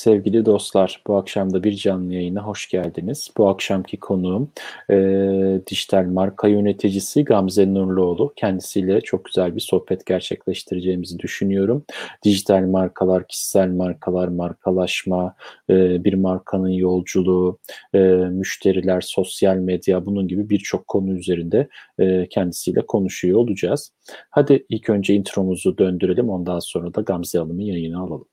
Sevgili 0.00 0.44
dostlar, 0.46 1.02
bu 1.06 1.16
akşam 1.16 1.52
da 1.52 1.64
bir 1.64 1.72
canlı 1.72 2.14
yayına 2.14 2.42
hoş 2.42 2.68
geldiniz. 2.68 3.30
Bu 3.36 3.48
akşamki 3.48 3.96
konuğum 3.96 4.50
e, 4.90 4.96
dijital 5.70 6.04
marka 6.04 6.48
yöneticisi 6.48 7.24
Gamze 7.24 7.74
Nurluoğlu. 7.74 8.32
Kendisiyle 8.36 9.00
çok 9.00 9.24
güzel 9.24 9.56
bir 9.56 9.60
sohbet 9.60 10.06
gerçekleştireceğimizi 10.06 11.18
düşünüyorum. 11.18 11.84
Dijital 12.24 12.60
markalar, 12.60 13.28
kişisel 13.28 13.68
markalar, 13.68 14.28
markalaşma, 14.28 15.34
e, 15.70 16.04
bir 16.04 16.14
markanın 16.14 16.68
yolculuğu, 16.68 17.58
e, 17.94 17.98
müşteriler, 18.30 19.00
sosyal 19.00 19.56
medya 19.56 20.06
bunun 20.06 20.28
gibi 20.28 20.50
birçok 20.50 20.88
konu 20.88 21.12
üzerinde 21.12 21.68
e, 21.98 22.26
kendisiyle 22.28 22.86
konuşuyor 22.86 23.38
olacağız. 23.38 23.92
Hadi 24.30 24.66
ilk 24.68 24.90
önce 24.90 25.14
intromuzu 25.14 25.78
döndürelim 25.78 26.30
ondan 26.30 26.58
sonra 26.58 26.94
da 26.94 27.00
Gamze 27.00 27.38
Hanım'ı 27.38 27.62
yayına 27.62 28.00
alalım. 28.00 28.26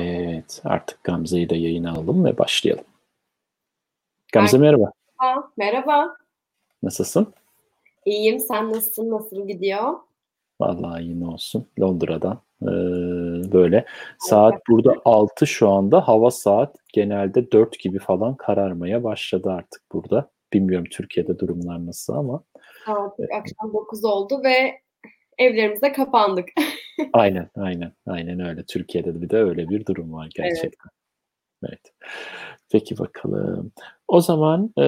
Evet, 0.00 0.60
artık 0.64 1.04
Gamze'yi 1.04 1.50
de 1.50 1.56
yayına 1.56 1.92
alalım 1.92 2.24
ve 2.24 2.38
başlayalım. 2.38 2.84
Gamze 4.32 4.58
merhaba. 4.58 4.92
Merhaba. 5.20 5.50
Merhaba. 5.56 6.16
Nasılsın? 6.82 7.34
İyiyim. 8.04 8.38
Sen 8.38 8.72
nasılsın? 8.72 9.10
Nasıl 9.10 9.48
gidiyor? 9.48 9.94
Vallahi 10.60 11.02
iyi 11.02 11.24
olsun. 11.24 11.66
Londra'dan 11.80 12.38
ee, 12.62 12.66
böyle. 13.52 13.84
Saat 14.18 14.52
evet. 14.52 14.62
burada 14.70 14.94
6 15.04 15.46
şu 15.46 15.68
anda. 15.68 16.08
Hava 16.08 16.30
saat 16.30 16.76
genelde 16.92 17.52
4 17.52 17.78
gibi 17.78 17.98
falan 17.98 18.34
kararmaya 18.34 19.04
başladı 19.04 19.50
artık 19.50 19.82
burada. 19.92 20.30
Bilmiyorum 20.52 20.86
Türkiye'de 20.90 21.38
durumlar 21.38 21.86
nasıl 21.86 22.12
ama. 22.12 22.42
Evet, 23.18 23.30
akşam 23.34 23.72
9 23.74 24.04
oldu 24.04 24.42
ve 24.44 24.80
evlerimize 25.40 25.92
kapandık. 25.92 26.48
aynen, 27.12 27.50
aynen, 27.56 27.92
aynen 28.06 28.40
öyle. 28.40 28.64
Türkiye'de 28.64 29.14
de 29.14 29.22
bir 29.22 29.30
de 29.30 29.36
öyle 29.36 29.68
bir 29.68 29.86
durum 29.86 30.12
var 30.12 30.30
gerçekten. 30.36 30.90
Evet. 31.64 31.72
evet. 31.72 31.92
Peki 32.70 32.98
bakalım. 32.98 33.72
O 34.08 34.20
zaman 34.20 34.72
e, 34.78 34.86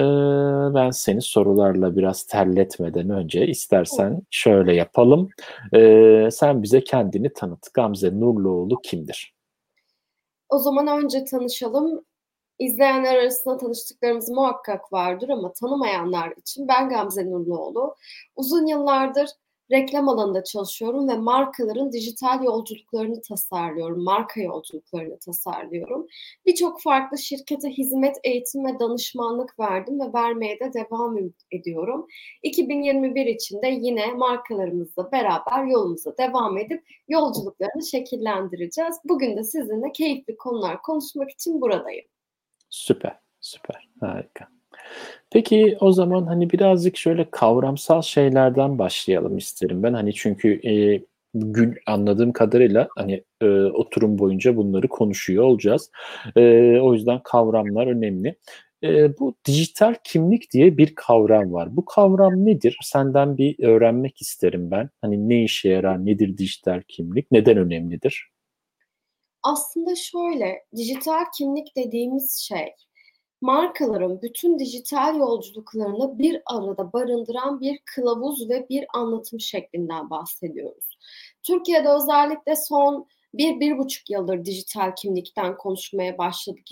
ben 0.75 0.89
seni 0.89 1.21
sorularla 1.21 1.95
biraz 1.95 2.23
terletmeden 2.23 3.09
önce 3.09 3.47
istersen 3.47 4.21
şöyle 4.29 4.75
yapalım. 4.75 5.29
E, 5.73 6.29
sen 6.31 6.63
bize 6.63 6.83
kendini 6.83 7.33
tanıt. 7.33 7.73
Gamze 7.73 8.19
Nurluoğlu 8.19 8.81
kimdir? 8.81 9.33
O 10.49 10.57
zaman 10.57 10.87
önce 10.87 11.25
tanışalım. 11.25 12.05
İzleyenler 12.59 13.15
arasında 13.15 13.57
tanıştıklarımız 13.57 14.29
muhakkak 14.29 14.93
vardır 14.93 15.29
ama 15.29 15.53
tanımayanlar 15.53 16.33
için 16.37 16.67
ben 16.67 16.89
Gamze 16.89 17.25
Nurluoğlu. 17.25 17.95
Uzun 18.35 18.65
yıllardır 18.65 19.29
reklam 19.73 20.09
alanında 20.09 20.43
çalışıyorum 20.43 21.09
ve 21.09 21.17
markaların 21.17 21.91
dijital 21.91 22.43
yolculuklarını 22.43 23.21
tasarlıyorum, 23.21 24.03
marka 24.03 24.41
yolculuklarını 24.41 25.19
tasarlıyorum. 25.19 26.07
Birçok 26.45 26.81
farklı 26.81 27.17
şirkete 27.17 27.69
hizmet, 27.69 28.17
eğitim 28.23 28.65
ve 28.65 28.79
danışmanlık 28.79 29.59
verdim 29.59 29.99
ve 29.99 30.13
vermeye 30.13 30.59
de 30.59 30.73
devam 30.73 31.17
ediyorum. 31.51 32.07
2021 32.43 33.25
içinde 33.25 33.67
yine 33.67 34.13
markalarımızla 34.13 35.11
beraber 35.11 35.65
yolumuza 35.65 36.17
devam 36.17 36.57
edip 36.57 36.83
yolculuklarını 37.07 37.83
şekillendireceğiz. 37.83 38.95
Bugün 39.05 39.37
de 39.37 39.43
sizinle 39.43 39.91
keyifli 39.91 40.37
konular 40.37 40.81
konuşmak 40.81 41.31
için 41.31 41.61
buradayım. 41.61 42.05
Süper, 42.69 43.19
süper, 43.41 43.89
harika. 43.99 44.52
Peki 45.31 45.77
o 45.79 45.91
zaman 45.91 46.25
hani 46.25 46.49
birazcık 46.49 46.97
şöyle 46.97 47.29
kavramsal 47.31 48.01
şeylerden 48.01 48.79
başlayalım 48.79 49.37
isterim 49.37 49.83
ben. 49.83 49.93
Hani 49.93 50.13
çünkü 50.13 50.69
e, 50.69 51.03
gün 51.33 51.75
anladığım 51.85 52.33
kadarıyla 52.33 52.87
hani 52.97 53.23
e, 53.41 53.45
oturum 53.65 54.17
boyunca 54.17 54.55
bunları 54.57 54.87
konuşuyor 54.87 55.43
olacağız. 55.43 55.91
E, 56.35 56.41
o 56.81 56.93
yüzden 56.93 57.19
kavramlar 57.23 57.87
önemli. 57.87 58.35
E, 58.83 59.17
bu 59.19 59.35
dijital 59.45 59.95
kimlik 60.03 60.51
diye 60.51 60.77
bir 60.77 60.95
kavram 60.95 61.53
var. 61.53 61.75
Bu 61.75 61.85
kavram 61.85 62.45
nedir? 62.45 62.77
Senden 62.81 63.37
bir 63.37 63.63
öğrenmek 63.63 64.21
isterim 64.21 64.71
ben. 64.71 64.89
Hani 65.01 65.29
ne 65.29 65.43
işe 65.43 65.69
yarar, 65.69 66.05
nedir 66.05 66.37
dijital 66.37 66.81
kimlik, 66.87 67.31
neden 67.31 67.57
önemlidir? 67.57 68.29
Aslında 69.43 69.95
şöyle, 69.95 70.65
dijital 70.75 71.23
kimlik 71.37 71.75
dediğimiz 71.77 72.37
şey 72.37 72.67
markaların 73.43 74.21
bütün 74.21 74.59
dijital 74.59 75.17
yolculuklarını 75.17 76.19
bir 76.19 76.41
arada 76.45 76.93
barındıran 76.93 77.61
bir 77.61 77.79
kılavuz 77.85 78.49
ve 78.49 78.69
bir 78.69 78.85
anlatım 78.93 79.39
şeklinden 79.39 80.09
bahsediyoruz. 80.09 80.97
Türkiye'de 81.43 81.89
özellikle 81.89 82.55
son 82.55 83.07
bir, 83.33 83.59
bir 83.59 83.77
buçuk 83.77 84.09
yıldır 84.09 84.45
dijital 84.45 84.91
kimlikten 84.97 85.57
konuşmaya 85.57 86.17
başladık. 86.17 86.65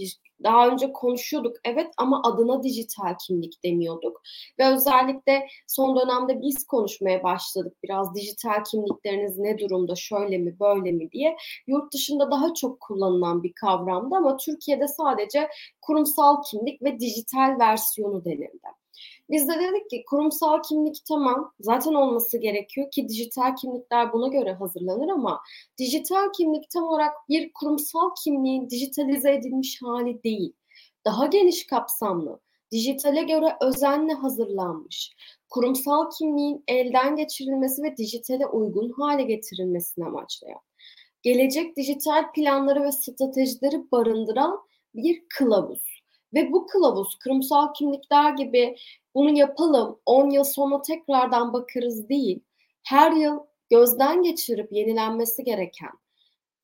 Daha 0.43 0.67
önce 0.67 0.91
konuşuyorduk 0.93 1.55
evet 1.63 1.93
ama 1.97 2.21
adına 2.23 2.63
dijital 2.63 3.15
kimlik 3.27 3.63
demiyorduk. 3.63 4.21
Ve 4.59 4.67
özellikle 4.67 5.47
son 5.67 5.95
dönemde 5.95 6.41
biz 6.41 6.65
konuşmaya 6.67 7.23
başladık 7.23 7.77
biraz 7.83 8.15
dijital 8.15 8.63
kimlikleriniz 8.71 9.37
ne 9.37 9.57
durumda 9.59 9.95
şöyle 9.95 10.37
mi 10.37 10.59
böyle 10.59 10.91
mi 10.91 11.11
diye. 11.11 11.37
Yurt 11.67 11.93
dışında 11.93 12.31
daha 12.31 12.53
çok 12.53 12.79
kullanılan 12.79 13.43
bir 13.43 13.53
kavramdı 13.53 14.15
ama 14.15 14.37
Türkiye'de 14.37 14.87
sadece 14.87 15.49
kurumsal 15.81 16.43
kimlik 16.51 16.83
ve 16.83 16.99
dijital 16.99 17.59
versiyonu 17.59 18.25
denildi. 18.25 18.80
Biz 19.31 19.47
de 19.47 19.53
dedik 19.59 19.89
ki 19.89 20.03
kurumsal 20.09 20.61
kimlik 20.61 21.05
tamam 21.07 21.53
zaten 21.59 21.93
olması 21.93 22.37
gerekiyor 22.37 22.91
ki 22.91 23.09
dijital 23.09 23.55
kimlikler 23.55 24.13
buna 24.13 24.27
göre 24.27 24.53
hazırlanır 24.53 25.09
ama 25.09 25.41
dijital 25.77 26.31
kimlik 26.37 26.69
tam 26.69 26.83
olarak 26.83 27.13
bir 27.29 27.53
kurumsal 27.53 28.09
kimliğin 28.23 28.69
dijitalize 28.69 29.33
edilmiş 29.33 29.81
hali 29.81 30.23
değil. 30.23 30.53
Daha 31.05 31.25
geniş 31.25 31.67
kapsamlı, 31.67 32.39
dijitale 32.71 33.23
göre 33.23 33.55
özenle 33.61 34.13
hazırlanmış, 34.13 35.11
kurumsal 35.49 36.09
kimliğin 36.17 36.63
elden 36.67 37.15
geçirilmesi 37.15 37.83
ve 37.83 37.97
dijitale 37.97 38.47
uygun 38.47 38.91
hale 38.91 39.23
getirilmesini 39.23 40.05
amaçlayan, 40.05 40.61
gelecek 41.21 41.77
dijital 41.77 42.31
planları 42.31 42.83
ve 42.83 42.91
stratejileri 42.91 43.91
barındıran 43.91 44.59
bir 44.95 45.23
kılavuz. 45.29 45.90
Ve 46.33 46.51
bu 46.51 46.67
kılavuz 46.67 47.15
kurumsal 47.23 47.73
kimlikler 47.73 48.31
gibi 48.33 48.77
bunu 49.15 49.37
yapalım 49.37 49.99
10 50.05 50.29
yıl 50.29 50.43
sonra 50.43 50.81
tekrardan 50.81 51.53
bakarız 51.53 52.09
değil. 52.09 52.43
Her 52.83 53.11
yıl 53.11 53.39
gözden 53.69 54.23
geçirip 54.23 54.71
yenilenmesi 54.71 55.43
gereken, 55.43 55.91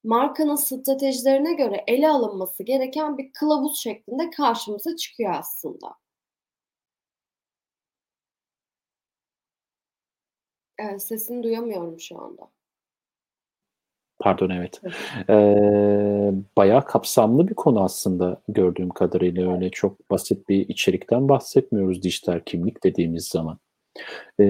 markanın 0.03 0.55
stratejilerine 0.55 1.53
göre 1.53 1.83
ele 1.87 2.09
alınması 2.09 2.63
gereken 2.63 3.17
bir 3.17 3.33
kılavuz 3.33 3.77
şeklinde 3.79 4.29
karşımıza 4.29 4.95
çıkıyor 4.95 5.33
aslında. 5.39 5.95
Evet, 10.79 11.03
sesini 11.03 11.43
duyamıyorum 11.43 11.99
şu 11.99 12.21
anda. 12.21 12.51
Pardon 14.19 14.49
evet. 14.49 14.81
Ee, 15.29 16.31
bayağı 16.57 16.85
kapsamlı 16.85 17.47
bir 17.47 17.53
konu 17.53 17.83
aslında 17.83 18.41
gördüğüm 18.47 18.89
kadarıyla 18.89 19.53
öyle 19.53 19.69
çok 19.69 20.11
basit 20.11 20.49
bir 20.49 20.69
içerikten 20.69 21.29
bahsetmiyoruz 21.29 22.03
dijital 22.03 22.39
kimlik 22.45 22.83
dediğimiz 22.83 23.27
zaman. 23.27 23.59
Ee, 24.39 24.43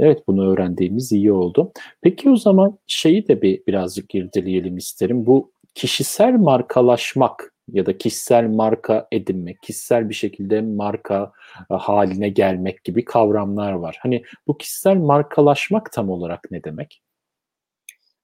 evet 0.00 0.22
bunu 0.28 0.52
öğrendiğimiz 0.52 1.12
iyi 1.12 1.32
oldu. 1.32 1.72
Peki 2.02 2.30
o 2.30 2.36
zaman 2.36 2.78
şeyi 2.86 3.28
de 3.28 3.42
bir 3.42 3.66
birazcık 3.66 4.14
irdeleyelim 4.14 4.76
isterim. 4.76 5.26
Bu 5.26 5.52
kişisel 5.74 6.32
markalaşmak 6.34 7.54
ya 7.72 7.86
da 7.86 7.98
kişisel 7.98 8.44
marka 8.48 9.08
edinmek, 9.12 9.62
kişisel 9.62 10.08
bir 10.08 10.14
şekilde 10.14 10.60
marka 10.60 11.32
e, 11.70 11.74
haline 11.74 12.28
gelmek 12.28 12.84
gibi 12.84 13.04
kavramlar 13.04 13.72
var. 13.72 13.98
Hani 14.02 14.22
bu 14.46 14.58
kişisel 14.58 14.96
markalaşmak 14.96 15.92
tam 15.92 16.10
olarak 16.10 16.40
ne 16.50 16.64
demek? 16.64 17.02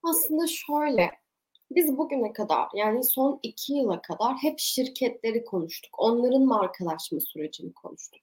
Aslında 0.06 0.46
şöyle, 0.46 1.10
Biz 1.70 1.98
bugüne 1.98 2.32
kadar 2.32 2.68
yani 2.74 3.04
son 3.04 3.40
iki 3.42 3.74
yıla 3.74 4.02
kadar 4.02 4.34
hep 4.42 4.60
şirketleri 4.60 5.44
konuştuk. 5.44 5.94
Onların 5.98 6.42
markalaşma 6.42 7.20
sürecini 7.20 7.72
konuştuk. 7.74 8.22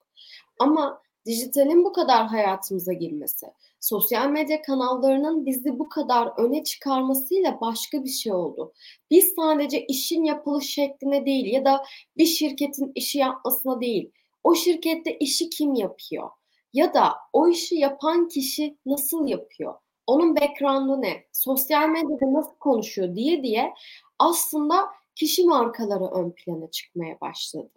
Ama 0.60 1.02
dijitalin 1.26 1.86
bu 1.86 1.94
kadar 1.94 2.28
hayatımıza 2.28 2.94
girmesi, 2.94 3.48
sosyal 3.80 4.30
medya 4.30 4.62
kanallarının 4.62 5.46
bizi 5.46 5.80
bu 5.80 5.90
kadar 5.90 6.34
öne 6.40 6.64
çıkarmasıyla 6.64 7.62
başka 7.62 8.04
bir 8.06 8.10
şey 8.10 8.34
oldu. 8.34 8.74
Biz 9.12 9.34
sadece 9.36 9.86
işin 9.86 10.24
yapılış 10.24 10.70
şekline 10.70 11.26
değil 11.26 11.46
ya 11.54 11.66
da 11.66 11.84
bir 12.18 12.26
şirketin 12.26 12.92
işi 12.96 13.20
yapmasına 13.20 13.82
değil, 13.82 14.12
o 14.44 14.56
şirkette 14.56 15.18
işi 15.20 15.50
kim 15.50 15.76
yapıyor? 15.76 16.30
Ya 16.74 16.94
da 16.94 17.14
o 17.34 17.48
işi 17.50 17.76
yapan 17.76 18.30
kişi 18.30 18.78
nasıl 18.86 19.28
yapıyor? 19.28 19.76
Onun 20.08 20.36
background'u 20.36 21.02
ne? 21.02 21.24
Sosyal 21.32 21.90
medyada 21.90 22.34
nasıl 22.34 22.56
konuşuyor 22.56 23.16
diye 23.16 23.44
diye 23.44 23.74
aslında 24.20 24.76
kişi 25.16 25.46
markaları 25.46 26.06
ön 26.06 26.32
plana 26.32 26.72
çıkmaya 26.72 27.22
başladı. 27.22 27.70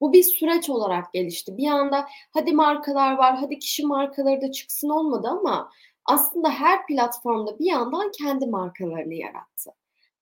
Bu 0.00 0.12
bir 0.12 0.22
süreç 0.22 0.70
olarak 0.70 1.12
gelişti. 1.12 1.56
Bir 1.56 1.66
anda 1.66 2.06
hadi 2.34 2.52
markalar 2.52 3.16
var, 3.16 3.36
hadi 3.36 3.58
kişi 3.58 3.86
markaları 3.86 4.40
da 4.40 4.52
çıksın 4.52 4.88
olmadı 4.88 5.28
ama 5.28 5.70
aslında 6.04 6.50
her 6.50 6.86
platformda 6.86 7.58
bir 7.58 7.66
yandan 7.66 8.10
kendi 8.18 8.46
markalarını 8.46 9.14
yarattı. 9.14 9.70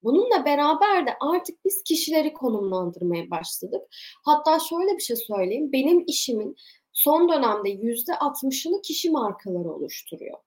Bununla 0.03 0.45
beraber 0.45 1.07
de 1.07 1.17
artık 1.21 1.65
biz 1.65 1.83
kişileri 1.83 2.33
konumlandırmaya 2.33 3.31
başladık. 3.31 3.83
Hatta 4.25 4.59
şöyle 4.59 4.97
bir 4.97 5.03
şey 5.03 5.17
söyleyeyim. 5.17 5.73
Benim 5.73 6.05
işimin 6.07 6.57
son 6.93 7.29
dönemde 7.29 7.71
yüzde 7.71 8.13
60'ını 8.13 8.83
kişi 8.83 9.11
markaları 9.11 9.73
oluşturuyor. 9.73 10.39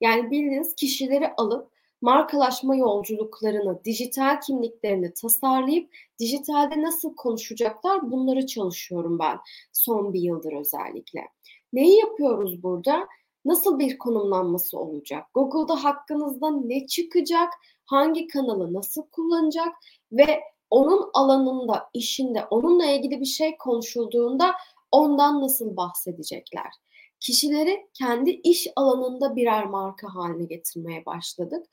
Yani 0.00 0.30
bildiğiniz 0.30 0.74
kişileri 0.74 1.32
alıp 1.36 1.70
markalaşma 2.00 2.76
yolculuklarını, 2.76 3.84
dijital 3.84 4.40
kimliklerini 4.40 5.14
tasarlayıp 5.14 5.90
dijitalde 6.18 6.82
nasıl 6.82 7.14
konuşacaklar 7.14 8.10
bunları 8.10 8.46
çalışıyorum 8.46 9.18
ben 9.18 9.38
son 9.72 10.12
bir 10.12 10.20
yıldır 10.20 10.52
özellikle. 10.52 11.28
Neyi 11.72 11.98
yapıyoruz 11.98 12.62
burada? 12.62 13.06
Nasıl 13.44 13.78
bir 13.78 13.98
konumlanması 13.98 14.78
olacak? 14.78 15.26
Google'da 15.34 15.84
hakkınızda 15.84 16.50
ne 16.50 16.86
çıkacak? 16.86 17.52
Hangi 17.84 18.28
kanalı 18.28 18.74
nasıl 18.74 19.02
kullanacak? 19.02 19.74
Ve 20.12 20.40
onun 20.70 21.10
alanında, 21.14 21.88
işinde, 21.94 22.44
onunla 22.44 22.86
ilgili 22.86 23.20
bir 23.20 23.26
şey 23.26 23.56
konuşulduğunda 23.56 24.52
ondan 24.90 25.40
nasıl 25.40 25.76
bahsedecekler? 25.76 26.72
Kişileri 27.20 27.88
kendi 27.94 28.30
iş 28.30 28.66
alanında 28.76 29.36
birer 29.36 29.66
marka 29.66 30.14
haline 30.14 30.44
getirmeye 30.44 31.06
başladık 31.06 31.66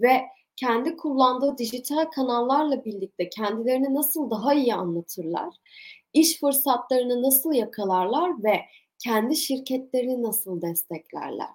ve 0.00 0.20
kendi 0.56 0.96
kullandığı 0.96 1.58
dijital 1.58 2.04
kanallarla 2.04 2.84
birlikte 2.84 3.28
kendilerini 3.28 3.94
nasıl 3.94 4.30
daha 4.30 4.54
iyi 4.54 4.74
anlatırlar, 4.74 5.54
iş 6.12 6.40
fırsatlarını 6.40 7.22
nasıl 7.22 7.52
yakalarlar 7.52 8.44
ve 8.44 8.60
kendi 9.04 9.36
şirketlerini 9.36 10.22
nasıl 10.22 10.62
desteklerler. 10.62 11.48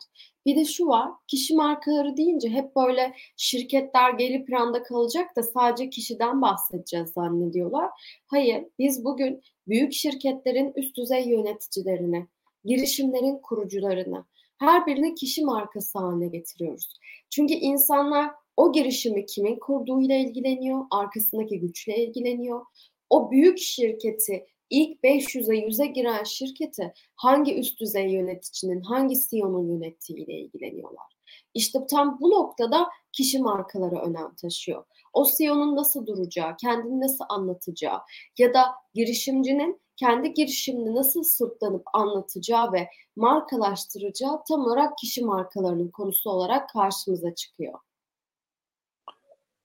Bir 0.45 0.55
de 0.55 0.65
şu 0.65 0.87
var, 0.87 1.11
kişi 1.27 1.55
markaları 1.55 2.17
deyince 2.17 2.49
hep 2.49 2.75
böyle 2.75 3.13
şirketler 3.37 4.13
geri 4.13 4.45
planda 4.45 4.83
kalacak 4.83 5.35
da 5.35 5.43
sadece 5.43 5.89
kişiden 5.89 6.41
bahsedeceğiz 6.41 7.09
zannediyorlar. 7.09 7.89
Hayır, 8.27 8.65
biz 8.79 9.05
bugün 9.05 9.41
büyük 9.67 9.93
şirketlerin 9.93 10.73
üst 10.75 10.97
düzey 10.97 11.27
yöneticilerini, 11.27 12.27
girişimlerin 12.65 13.37
kurucularını, 13.37 14.25
her 14.57 14.85
birini 14.85 15.15
kişi 15.15 15.45
markası 15.45 15.99
haline 15.99 16.27
getiriyoruz. 16.27 16.93
Çünkü 17.29 17.53
insanlar 17.53 18.31
o 18.57 18.71
girişimi 18.71 19.25
kimin 19.25 19.59
kurduğuyla 19.59 20.15
ilgileniyor, 20.15 20.85
arkasındaki 20.91 21.59
güçle 21.59 22.05
ilgileniyor. 22.05 22.65
O 23.09 23.31
büyük 23.31 23.59
şirketi 23.59 24.45
ilk 24.69 25.03
500'e 25.03 25.67
100'e 25.67 25.85
giren 25.85 26.23
şirketi 26.23 26.93
hangi 27.15 27.55
üst 27.55 27.79
düzey 27.79 28.09
yöneticinin, 28.09 28.81
hangi 28.81 29.15
CEO'nun 29.29 29.67
yönettiğiyle 29.73 30.33
ilgileniyorlar. 30.33 31.15
İşte 31.53 31.79
tam 31.89 32.17
bu 32.21 32.29
noktada 32.29 32.89
kişi 33.11 33.39
markaları 33.39 33.95
önem 33.95 34.35
taşıyor. 34.35 34.85
O 35.13 35.25
CEO'nun 35.37 35.75
nasıl 35.75 36.05
duracağı, 36.05 36.57
kendini 36.57 37.01
nasıl 37.01 37.25
anlatacağı 37.29 37.99
ya 38.37 38.53
da 38.53 38.65
girişimcinin 38.93 39.81
kendi 39.97 40.33
girişimini 40.33 40.95
nasıl 40.95 41.23
sırtlanıp 41.23 41.83
anlatacağı 41.93 42.73
ve 42.73 42.89
markalaştıracağı 43.15 44.43
tam 44.49 44.61
olarak 44.61 44.97
kişi 44.97 45.25
markalarının 45.25 45.87
konusu 45.87 46.29
olarak 46.29 46.69
karşımıza 46.69 47.35
çıkıyor. 47.35 47.79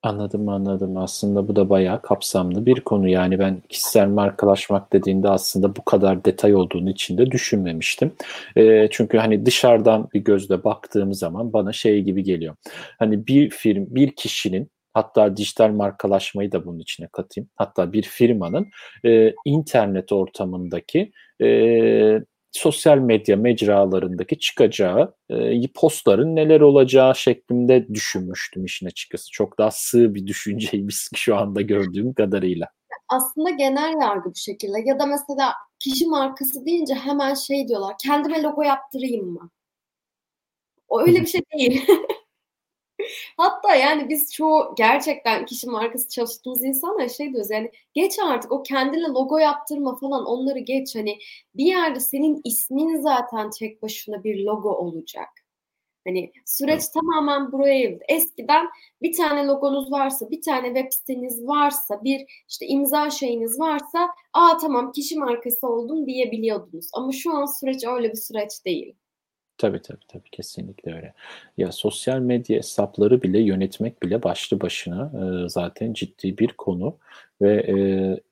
Anladım 0.03 0.49
anladım. 0.49 0.97
Aslında 0.97 1.49
bu 1.49 1.56
da 1.56 1.71
bayağı 1.71 2.03
kapsamlı 2.03 2.67
bir 2.67 2.81
konu. 2.81 3.09
Yani 3.09 3.38
ben 3.38 3.62
kişisel 3.69 4.09
markalaşmak 4.09 4.93
dediğinde 4.93 5.29
aslında 5.29 5.77
bu 5.77 5.85
kadar 5.85 6.25
detay 6.25 6.55
olduğunu 6.55 6.91
içinde 6.91 7.31
düşünmemiştim. 7.31 8.12
E, 8.56 8.88
çünkü 8.91 9.19
hani 9.19 9.47
dışarıdan 9.47 10.09
bir 10.15 10.21
gözle 10.21 10.65
baktığım 10.65 11.15
zaman 11.15 11.53
bana 11.53 11.73
şey 11.73 12.03
gibi 12.03 12.23
geliyor. 12.25 12.56
Hani 12.99 13.26
bir 13.26 13.50
firm, 13.50 13.87
bir 13.88 14.17
kişinin 14.17 14.71
hatta 14.94 15.37
dijital 15.37 15.69
markalaşmayı 15.69 16.52
da 16.52 16.66
bunun 16.66 16.78
içine 16.78 17.08
katayım. 17.12 17.50
Hatta 17.56 17.92
bir 17.92 18.02
firmanın 18.02 18.69
e, 19.04 19.34
internet 19.44 20.12
ortamındaki 20.12 21.12
e, 21.42 22.20
sosyal 22.52 22.98
medya 22.98 23.37
mecralarındaki 23.37 24.38
çıkacağı 24.38 25.14
e, 25.31 25.72
postların 25.75 26.37
neler 26.37 26.60
olacağı 26.60 27.16
şeklinde 27.16 27.88
düşünmüştüm 27.88 28.64
işin 28.64 28.87
açıkçası. 28.87 29.31
Çok 29.31 29.58
daha 29.58 29.70
sığ 29.70 30.14
bir 30.14 30.26
düşünceymiş 30.26 31.08
şu 31.14 31.37
anda 31.37 31.60
gördüğüm 31.60 32.14
kadarıyla. 32.14 32.66
Aslında 33.08 33.50
genel 33.50 33.94
yargı 34.02 34.31
bu 34.31 34.37
şekilde 34.37 34.78
ya 34.84 34.98
da 34.98 35.06
mesela 35.06 35.52
kişi 35.78 36.06
markası 36.06 36.66
deyince 36.66 36.94
hemen 36.94 37.34
şey 37.34 37.69
diyorlar 37.69 37.94
kendime 38.02 38.42
logo 38.42 38.62
yaptırayım 38.62 39.26
mı? 39.26 39.50
O 40.88 41.00
öyle 41.00 41.20
bir 41.20 41.26
şey 41.26 41.40
değil. 41.58 41.87
Hatta 43.37 43.75
yani 43.75 44.09
biz 44.09 44.33
çoğu 44.33 44.75
gerçekten 44.77 45.47
kişi 45.47 45.67
markası 45.67 46.09
çalıştığımız 46.09 46.64
insanlar 46.64 47.09
şey 47.09 47.33
diyoruz 47.33 47.50
yani 47.50 47.71
geç 47.95 48.19
artık 48.19 48.52
o 48.52 48.62
kendine 48.62 49.09
logo 49.09 49.38
yaptırma 49.38 49.97
falan 49.97 50.26
onları 50.26 50.59
geç 50.59 50.97
hani 50.97 51.19
bir 51.55 51.64
yerde 51.64 52.00
senin 52.00 52.40
ismin 52.45 52.97
zaten 52.97 53.50
tek 53.50 53.83
başına 53.83 54.25
bir 54.25 54.45
logo 54.45 54.71
olacak. 54.71 55.29
Hani 56.07 56.33
süreç 56.47 56.81
evet. 56.81 56.95
tamamen 56.95 57.52
buraya 57.52 57.75
evrildi. 57.75 58.05
Eskiden 58.09 58.67
bir 59.02 59.12
tane 59.12 59.47
logonuz 59.47 59.93
varsa, 59.93 60.31
bir 60.31 60.43
tane 60.43 60.67
web 60.67 60.93
siteniz 60.93 61.47
varsa, 61.47 62.05
bir 62.05 62.45
işte 62.49 62.67
imza 62.67 63.11
şeyiniz 63.11 63.61
varsa, 63.61 64.09
aa 64.33 64.59
tamam 64.59 64.93
kişi 64.93 65.19
markası 65.19 65.67
oldum 65.69 66.07
diyebiliyordunuz. 66.07 66.90
Ama 66.93 67.12
şu 67.12 67.33
an 67.33 67.47
süreç 67.47 67.85
öyle 67.85 68.11
bir 68.11 68.17
süreç 68.17 68.64
değil. 68.64 68.95
Tabii 69.61 69.83
tabii 69.83 70.07
tabii 70.09 70.31
kesinlikle 70.33 70.95
öyle. 70.95 71.14
Ya 71.59 71.73
sosyal 71.73 72.19
medya 72.19 72.57
hesapları 72.59 73.23
bile 73.23 73.40
yönetmek 73.40 74.02
bile 74.02 74.23
başlı 74.23 74.61
başına 74.61 75.12
e, 75.45 75.49
zaten 75.49 75.93
ciddi 75.93 76.38
bir 76.38 76.49
konu 76.49 76.97
ve 77.43 77.52
e, 77.55 77.75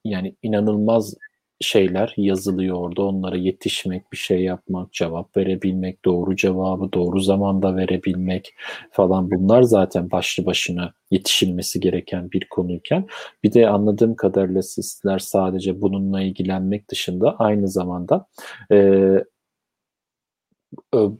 yani 0.05 0.35
inanılmaz 0.43 1.15
şeyler 1.61 2.15
yazılıyor 2.17 2.77
orada. 2.77 3.03
Onlara 3.03 3.37
yetişmek, 3.37 4.13
bir 4.13 4.17
şey 4.17 4.43
yapmak, 4.43 4.93
cevap 4.93 5.37
verebilmek, 5.37 6.05
doğru 6.05 6.37
cevabı 6.37 6.93
doğru 6.93 7.21
zamanda 7.21 7.77
verebilmek 7.77 8.55
falan 8.91 9.31
bunlar 9.31 9.63
zaten 9.63 10.11
başlı 10.11 10.47
başına 10.47 10.93
yetişilmesi 11.11 11.81
gereken 11.81 12.31
bir 12.33 12.45
konuyken 12.51 13.07
bir 13.45 13.53
de 13.53 13.69
anladığım 13.69 14.15
kadarıyla 14.17 14.63
sizler 14.63 15.19
sadece 15.19 15.81
bununla 15.81 16.23
ilgilenmek 16.23 16.91
dışında 16.91 17.37
aynı 17.39 17.69
zamanda 17.69 18.27
e, 18.73 19.03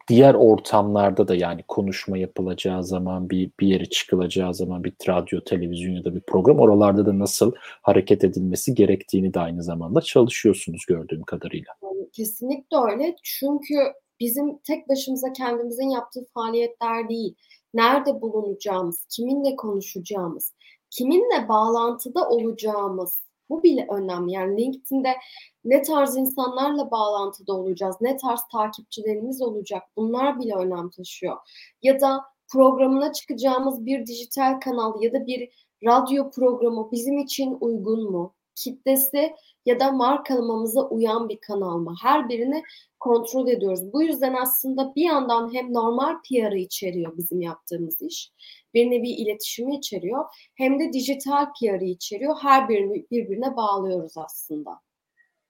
diğer 0.09 0.35
ortamlarda 0.35 1.29
da 1.29 1.35
yani 1.35 1.65
konuşma 1.69 2.19
yapılacağı 2.19 2.85
zaman 2.85 3.31
bir 3.31 3.51
bir 3.61 3.67
yere 3.67 3.85
çıkılacağı 3.85 4.55
zaman 4.55 4.85
bir 4.85 4.93
radyo, 5.09 5.41
televizyon 5.41 5.95
ya 5.95 6.05
da 6.05 6.15
bir 6.15 6.21
program 6.21 6.59
oralarda 6.59 7.07
da 7.07 7.19
nasıl 7.19 7.53
hareket 7.83 8.25
edilmesi 8.25 8.75
gerektiğini 8.75 9.35
de 9.35 9.41
aynı 9.41 9.63
zamanda 9.63 10.01
çalışıyorsunuz 10.01 10.85
gördüğüm 10.89 11.23
kadarıyla. 11.23 11.73
Kesinlikle 12.13 12.77
öyle. 12.77 13.17
Çünkü 13.23 13.75
bizim 14.21 14.59
tek 14.59 14.89
başımıza 14.89 15.33
kendimizin 15.33 15.89
yaptığı 15.89 16.27
faaliyetler 16.35 17.09
değil. 17.09 17.35
Nerede 17.75 18.21
bulunacağımız, 18.21 19.07
kiminle 19.11 19.57
konuşacağımız, 19.57 20.53
kiminle 20.91 21.49
bağlantıda 21.49 22.29
olacağımız 22.29 23.28
bu 23.51 23.63
bile 23.63 23.87
önemli. 23.91 24.33
Yani 24.33 24.63
LinkedIn'de 24.63 25.17
ne 25.65 25.83
tarz 25.83 26.17
insanlarla 26.17 26.91
bağlantıda 26.91 27.53
olacağız, 27.53 27.97
ne 28.01 28.17
tarz 28.17 28.41
takipçilerimiz 28.53 29.43
olacak 29.43 29.83
bunlar 29.97 30.41
bile 30.41 30.55
önem 30.55 30.91
taşıyor. 30.91 31.37
Ya 31.83 32.01
da 32.01 32.25
programına 32.53 33.13
çıkacağımız 33.13 33.87
bir 33.87 34.07
dijital 34.07 34.61
kanal 34.61 35.03
ya 35.03 35.13
da 35.13 35.27
bir 35.27 35.69
radyo 35.85 36.31
programı 36.31 36.89
bizim 36.93 37.19
için 37.19 37.57
uygun 37.61 38.11
mu? 38.11 38.35
kitlesi 38.59 39.35
ya 39.67 39.81
da 39.81 39.93
markalamamıza 39.93 40.89
uyan 40.89 41.29
bir 41.29 41.39
kanal 41.41 41.79
mı? 41.79 41.95
Her 42.03 42.29
birini 42.29 42.63
kontrol 43.01 43.49
ediyoruz. 43.49 43.93
Bu 43.93 44.03
yüzden 44.03 44.35
aslında 44.35 44.93
bir 44.97 45.05
yandan 45.05 45.55
hem 45.55 45.75
normal 45.75 46.15
PR'ı 46.29 46.59
içeriyor 46.59 47.17
bizim 47.17 47.41
yaptığımız 47.41 48.03
iş. 48.03 48.33
Bir 48.75 48.91
nevi 48.91 49.09
iletişimi 49.09 49.77
içeriyor. 49.77 50.25
Hem 50.55 50.81
de 50.81 50.93
dijital 50.93 51.47
PR'ı 51.61 51.85
içeriyor. 51.85 52.37
Her 52.43 52.69
birini 52.69 53.07
birbirine 53.11 53.57
bağlıyoruz 53.57 54.13
aslında. 54.17 54.81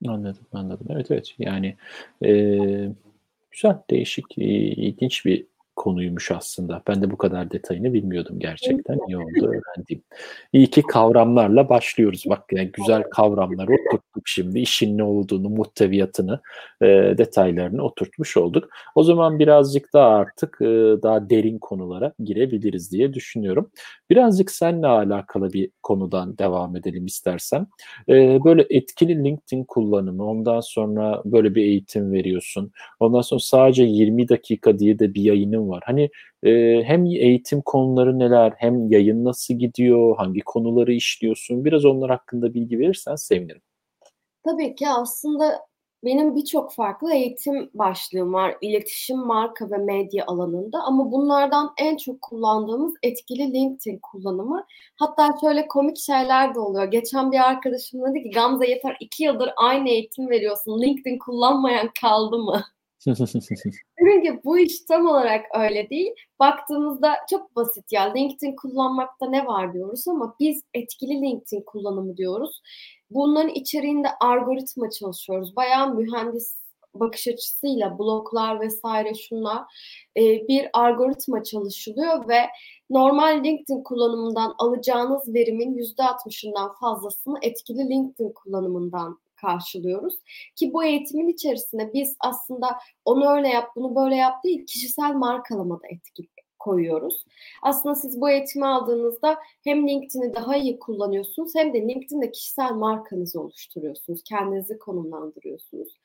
Anladım, 0.07 0.47
anladım. 0.53 0.87
Evet, 0.91 1.11
evet. 1.11 1.35
Yani 1.39 1.77
e, 2.25 2.31
güzel, 3.51 3.79
değişik, 3.91 4.39
ilginç 4.39 5.27
bir 5.27 5.47
konuymuş 5.79 6.31
aslında. 6.31 6.83
Ben 6.89 7.03
de 7.03 7.11
bu 7.11 7.17
kadar 7.17 7.51
detayını 7.51 7.93
bilmiyordum 7.93 8.39
gerçekten. 8.39 8.99
İyi 9.09 9.17
oldu 9.17 9.47
öğrendiğim. 9.47 10.03
İyi 10.53 10.71
ki 10.71 10.83
kavramlarla 10.83 11.69
başlıyoruz. 11.69 12.25
Bak 12.29 12.45
yani 12.53 12.71
güzel 12.73 13.03
kavramları 13.03 13.71
oturttuk 13.73 14.29
şimdi. 14.29 14.61
İşin 14.61 14.99
ne 14.99 15.03
olduğunu, 15.03 15.49
muhteviyatını, 15.49 16.41
e, 16.83 16.87
detaylarını 17.19 17.83
oturtmuş 17.83 18.37
olduk. 18.37 18.71
O 18.95 19.03
zaman 19.03 19.39
birazcık 19.39 19.93
daha 19.93 20.09
artık 20.09 20.59
e, 20.61 20.67
daha 21.03 21.31
derin 21.31 21.59
konulara 21.59 22.13
girebiliriz 22.25 22.93
diye 22.93 23.15
düşünüyorum. 23.15 23.71
Birazcık 24.11 24.51
seninle 24.51 24.87
alakalı 24.87 25.53
bir 25.53 25.71
konudan 25.83 26.39
devam 26.39 26.77
edelim 26.77 27.07
istersen. 27.07 27.67
E, 28.09 28.45
böyle 28.45 28.67
etkili 28.71 29.25
LinkedIn 29.25 29.65
kullanımı, 29.65 30.25
ondan 30.27 30.61
sonra 30.61 31.23
böyle 31.25 31.55
bir 31.55 31.63
eğitim 31.63 32.13
veriyorsun. 32.13 32.73
Ondan 33.01 33.21
sonra 33.21 33.41
sadece 33.41 33.85
20 33.85 34.29
dakika 34.29 34.79
diye 34.79 34.99
de 34.99 35.15
bir 35.15 35.23
yayının 35.23 35.69
var. 35.69 35.83
Hani 35.87 36.11
e, 36.43 36.83
hem 36.85 37.07
eğitim 37.07 37.63
konuları 37.63 38.19
neler, 38.19 38.53
hem 38.57 38.91
yayın 38.91 39.25
nasıl 39.25 39.55
gidiyor, 39.55 40.17
hangi 40.17 40.41
konuları 40.41 40.93
işliyorsun? 40.93 41.65
Biraz 41.65 41.85
onlar 41.85 42.11
hakkında 42.11 42.55
bilgi 42.55 42.79
verirsen 42.79 43.15
sevinirim. 43.15 43.63
Tabii 44.45 44.75
ki 44.75 44.89
aslında 44.89 45.68
benim 46.05 46.37
birçok 46.37 46.73
farklı 46.75 47.15
eğitim 47.15 47.71
başlığım 47.75 48.33
var. 48.33 48.57
İletişim, 48.61 49.19
marka 49.19 49.71
ve 49.71 49.79
medya 49.79 50.25
alanında 50.27 50.79
ama 50.83 51.13
bunlardan 51.13 51.73
en 51.79 51.97
çok 51.97 52.23
kullandığımız 52.23 52.95
etkili 53.03 53.53
LinkedIn 53.53 53.99
kullanımı. 54.03 54.65
Hatta 54.97 55.35
şöyle 55.41 55.69
komik 55.69 55.97
şeyler 55.99 56.55
de 56.55 56.61
oluyor. 56.61 56.85
Geçen 56.85 57.33
bir 57.33 57.49
arkadaşım 57.49 58.01
dedi 58.01 58.23
ki 58.23 58.31
Gamze 58.31 58.67
yeter 58.71 58.97
iki 59.01 59.25
yıldır 59.25 59.51
aynı 59.57 59.89
eğitim 59.89 60.31
veriyorsun. 60.31 60.83
LinkedIn 60.83 61.19
kullanmayan 61.19 61.91
kaldı 62.01 62.39
mı? 62.39 62.63
Çünkü 63.99 64.41
bu 64.45 64.59
iş 64.59 64.81
tam 64.81 65.07
olarak 65.07 65.45
öyle 65.55 65.91
değil. 65.91 66.13
Baktığımızda 66.39 67.15
çok 67.31 67.57
basit 67.57 67.93
ya. 67.93 68.13
LinkedIn 68.13 68.57
kullanmakta 68.57 69.29
ne 69.29 69.47
var 69.47 69.73
diyoruz 69.73 70.09
ama 70.09 70.37
biz 70.41 70.63
etkili 70.75 71.23
LinkedIn 71.23 71.63
kullanımı 71.67 72.17
diyoruz. 72.17 72.63
Bunların 73.11 73.55
içeriğinde 73.55 74.09
algoritma 74.21 74.91
çalışıyoruz. 74.91 75.57
Bayağı 75.57 75.95
mühendis 75.95 76.59
bakış 76.95 77.29
açısıyla 77.29 77.99
bloklar 77.99 78.61
vesaire 78.61 79.15
şunlar 79.15 79.63
e, 80.17 80.49
bir 80.49 80.69
algoritma 80.73 81.45
çalışılıyor 81.45 82.29
ve 82.29 82.41
normal 82.91 83.45
LinkedIn 83.45 83.83
kullanımından 83.83 84.55
alacağınız 84.59 85.35
verimin 85.35 85.79
%60'ından 85.79 86.79
fazlasını 86.81 87.39
etkili 87.43 87.89
LinkedIn 87.89 88.33
kullanımından 88.33 89.19
karşılıyoruz. 89.37 90.15
Ki 90.57 90.73
bu 90.73 90.85
eğitimin 90.85 91.29
içerisinde 91.29 91.91
biz 91.95 92.17
aslında 92.21 92.79
onu 93.05 93.29
öyle 93.31 93.49
yap, 93.49 93.71
bunu 93.77 93.97
böyle 93.97 94.17
yap 94.17 94.45
değil, 94.45 94.67
kişisel 94.67 95.15
markalamada 95.15 95.87
etkili 95.89 96.38
koyuyoruz. 96.69 97.25
Aslında 97.63 97.95
siz 97.95 98.21
bu 98.21 98.31
eğitimi 98.31 98.67
aldığınızda 98.67 99.39
hem 99.65 99.89
LinkedIn'i 99.89 100.35
daha 100.35 100.57
iyi 100.57 100.79
kullanıyorsunuz 100.79 101.53
hem 101.55 101.75
de 101.75 101.83
LinkedIn'de 101.83 102.31
kişisel 102.31 102.73
markanızı 102.73 103.41
oluşturuyorsunuz. 103.41 104.23
Kendinizi 104.23 104.79
konumlandırıyorsunuz. 104.79 105.99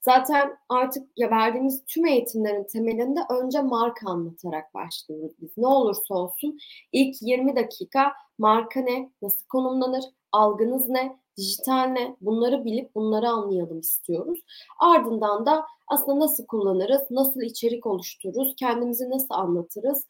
Zaten 0.00 0.56
artık 0.68 1.08
ya 1.16 1.30
verdiğimiz 1.30 1.84
tüm 1.84 2.06
eğitimlerin 2.06 2.64
temelinde 2.64 3.20
önce 3.30 3.62
marka 3.62 4.10
anlatarak 4.10 4.74
başlıyoruz 4.74 5.32
biz. 5.40 5.50
Ne 5.56 5.66
olursa 5.66 6.14
olsun 6.14 6.58
ilk 6.92 7.22
20 7.22 7.56
dakika 7.56 8.12
marka 8.38 8.80
ne, 8.80 9.10
nasıl 9.22 9.46
konumlanır, 9.48 10.04
algınız 10.32 10.88
ne, 10.88 11.16
dijital 11.36 11.84
ne 11.86 12.16
bunları 12.20 12.64
bilip 12.64 12.94
bunları 12.94 13.28
anlayalım 13.28 13.80
istiyoruz. 13.80 14.40
Ardından 14.80 15.46
da 15.46 15.66
aslında 15.88 16.18
nasıl 16.18 16.46
kullanırız, 16.46 17.02
nasıl 17.10 17.40
içerik 17.40 17.86
oluştururuz, 17.86 18.54
kendimizi 18.56 19.10
nasıl 19.10 19.34
anlatırız, 19.34 20.06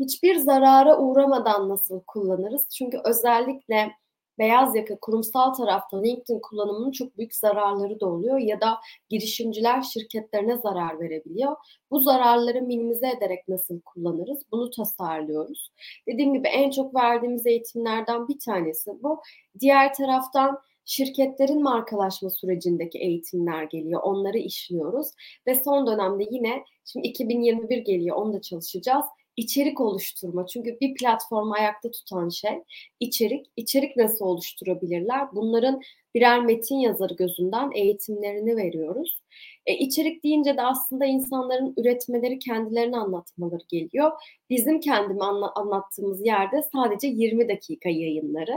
hiçbir 0.00 0.36
zarara 0.36 0.98
uğramadan 0.98 1.68
nasıl 1.68 2.00
kullanırız. 2.06 2.68
Çünkü 2.68 3.00
özellikle 3.04 3.92
beyaz 4.38 4.76
yaka 4.76 4.98
kurumsal 4.98 5.54
tarafta 5.54 6.02
LinkedIn 6.02 6.40
kullanımının 6.40 6.92
çok 6.92 7.18
büyük 7.18 7.34
zararları 7.34 8.00
da 8.00 8.06
oluyor 8.06 8.38
ya 8.38 8.60
da 8.60 8.78
girişimciler 9.08 9.82
şirketlerine 9.82 10.56
zarar 10.56 11.00
verebiliyor. 11.00 11.56
Bu 11.90 12.00
zararları 12.00 12.62
minimize 12.62 13.10
ederek 13.10 13.48
nasıl 13.48 13.80
kullanırız? 13.80 14.42
Bunu 14.52 14.70
tasarlıyoruz. 14.70 15.72
Dediğim 16.06 16.34
gibi 16.34 16.48
en 16.48 16.70
çok 16.70 16.94
verdiğimiz 16.94 17.46
eğitimlerden 17.46 18.28
bir 18.28 18.38
tanesi 18.38 18.90
bu. 19.02 19.20
Diğer 19.60 19.94
taraftan 19.94 20.58
şirketlerin 20.84 21.62
markalaşma 21.62 22.30
sürecindeki 22.30 22.98
eğitimler 22.98 23.62
geliyor. 23.62 24.00
Onları 24.02 24.38
işliyoruz 24.38 25.08
ve 25.46 25.54
son 25.54 25.86
dönemde 25.86 26.28
yine 26.30 26.64
şimdi 26.84 27.08
2021 27.08 27.78
geliyor 27.78 28.16
onu 28.16 28.32
da 28.32 28.40
çalışacağız 28.40 29.04
içerik 29.38 29.80
oluşturma. 29.80 30.46
Çünkü 30.46 30.78
bir 30.80 30.94
platformu 30.94 31.54
ayakta 31.54 31.90
tutan 31.90 32.28
şey 32.28 32.62
içerik. 33.00 33.46
İçerik 33.56 33.96
nasıl 33.96 34.24
oluşturabilirler? 34.24 35.26
Bunların 35.34 35.80
birer 36.14 36.44
metin 36.44 36.76
yazarı 36.76 37.14
gözünden 37.14 37.70
eğitimlerini 37.74 38.56
veriyoruz. 38.56 39.22
E, 39.68 39.74
içerik 39.74 40.24
deyince 40.24 40.56
de 40.56 40.62
aslında 40.62 41.04
insanların 41.04 41.74
üretmeleri, 41.76 42.38
kendilerini 42.38 42.96
anlatmaları 42.98 43.62
geliyor. 43.68 44.12
Bizim 44.50 44.80
kendimi 44.80 45.24
anla- 45.24 45.52
anlattığımız 45.54 46.26
yerde 46.26 46.62
sadece 46.72 47.08
20 47.08 47.48
dakika 47.48 47.88
yayınları. 47.88 48.54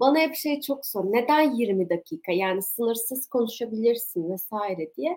Bana 0.00 0.18
hep 0.18 0.34
şey 0.34 0.60
çok 0.60 0.86
sor. 0.86 1.04
Neden 1.04 1.54
20 1.54 1.90
dakika? 1.90 2.32
Yani 2.32 2.62
sınırsız 2.62 3.26
konuşabilirsin 3.28 4.30
vesaire 4.30 4.94
diye. 4.96 5.16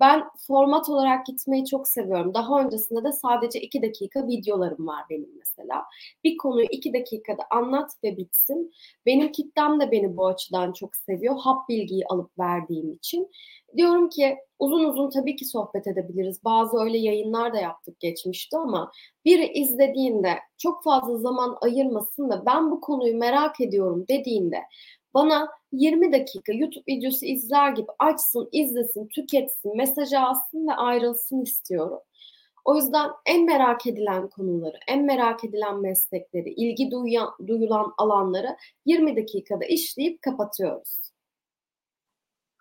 Ben 0.00 0.22
format 0.46 0.88
olarak 0.88 1.26
gitmeyi 1.26 1.66
çok 1.66 1.88
seviyorum. 1.88 2.34
Daha 2.34 2.60
öncesinde 2.60 3.04
de 3.04 3.12
sadece 3.12 3.60
2 3.60 3.82
dakika 3.82 4.28
videolarım 4.28 4.86
var 4.86 5.04
benim 5.10 5.30
mesela. 5.38 5.84
Bir 6.24 6.36
konuyu 6.36 6.66
2 6.70 6.92
dakikada 6.92 7.42
anlat 7.50 7.90
ve 8.04 8.16
bitsin. 8.16 8.72
Benim 9.06 9.32
kitlem 9.32 9.80
de 9.80 9.90
beni 9.90 10.16
bu 10.16 10.26
açıdan 10.26 10.72
çok 10.72 10.96
seviyor. 10.96 11.34
Hap 11.38 11.68
bilgiyi 11.68 12.06
alıp 12.06 12.38
verdiğim 12.38 12.92
için. 12.92 13.30
Diyorum 13.76 14.08
ki 14.08 14.36
uzun 14.58 14.84
uzun 14.84 15.10
tabii 15.10 15.36
ki 15.36 15.44
sohbet 15.44 15.86
edebiliriz. 15.86 16.44
Bazı 16.44 16.78
öyle 16.78 16.98
yayınlar 16.98 17.54
da 17.54 17.58
yaptık 17.58 18.00
geçmişte 18.00 18.56
ama 18.58 18.92
biri 19.24 19.46
izlediğinde 19.52 20.34
çok 20.58 20.84
fazla 20.84 21.18
zaman 21.18 21.56
ayırmasın 21.60 22.30
da 22.30 22.46
ben 22.46 22.70
bu 22.70 22.80
konuyu 22.80 23.18
merak 23.18 23.60
ediyorum 23.60 24.04
dediğinde 24.08 24.58
bana 25.14 25.48
20 25.72 26.12
dakika 26.12 26.52
YouTube 26.52 26.84
videosu 26.88 27.26
izler 27.26 27.72
gibi 27.72 27.86
açsın, 27.98 28.48
izlesin, 28.52 29.08
tüketsin, 29.08 29.76
mesajı 29.76 30.20
alsın 30.20 30.68
ve 30.68 30.72
ayrılsın 30.72 31.42
istiyorum. 31.42 32.00
O 32.64 32.76
yüzden 32.76 33.10
en 33.26 33.44
merak 33.44 33.86
edilen 33.86 34.28
konuları, 34.28 34.76
en 34.88 35.04
merak 35.04 35.44
edilen 35.44 35.80
meslekleri, 35.80 36.50
ilgi 36.50 36.90
duyan, 36.90 37.30
duyulan 37.46 37.92
alanları 37.98 38.56
20 38.86 39.16
dakikada 39.16 39.64
işleyip 39.64 40.22
kapatıyoruz. 40.22 41.07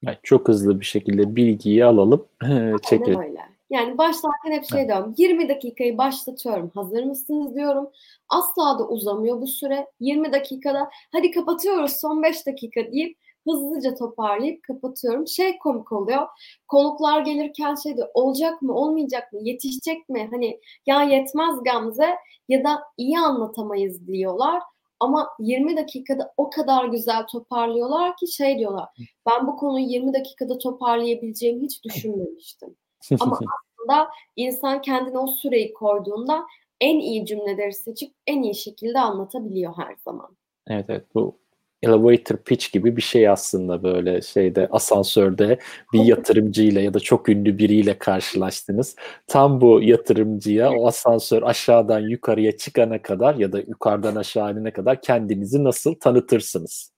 Yani 0.04 0.18
çok 0.24 0.48
hızlı 0.48 0.80
bir 0.80 0.86
şekilde 0.86 1.36
bilgiyi 1.36 1.86
alalım, 1.86 2.26
çekelim. 2.90 3.20
öyle. 3.20 3.42
Yani 3.70 3.98
başlarken 3.98 4.52
hep 4.52 4.64
şey 4.64 4.88
diyorum, 4.88 5.14
20 5.18 5.50
dakikayı 5.50 5.98
başlatıyorum, 5.98 6.72
hazır 6.76 7.04
mısınız 7.04 7.56
diyorum. 7.56 7.90
Asla 8.30 8.80
da 8.80 8.88
uzamıyor 8.88 9.42
bu 9.42 9.48
süre. 9.48 9.88
20 10.00 10.34
dakikada 10.34 10.90
hadi 11.12 11.32
kapatıyoruz 11.32 11.92
son 11.92 12.24
5 12.24 12.48
dakika 12.48 12.92
deyip 12.92 13.18
hızlıca 13.48 13.96
toparlayıp 13.96 14.64
kapatıyorum. 14.64 15.28
Şey 15.28 15.58
komik 15.58 15.92
oluyor. 15.92 16.28
Konuklar 16.68 17.22
gelirken 17.22 17.76
şey 17.76 17.98
diyor, 17.98 18.08
olacak 18.14 18.62
mı, 18.62 18.74
olmayacak 18.74 19.34
mı, 19.34 19.40
yetişecek 19.44 20.10
mi? 20.10 20.28
Hani 20.32 20.60
ya 20.86 21.04
yetmez 21.04 21.64
Gamze 21.64 22.16
ya 22.50 22.64
da 22.64 22.84
iyi 22.98 23.20
anlatamayız 23.20 24.08
diyorlar. 24.08 24.64
Ama 25.00 25.30
20 25.40 25.78
dakikada 25.78 26.34
o 26.38 26.50
kadar 26.50 26.86
güzel 26.86 27.28
toparlıyorlar 27.28 28.18
ki 28.18 28.28
şey 28.28 28.60
diyorlar. 28.60 28.90
Ben 29.30 29.48
bu 29.48 29.58
konuyu 29.58 29.86
20 29.86 30.14
dakikada 30.14 30.58
toparlayabileceğimi 30.58 31.66
hiç 31.66 31.84
düşünmemiştim. 31.84 32.76
Ama 33.20 33.40
aslında 33.80 34.08
insan 34.36 34.82
kendine 34.82 35.20
o 35.20 35.28
süreyi 35.28 35.74
koyduğunda 35.74 36.46
en 36.82 37.00
iyi 37.00 37.26
cümleleri 37.26 37.74
seçip 37.74 38.14
en 38.28 38.44
iyi 38.44 38.56
şekilde 38.56 39.00
anlatabiliyor 39.00 39.74
her 39.78 39.96
zaman. 39.96 40.38
Evet 40.68 40.86
evet 40.90 41.06
bu 41.16 41.40
elevator 41.84 42.38
pitch 42.38 42.72
gibi 42.72 42.96
bir 42.98 43.02
şey 43.02 43.30
aslında 43.30 43.84
böyle 43.84 44.22
şeyde 44.22 44.68
asansörde 44.72 45.60
bir 45.94 46.04
yatırımcıyla 46.04 46.82
ya 46.82 46.94
da 46.94 47.00
çok 47.00 47.30
ünlü 47.30 47.58
biriyle 47.58 47.98
karşılaştınız. 47.98 48.96
Tam 49.28 49.62
bu 49.62 49.82
yatırımcıya 49.84 50.72
o 50.72 50.88
asansör 50.88 51.44
aşağıdan 51.44 52.00
yukarıya 52.00 52.58
çıkana 52.58 53.02
kadar 53.02 53.36
ya 53.36 53.52
da 53.52 53.60
yukarıdan 53.60 54.16
aşağı 54.16 54.52
inene 54.54 54.72
kadar 54.72 55.02
kendinizi 55.02 55.64
nasıl 55.64 55.96
tanıtırsınız? 55.96 56.97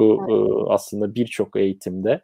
Bu 0.00 0.26
evet. 0.30 0.66
aslında 0.68 1.14
birçok 1.14 1.56
eğitimde 1.56 2.20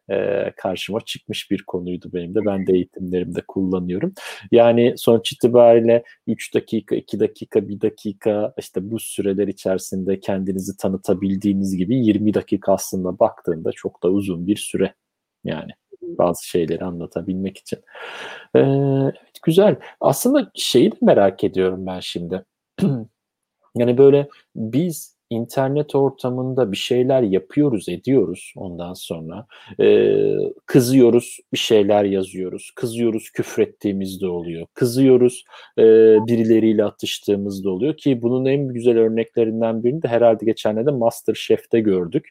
karşıma 0.56 1.00
çıkmış 1.00 1.50
bir 1.50 1.62
konuydu 1.66 2.11
benim 2.14 2.35
de. 2.35 2.45
Ben 2.47 2.66
de 2.66 2.73
eğitimlerimde 2.73 3.40
kullanıyorum. 3.49 4.12
Yani 4.52 4.95
sonuç 4.97 5.33
itibariyle 5.33 6.02
3 6.26 6.54
dakika, 6.54 6.97
2 6.97 7.21
dakika, 7.21 7.68
1 7.68 7.80
dakika 7.80 8.54
işte 8.59 8.90
bu 8.90 8.99
süreler 8.99 9.49
içerisinde 9.49 10.21
kendinizi 10.21 10.76
tanıtabildiğiniz 10.76 11.76
gibi 11.76 11.97
20 11.97 12.35
dakika 12.35 12.73
aslında 12.73 13.18
baktığında 13.18 13.73
çok 13.73 14.02
da 14.02 14.09
uzun 14.09 14.47
bir 14.47 14.56
süre 14.56 14.95
yani 15.45 15.71
bazı 16.02 16.47
şeyleri 16.47 16.85
anlatabilmek 16.85 17.59
için. 17.59 17.78
Ee, 18.54 18.61
evet 19.02 19.38
güzel. 19.42 19.76
Aslında 20.00 20.50
şeyi 20.54 20.92
de 20.92 20.97
merak 21.02 21.45
ediyorum 21.45 21.87
ben 21.87 22.00
şimdi. 22.00 22.45
yani 23.76 23.99
böyle 23.99 24.28
biz 24.56 25.15
internet 25.30 25.95
ortamında 25.95 26.73
bir 26.73 26.76
şeyler 26.76 27.23
yapıyoruz, 27.23 27.88
ediyoruz 27.88 28.52
ondan 28.56 28.95
sonra. 28.95 29.47
Ee, 29.80 30.37
kızıyoruz, 30.66 31.38
bir 31.52 31.59
şeyler 31.59 32.04
yazıyoruz. 32.04 32.71
Kızıyoruz, 32.76 33.30
küfrettiğimizde 33.30 34.26
oluyor. 34.26 34.66
Kızıyoruz, 34.75 35.45
e, 35.78 35.83
birileriyle 36.26 36.85
atıştığımızda 36.85 37.71
oluyor 37.71 37.97
ki 37.97 38.23
bunun 38.23 38.45
en 38.45 38.68
güzel 38.68 38.99
örneklerinden 38.99 39.85
birini 39.85 40.02
de 40.02 40.09
herhalde 40.09 40.45
geçenlerde 40.45 40.90
Masterchef'te 40.90 41.80
gördük. 41.80 42.28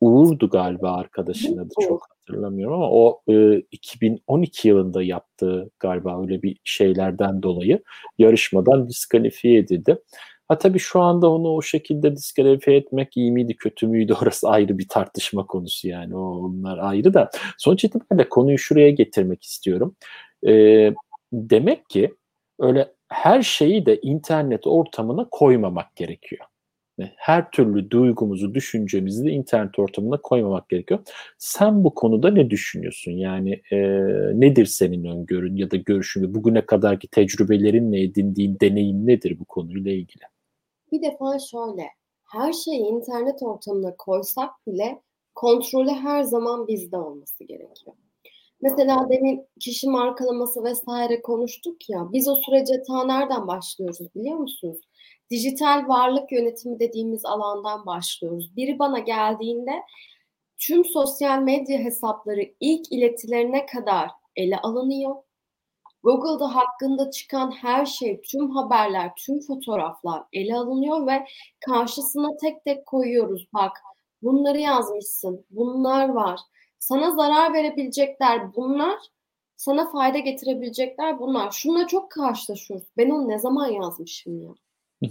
Uğur'du 0.00 0.50
galiba 0.50 0.92
arkadaşın 0.92 1.58
adı 1.58 1.74
çok 1.80 2.06
hatırlamıyorum 2.10 2.74
ama 2.74 2.90
o 2.90 3.22
e, 3.28 3.62
2012 3.70 4.68
yılında 4.68 5.02
yaptığı 5.02 5.70
galiba 5.80 6.22
öyle 6.22 6.42
bir 6.42 6.56
şeylerden 6.64 7.42
dolayı 7.42 7.82
yarışmadan 8.18 8.88
diskalifiye 8.88 9.58
edildi. 9.58 9.98
Ha 10.50 10.58
tabii 10.58 10.78
şu 10.78 11.00
anda 11.00 11.30
onu 11.30 11.48
o 11.48 11.62
şekilde 11.62 12.16
diskalifiye 12.16 12.76
etmek 12.76 13.16
iyi 13.16 13.32
miydi 13.32 13.56
kötü 13.56 13.86
müydü 13.86 14.14
orası 14.22 14.48
ayrı 14.48 14.78
bir 14.78 14.88
tartışma 14.88 15.46
konusu 15.46 15.88
yani 15.88 16.16
onlar 16.16 16.78
ayrı 16.78 17.14
da. 17.14 17.30
Sonuç 17.58 17.84
itibariyle 17.84 18.28
konuyu 18.28 18.58
şuraya 18.58 18.90
getirmek 18.90 19.44
istiyorum. 19.44 19.96
Ee, 20.46 20.92
demek 21.32 21.90
ki 21.90 22.14
öyle 22.60 22.92
her 23.08 23.42
şeyi 23.42 23.86
de 23.86 24.00
internet 24.00 24.66
ortamına 24.66 25.28
koymamak 25.30 25.96
gerekiyor. 25.96 26.44
Her 27.16 27.50
türlü 27.50 27.90
duygumuzu, 27.90 28.54
düşüncemizi 28.54 29.24
de 29.24 29.30
internet 29.30 29.78
ortamına 29.78 30.16
koymamak 30.16 30.68
gerekiyor. 30.68 31.00
Sen 31.38 31.84
bu 31.84 31.94
konuda 31.94 32.30
ne 32.30 32.50
düşünüyorsun? 32.50 33.12
Yani 33.12 33.62
e, 33.72 33.78
nedir 34.34 34.66
senin 34.66 35.04
öngörün 35.04 35.56
ya 35.56 35.70
da 35.70 35.76
görüşün? 35.76 36.34
Bugüne 36.34 36.66
kadarki 36.66 37.08
tecrübelerinle 37.08 38.02
edindiğin 38.02 38.58
deneyim 38.60 39.06
nedir 39.06 39.38
bu 39.40 39.44
konuyla 39.44 39.92
ilgili? 39.92 40.24
Bir 40.92 41.02
defa 41.02 41.38
şöyle, 41.38 41.88
her 42.32 42.52
şeyi 42.52 42.80
internet 42.80 43.42
ortamına 43.42 43.96
koysak 43.96 44.50
bile 44.66 45.02
kontrolü 45.34 45.90
her 45.90 46.22
zaman 46.22 46.66
bizde 46.66 46.96
olması 46.96 47.44
gerekiyor. 47.44 47.96
Mesela 48.62 49.08
demin 49.10 49.46
kişi 49.60 49.88
markalaması 49.88 50.64
vesaire 50.64 51.22
konuştuk 51.22 51.90
ya, 51.90 52.08
biz 52.12 52.28
o 52.28 52.34
sürece 52.34 52.82
ta 52.82 53.04
nereden 53.04 53.48
başlıyoruz 53.48 54.14
biliyor 54.14 54.36
musunuz? 54.36 54.78
Dijital 55.30 55.88
varlık 55.88 56.32
yönetimi 56.32 56.80
dediğimiz 56.80 57.24
alandan 57.24 57.86
başlıyoruz. 57.86 58.56
Biri 58.56 58.78
bana 58.78 58.98
geldiğinde 58.98 59.72
tüm 60.58 60.84
sosyal 60.84 61.42
medya 61.42 61.78
hesapları 61.78 62.42
ilk 62.60 62.92
iletilerine 62.92 63.66
kadar 63.66 64.10
ele 64.36 64.58
alınıyor 64.58 65.16
Google'da 66.02 66.54
hakkında 66.54 67.10
çıkan 67.10 67.50
her 67.50 67.86
şey, 67.86 68.20
tüm 68.20 68.50
haberler, 68.50 69.12
tüm 69.16 69.40
fotoğraflar 69.40 70.22
ele 70.32 70.56
alınıyor 70.56 71.06
ve 71.06 71.26
karşısına 71.66 72.36
tek 72.36 72.64
tek 72.64 72.86
koyuyoruz. 72.86 73.46
Bak 73.54 73.72
bunları 74.22 74.58
yazmışsın, 74.58 75.44
bunlar 75.50 76.08
var. 76.08 76.40
Sana 76.78 77.10
zarar 77.10 77.52
verebilecekler 77.52 78.54
bunlar, 78.54 78.98
sana 79.56 79.90
fayda 79.90 80.18
getirebilecekler 80.18 81.18
bunlar. 81.18 81.50
Şununla 81.50 81.86
çok 81.86 82.10
karşılaşıyoruz. 82.10 82.86
Ben 82.96 83.10
onu 83.10 83.28
ne 83.28 83.38
zaman 83.38 83.66
yazmışım 83.66 84.42
ya? 84.42 84.54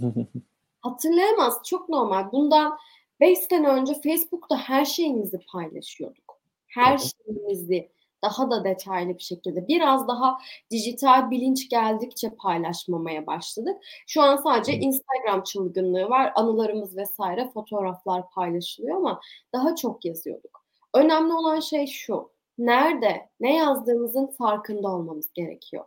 Hatırlayamaz. 0.80 1.58
Çok 1.64 1.88
normal. 1.88 2.32
Bundan 2.32 2.78
5 3.20 3.38
sene 3.38 3.68
önce 3.68 3.94
Facebook'ta 3.94 4.56
her 4.56 4.84
şeyimizi 4.84 5.38
paylaşıyorduk. 5.52 6.40
Her 6.66 6.98
şeyimizi 6.98 7.90
daha 8.22 8.50
da 8.50 8.64
detaylı 8.64 9.18
bir 9.18 9.22
şekilde 9.22 9.68
biraz 9.68 10.08
daha 10.08 10.38
dijital 10.70 11.30
bilinç 11.30 11.68
geldikçe 11.68 12.30
paylaşmamaya 12.30 13.26
başladık. 13.26 13.76
Şu 14.06 14.22
an 14.22 14.36
sadece 14.36 14.72
Instagram 14.72 15.42
çılgınlığı 15.42 16.08
var. 16.08 16.32
Anılarımız 16.34 16.96
vesaire 16.96 17.50
fotoğraflar 17.54 18.30
paylaşılıyor 18.30 18.96
ama 18.96 19.20
daha 19.52 19.76
çok 19.76 20.04
yazıyorduk. 20.04 20.64
Önemli 20.94 21.32
olan 21.32 21.60
şey 21.60 21.86
şu. 21.86 22.30
Nerede, 22.58 23.28
ne 23.40 23.56
yazdığımızın 23.56 24.26
farkında 24.26 24.88
olmamız 24.88 25.32
gerekiyor. 25.32 25.84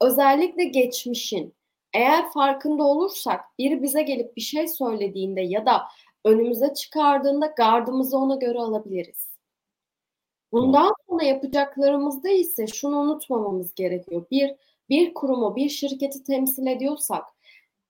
Özellikle 0.00 0.64
geçmişin. 0.64 1.54
Eğer 1.94 2.32
farkında 2.32 2.82
olursak 2.82 3.40
biri 3.58 3.82
bize 3.82 4.02
gelip 4.02 4.36
bir 4.36 4.40
şey 4.40 4.68
söylediğinde 4.68 5.40
ya 5.40 5.66
da 5.66 5.82
önümüze 6.24 6.74
çıkardığında 6.74 7.46
gardımızı 7.46 8.18
ona 8.18 8.36
göre 8.36 8.58
alabiliriz. 8.58 9.35
Bundan 10.56 10.92
sonra 11.08 11.24
yapacaklarımızda 11.24 12.28
ise 12.28 12.66
şunu 12.66 12.96
unutmamamız 12.96 13.74
gerekiyor. 13.74 14.26
Bir, 14.30 14.54
bir 14.88 15.14
kurumu, 15.14 15.56
bir 15.56 15.68
şirketi 15.68 16.22
temsil 16.22 16.66
ediyorsak 16.66 17.24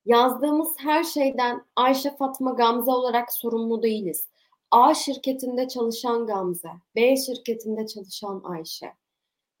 yazdığımız 0.05 0.69
her 0.77 1.03
şeyden 1.03 1.65
Ayşe 1.75 2.15
Fatma 2.15 2.51
Gamze 2.51 2.91
olarak 2.91 3.33
sorumlu 3.33 3.83
değiliz. 3.83 4.27
A 4.71 4.93
şirketinde 4.93 5.67
çalışan 5.67 6.25
Gamze, 6.27 6.69
B 6.95 7.15
şirketinde 7.17 7.87
çalışan 7.87 8.41
Ayşe. 8.43 8.93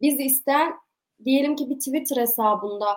Biz 0.01 0.19
ister 0.19 0.73
diyelim 1.25 1.55
ki 1.55 1.69
bir 1.69 1.79
Twitter 1.79 2.21
hesabında 2.21 2.87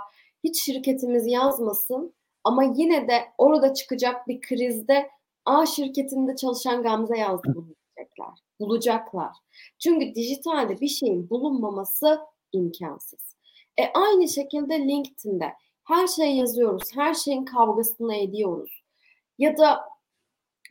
hiç 0.44 0.64
şirketimiz 0.64 1.26
yazmasın 1.26 2.14
ama 2.44 2.64
yine 2.64 3.08
de 3.08 3.18
orada 3.38 3.74
çıkacak 3.74 4.28
bir 4.28 4.40
krizde 4.40 5.10
A 5.44 5.66
şirketinde 5.66 6.36
çalışan 6.36 6.82
Gamze 6.82 7.18
yazdı 7.18 7.52
bunu 7.54 7.79
diyecekler 8.20 8.44
bulacaklar. 8.60 9.36
Çünkü 9.78 10.14
dijitalde 10.14 10.80
bir 10.80 10.88
şeyin 10.88 11.30
bulunmaması 11.30 12.20
imkansız. 12.52 13.36
E 13.78 13.82
aynı 13.94 14.28
şekilde 14.28 14.78
LinkedIn'de 14.78 15.52
her 15.84 16.06
şeyi 16.06 16.36
yazıyoruz, 16.36 16.82
her 16.94 17.14
şeyin 17.14 17.44
kavgasını 17.44 18.16
ediyoruz. 18.16 18.82
Ya 19.38 19.58
da 19.58 19.80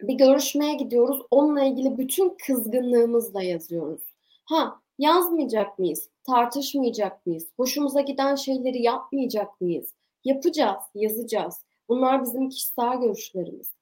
bir 0.02 0.14
görüşmeye 0.14 0.74
gidiyoruz, 0.74 1.22
onunla 1.32 1.64
ilgili 1.64 1.98
bütün 1.98 2.38
kızgınlığımızla 2.48 3.44
yazıyoruz. 3.44 4.02
Ha, 4.46 4.82
yazmayacak 4.98 5.80
mıyız? 5.80 6.10
Tartışmayacak 6.24 7.26
mıyız? 7.26 7.48
Hoşumuza 7.58 8.02
giden 8.02 8.36
şeyleri 8.36 8.82
yapmayacak 8.82 9.62
mıyız? 9.62 9.94
Yapacağız, 10.24 10.84
yazacağız. 10.96 11.56
Bunlar 11.90 12.24
bizim 12.24 12.50
kişisel 12.50 13.00
görüşlerimiz. 13.00 13.79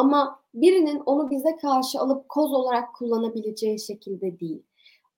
Ama 0.00 0.40
birinin 0.54 1.02
onu 1.06 1.30
bize 1.30 1.56
karşı 1.56 2.00
alıp 2.00 2.28
koz 2.28 2.52
olarak 2.52 2.94
kullanabileceği 2.94 3.80
şekilde 3.80 4.40
değil. 4.40 4.62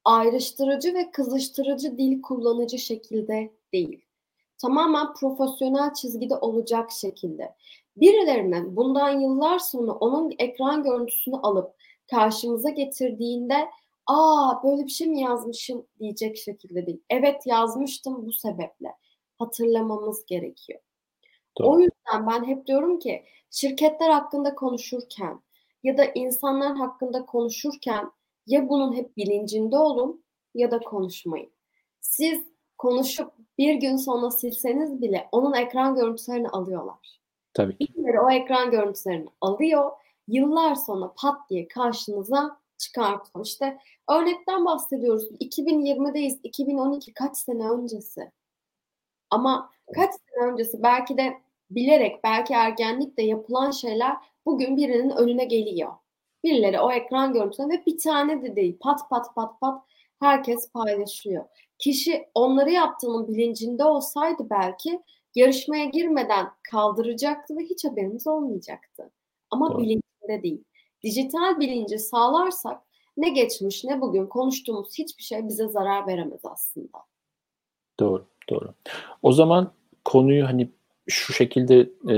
Ayrıştırıcı 0.05 0.95
ve 0.95 1.11
kızıştırıcı 1.11 1.99
dil 1.99 2.23
kullanıcı 2.23 2.79
şekilde 2.79 3.53
değil. 3.73 4.05
Tamamen 4.59 5.15
profesyonel 5.15 5.95
çizgide 5.95 6.37
olacak 6.37 6.91
şekilde. 6.91 7.55
Birilerinin 7.97 8.77
bundan 8.77 9.21
yıllar 9.21 9.59
sonra 9.59 9.93
onun 9.93 10.33
ekran 10.39 10.83
görüntüsünü 10.83 11.37
alıp 11.37 11.75
karşımıza 12.11 12.71
getirdiğinde 12.71 13.69
aa 14.07 14.63
böyle 14.65 14.85
bir 14.85 14.91
şey 14.91 15.09
mi 15.09 15.21
yazmışım 15.21 15.87
diyecek 16.01 16.37
şekilde 16.37 16.87
değil. 16.87 17.03
Evet 17.11 17.47
yazmıştım 17.47 18.27
bu 18.27 18.33
sebeple. 18.33 18.95
Hatırlamamız 19.39 20.27
gerekiyor. 20.27 20.81
Doğru. 21.59 21.69
O 21.69 21.79
yüzden 21.79 22.27
ben 22.27 22.45
hep 22.45 22.67
diyorum 22.67 22.99
ki 22.99 23.25
şirketler 23.53 24.11
hakkında 24.11 24.55
konuşurken 24.55 25.41
ya 25.83 25.99
da 25.99 26.05
insanlar 26.05 26.77
hakkında 26.77 27.27
konuşurken 27.27 28.13
ya 28.47 28.69
bunun 28.69 28.97
hep 28.97 29.17
bilincinde 29.17 29.77
olun 29.77 30.25
ya 30.55 30.71
da 30.71 30.79
konuşmayın. 30.79 31.51
Siz 32.01 32.45
konuşup 32.79 33.33
bir 33.59 33.75
gün 33.75 33.97
sonra 33.97 34.31
silseniz 34.31 35.03
bile 35.03 35.29
onun 35.33 35.53
ekran 35.53 35.95
görüntülerini 35.95 36.49
alıyorlar. 36.49 37.21
Tabii. 37.55 37.79
Birileri 37.81 38.21
o 38.21 38.31
ekran 38.31 38.71
görüntülerini 38.71 39.29
alıyor. 39.41 39.91
Yıllar 40.29 40.75
sonra 40.75 41.13
pat 41.17 41.51
diye 41.51 41.69
karşınıza 41.69 42.57
çıkartıyor. 42.79 43.47
İşte 43.47 43.79
örnekten 44.11 44.65
bahsediyoruz. 44.65 45.31
2020'deyiz. 45.41 46.41
2012 46.43 47.15
kaç 47.15 47.37
sene 47.37 47.71
öncesi. 47.71 48.33
Ama 49.31 49.71
kaç 49.95 50.11
sene 50.15 50.53
öncesi 50.53 50.83
belki 50.83 51.17
de 51.17 51.41
bilerek 51.75 52.25
belki 52.25 52.55
ergenlikte 52.55 53.23
yapılan 53.23 53.71
şeyler 53.71 54.17
bugün 54.47 54.77
birinin 54.77 55.11
önüne 55.11 55.45
geliyor. 55.45 55.93
Birileri 56.45 56.81
o 56.81 56.93
ekran 56.93 57.33
görüntüsüne 57.33 57.75
ve 57.75 57.83
bir 57.87 57.99
tane 57.99 58.43
de 58.43 58.57
değil 58.57 58.77
pat 58.81 59.01
pat 59.11 59.35
pat 59.35 59.61
pat 59.61 59.83
herkes 60.21 60.71
paylaşıyor. 60.73 61.45
Kişi 61.79 62.29
onları 62.35 62.71
yaptığının 62.71 63.29
bilincinde 63.29 63.85
olsaydı 63.85 64.47
belki 64.51 65.03
yarışmaya 65.35 65.85
girmeden 65.85 66.47
kaldıracaktı 66.71 67.57
ve 67.57 67.65
hiç 67.65 67.85
haberimiz 67.85 68.27
olmayacaktı. 68.27 69.11
Ama 69.51 69.71
Doğru. 69.73 69.79
bilincinde 69.79 70.43
değil. 70.43 70.65
Dijital 71.03 71.61
bilinci 71.61 71.99
sağlarsak 71.99 72.83
ne 73.17 73.29
geçmiş 73.29 73.85
ne 73.85 74.01
bugün 74.01 74.27
konuştuğumuz 74.27 74.99
hiçbir 74.99 75.23
şey 75.23 75.49
bize 75.49 75.69
zarar 75.69 76.07
veremez 76.07 76.41
aslında. 76.45 76.99
Doğru, 78.01 78.27
doğru. 78.51 78.75
O 79.23 79.33
zaman 79.33 79.73
konuyu 80.05 80.47
hani 80.47 80.71
şu 81.09 81.33
şekilde 81.33 81.79
e, 82.09 82.17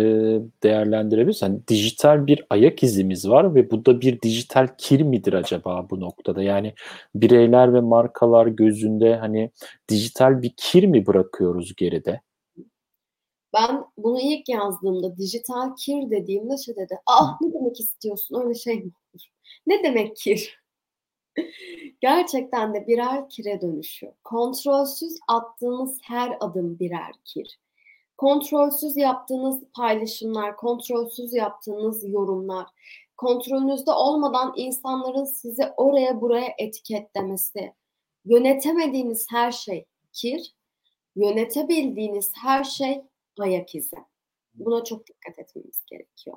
değerlendirebiliriz. 0.62 1.42
Hani 1.42 1.68
dijital 1.68 2.26
bir 2.26 2.46
ayak 2.50 2.82
izimiz 2.82 3.28
var 3.28 3.54
ve 3.54 3.70
bu 3.70 3.86
da 3.86 4.00
bir 4.00 4.22
dijital 4.22 4.68
kir 4.78 5.00
midir 5.00 5.32
acaba 5.32 5.86
bu 5.90 6.00
noktada? 6.00 6.42
Yani 6.42 6.74
bireyler 7.14 7.74
ve 7.74 7.80
markalar 7.80 8.46
gözünde 8.46 9.16
hani 9.16 9.50
dijital 9.88 10.42
bir 10.42 10.52
kir 10.56 10.84
mi 10.84 11.06
bırakıyoruz 11.06 11.74
geride? 11.76 12.20
Ben 13.54 13.84
bunu 13.98 14.20
ilk 14.20 14.48
yazdığımda 14.48 15.16
dijital 15.16 15.76
kir 15.76 16.10
dediğimde 16.10 16.56
şey 16.56 16.76
dedi. 16.76 16.98
Ah 17.06 17.40
ne 17.40 17.52
demek 17.52 17.80
istiyorsun 17.80 18.42
öyle 18.44 18.54
şey 18.54 18.76
mi? 18.76 18.90
Ne 19.66 19.82
demek 19.82 20.16
kir? 20.16 20.64
Gerçekten 22.00 22.74
de 22.74 22.86
birer 22.86 23.28
kire 23.28 23.60
dönüşüyor. 23.60 24.12
Kontrolsüz 24.24 25.18
attığınız 25.28 25.98
her 26.02 26.36
adım 26.40 26.78
birer 26.78 27.12
kir. 27.24 27.58
Kontrolsüz 28.16 28.96
yaptığınız 28.96 29.62
paylaşımlar, 29.76 30.56
kontrolsüz 30.56 31.34
yaptığınız 31.34 32.08
yorumlar, 32.08 32.66
kontrolünüzde 33.16 33.90
olmadan 33.90 34.52
insanların 34.56 35.24
sizi 35.24 35.64
oraya 35.76 36.20
buraya 36.20 36.54
etiketlemesi, 36.58 37.74
yönetemediğiniz 38.24 39.26
her 39.30 39.52
şey 39.52 39.86
kir, 40.12 40.54
yönetebildiğiniz 41.16 42.32
her 42.42 42.64
şey 42.64 43.02
ayak 43.38 43.74
izi. 43.74 43.96
Buna 44.54 44.84
çok 44.84 45.06
dikkat 45.06 45.38
etmemiz 45.38 45.84
gerekiyor. 45.86 46.36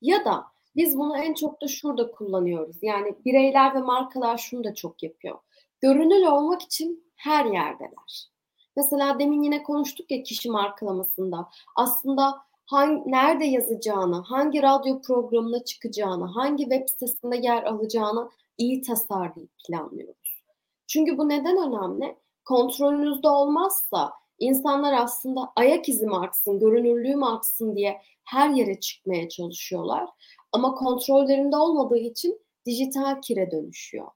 Ya 0.00 0.24
da 0.24 0.44
biz 0.76 0.98
bunu 0.98 1.18
en 1.18 1.34
çok 1.34 1.62
da 1.62 1.68
şurada 1.68 2.10
kullanıyoruz. 2.10 2.76
Yani 2.82 3.14
bireyler 3.24 3.74
ve 3.74 3.78
markalar 3.78 4.38
şunu 4.38 4.64
da 4.64 4.74
çok 4.74 5.02
yapıyor. 5.02 5.38
Görünür 5.80 6.26
olmak 6.26 6.62
için 6.62 7.12
her 7.16 7.44
yerdeler. 7.44 8.30
Mesela 8.76 9.18
demin 9.18 9.42
yine 9.42 9.62
konuştuk 9.62 10.10
ya 10.10 10.22
kişi 10.22 10.50
markalamasında. 10.50 11.48
Aslında 11.76 12.42
hangi, 12.66 13.10
nerede 13.10 13.44
yazacağını, 13.44 14.16
hangi 14.16 14.62
radyo 14.62 15.00
programına 15.00 15.64
çıkacağını, 15.64 16.24
hangi 16.24 16.62
web 16.62 16.88
sitesinde 16.88 17.36
yer 17.36 17.62
alacağını 17.62 18.30
iyi 18.58 18.82
tasarlayıp 18.82 19.50
planlıyoruz. 19.66 20.42
Çünkü 20.86 21.18
bu 21.18 21.28
neden 21.28 21.56
önemli? 21.56 22.16
Kontrolünüzde 22.44 23.28
olmazsa 23.28 24.12
insanlar 24.38 24.92
aslında 24.92 25.52
ayak 25.56 25.88
izim 25.88 26.14
artsın, 26.14 26.58
görünürlüğüm 26.58 27.22
artsın 27.22 27.76
diye 27.76 28.00
her 28.24 28.50
yere 28.50 28.80
çıkmaya 28.80 29.28
çalışıyorlar. 29.28 30.08
Ama 30.52 30.74
kontrollerinde 30.74 31.56
olmadığı 31.56 31.98
için 31.98 32.40
dijital 32.66 33.20
kire 33.22 33.50
dönüşüyor. 33.50 34.06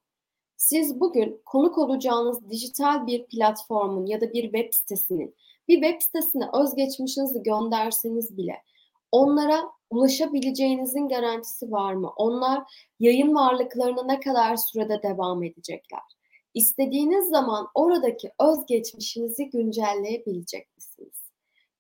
Siz 0.69 1.01
bugün 1.01 1.43
konuk 1.45 1.79
olacağınız 1.79 2.51
dijital 2.51 3.07
bir 3.07 3.27
platformun 3.27 4.07
ya 4.07 4.21
da 4.21 4.33
bir 4.33 4.43
web 4.43 4.73
sitesinin 4.73 5.35
bir 5.69 5.83
web 5.83 6.01
sitesine 6.01 6.45
özgeçmişinizi 6.63 7.43
gönderseniz 7.43 8.37
bile 8.37 8.63
onlara 9.13 9.63
ulaşabileceğinizin 9.91 11.09
garantisi 11.09 11.73
var 11.73 11.95
mı? 11.95 12.13
Onlar 12.17 12.63
yayın 13.01 13.35
varlıklarına 13.35 14.03
ne 14.03 14.21
kadar 14.21 14.57
sürede 14.57 15.03
devam 15.03 15.43
edecekler? 15.43 16.03
İstediğiniz 16.55 17.29
zaman 17.29 17.69
oradaki 17.75 18.31
özgeçmişinizi 18.41 19.51
güncelleyebilecek 19.51 20.77
misiniz? 20.77 21.23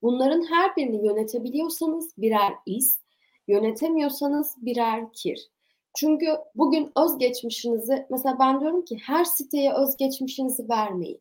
Bunların 0.02 0.42
her 0.42 0.76
birini 0.76 1.06
yönetebiliyorsanız 1.06 2.14
birer 2.18 2.52
iz, 2.66 3.00
yönetemiyorsanız 3.48 4.54
birer 4.56 5.12
kir. 5.12 5.53
Çünkü 5.94 6.26
bugün 6.54 6.92
özgeçmişinizi 6.96 8.06
mesela 8.10 8.38
ben 8.38 8.60
diyorum 8.60 8.84
ki 8.84 8.98
her 9.02 9.24
siteye 9.24 9.72
özgeçmişinizi 9.72 10.68
vermeyin. 10.68 11.20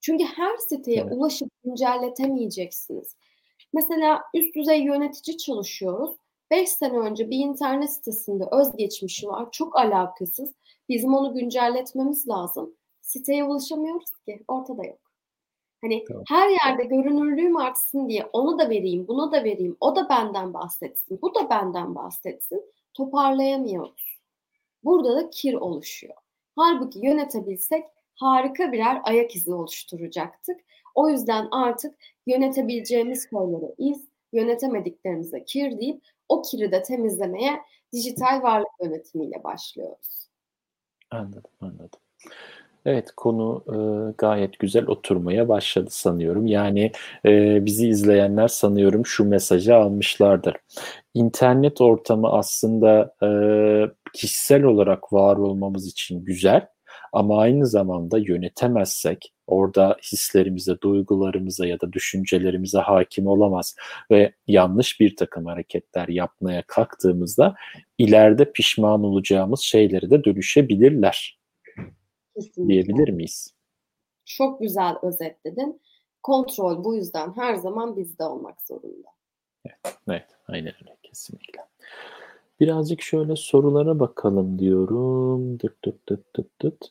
Çünkü 0.00 0.24
her 0.24 0.56
siteye 0.56 1.00
evet. 1.00 1.12
ulaşıp 1.12 1.48
güncelletemeyeceksiniz. 1.64 3.16
Mesela 3.72 4.22
üst 4.34 4.54
düzey 4.54 4.82
yönetici 4.82 5.38
çalışıyoruz. 5.38 6.16
5 6.50 6.68
sene 6.68 6.98
önce 6.98 7.30
bir 7.30 7.38
internet 7.38 7.92
sitesinde 7.92 8.44
özgeçmişi 8.52 9.28
var. 9.28 9.48
Çok 9.52 9.76
alakasız. 9.76 10.52
Bizim 10.88 11.14
onu 11.14 11.34
güncelletmemiz 11.34 12.28
lazım. 12.28 12.74
Siteye 13.00 13.44
ulaşamıyoruz 13.44 14.10
ki. 14.26 14.44
Ortada 14.48 14.84
yok. 14.84 14.98
Hani 15.80 16.04
tamam. 16.04 16.24
her 16.28 16.48
yerde 16.48 16.84
görünürlüğüm 16.84 17.56
artsın 17.56 18.08
diye 18.08 18.30
onu 18.32 18.58
da 18.58 18.70
vereyim, 18.70 19.08
bunu 19.08 19.32
da 19.32 19.44
vereyim, 19.44 19.76
o 19.80 19.96
da 19.96 20.08
benden 20.08 20.54
bahsetsin, 20.54 21.18
bu 21.22 21.34
da 21.34 21.50
benden 21.50 21.94
bahsetsin 21.94 22.62
toparlayamıyoruz. 22.96 24.18
Burada 24.84 25.16
da 25.16 25.30
kir 25.30 25.54
oluşuyor. 25.54 26.16
Halbuki 26.56 26.98
yönetebilsek 27.06 27.84
harika 28.14 28.72
birer 28.72 29.00
ayak 29.04 29.36
izi 29.36 29.54
oluşturacaktık. 29.54 30.60
O 30.94 31.08
yüzden 31.08 31.48
artık 31.50 31.98
yönetebileceğimiz 32.26 33.30
şeylere 33.30 33.74
iz, 33.78 34.08
yönetemediklerimize 34.32 35.44
kir 35.44 35.78
deyip 35.78 36.02
o 36.28 36.42
kiri 36.42 36.72
de 36.72 36.82
temizlemeye 36.82 37.60
dijital 37.92 38.42
varlık 38.42 38.72
yönetimiyle 38.82 39.44
başlıyoruz. 39.44 40.28
Anladım, 41.10 41.50
anladım. 41.60 42.00
Evet 42.86 43.10
konu 43.16 43.64
e, 43.68 43.76
gayet 44.18 44.58
güzel 44.58 44.86
oturmaya 44.86 45.48
başladı 45.48 45.90
sanıyorum. 45.90 46.46
Yani 46.46 46.92
e, 47.26 47.64
bizi 47.66 47.88
izleyenler 47.88 48.48
sanıyorum 48.48 49.06
şu 49.06 49.24
mesajı 49.24 49.76
almışlardır. 49.76 50.56
İnternet 51.14 51.80
ortamı 51.80 52.32
aslında 52.32 53.14
e, 53.22 53.28
kişisel 54.12 54.62
olarak 54.62 55.12
var 55.12 55.36
olmamız 55.36 55.86
için 55.86 56.24
güzel 56.24 56.66
ama 57.12 57.40
aynı 57.40 57.66
zamanda 57.66 58.18
yönetemezsek 58.18 59.32
orada 59.46 59.96
hislerimize, 60.12 60.80
duygularımıza 60.80 61.66
ya 61.66 61.80
da 61.80 61.92
düşüncelerimize 61.92 62.78
hakim 62.78 63.26
olamaz 63.26 63.76
ve 64.10 64.32
yanlış 64.46 65.00
bir 65.00 65.16
takım 65.16 65.46
hareketler 65.46 66.08
yapmaya 66.08 66.62
kalktığımızda 66.66 67.54
ileride 67.98 68.52
pişman 68.52 69.04
olacağımız 69.04 69.60
şeyleri 69.60 70.10
de 70.10 70.24
dönüşebilirler. 70.24 71.45
Kesinlikle. 72.36 72.68
diyebilir 72.68 73.08
miyiz? 73.08 73.54
Çok 74.24 74.60
güzel 74.60 74.96
özetledin. 75.02 75.80
Kontrol 76.22 76.84
bu 76.84 76.94
yüzden 76.94 77.32
her 77.36 77.54
zaman 77.54 77.96
bizde 77.96 78.24
olmak 78.24 78.62
zorunda. 78.62 79.08
Evet, 79.66 79.96
evet 80.08 80.26
aynen 80.48 80.72
öyle 80.82 80.96
kesinlikle. 81.02 81.60
Birazcık 82.60 83.02
şöyle 83.02 83.36
sorulara 83.36 84.00
bakalım 84.00 84.58
diyorum. 84.58 85.60
Dıt 85.60 85.84
dıt 85.84 86.08
dıt 86.08 86.36
dıt 86.36 86.62
dıt. 86.62 86.84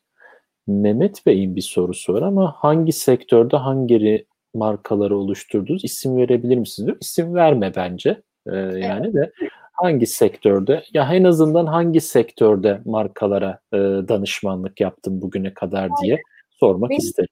Mehmet 0.68 1.26
Bey'in 1.26 1.56
bir 1.56 1.62
sorusu 1.62 2.14
var 2.14 2.22
ama 2.22 2.56
hangi 2.58 2.92
sektörde 2.92 3.58
hangi 3.58 4.26
markaları 4.54 5.18
oluşturdunuz? 5.18 5.84
İsim 5.84 6.18
verebilir 6.18 6.58
misiniz? 6.58 6.98
İsim 7.02 7.36
verme 7.36 7.76
bence. 7.76 8.22
Ee, 8.48 8.56
yani 8.56 9.14
de 9.14 9.32
hangi 9.76 10.08
sektörde 10.08 10.84
ya 10.94 11.14
en 11.14 11.24
azından 11.24 11.66
hangi 11.66 12.02
sektörde 12.02 12.82
markalara 12.86 13.60
e, 13.74 13.78
danışmanlık 13.78 14.82
yaptım 14.82 15.22
bugüne 15.22 15.54
kadar 15.54 15.90
diye 16.04 16.22
sormak 16.50 16.90
benim, 16.90 17.00
isterim. 17.00 17.30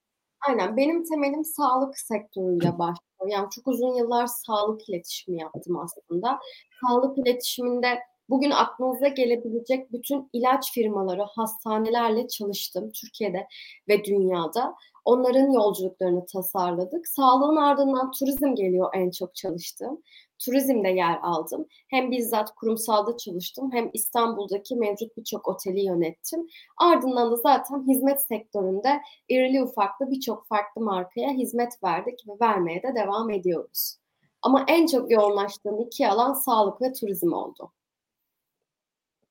Aynen 0.47 0.77
benim 0.77 1.03
temelim 1.03 1.45
sağlık 1.45 1.97
sektörüyle 1.97 2.79
başlıyor. 2.79 3.27
Yani 3.27 3.47
çok 3.55 3.67
uzun 3.67 3.95
yıllar 3.95 4.27
sağlık 4.27 4.89
iletişimi 4.89 5.39
yaptım 5.39 5.79
aslında. 5.79 6.39
Sağlık 6.87 7.17
iletişiminde 7.17 7.99
bugün 8.29 8.51
aklınıza 8.51 9.07
gelebilecek 9.07 9.93
bütün 9.93 10.29
ilaç 10.33 10.73
firmaları, 10.73 11.21
hastanelerle 11.21 12.27
çalıştım 12.27 12.91
Türkiye'de 12.91 13.47
ve 13.87 14.03
dünyada. 14.03 14.75
Onların 15.05 15.51
yolculuklarını 15.51 16.25
tasarladık. 16.25 17.07
Sağlığın 17.07 17.55
ardından 17.55 18.11
turizm 18.11 18.55
geliyor 18.55 18.89
en 18.93 19.11
çok 19.11 19.35
çalıştığım 19.35 20.01
turizmde 20.39 20.89
yer 20.89 21.19
aldım. 21.21 21.65
Hem 21.87 22.11
bizzat 22.11 22.55
kurumsalda 22.55 23.17
çalıştım 23.17 23.69
hem 23.73 23.89
İstanbul'daki 23.93 24.75
mevcut 24.75 25.17
birçok 25.17 25.47
oteli 25.47 25.85
yönettim. 25.85 26.47
Ardından 26.77 27.31
da 27.31 27.35
zaten 27.35 27.87
hizmet 27.87 28.21
sektöründe 28.21 29.01
irili 29.29 29.63
ufaklı 29.63 30.11
birçok 30.11 30.47
farklı 30.47 30.81
markaya 30.81 31.31
hizmet 31.31 31.83
verdik 31.83 32.19
ve 32.27 32.33
vermeye 32.41 32.83
de 32.83 32.95
devam 32.95 33.29
ediyoruz. 33.29 33.97
Ama 34.41 34.65
en 34.67 34.87
çok 34.87 35.11
yoğunlaştığım 35.11 35.81
iki 35.81 36.07
alan 36.07 36.33
sağlık 36.33 36.81
ve 36.81 36.93
turizm 36.93 37.33
oldu. 37.33 37.71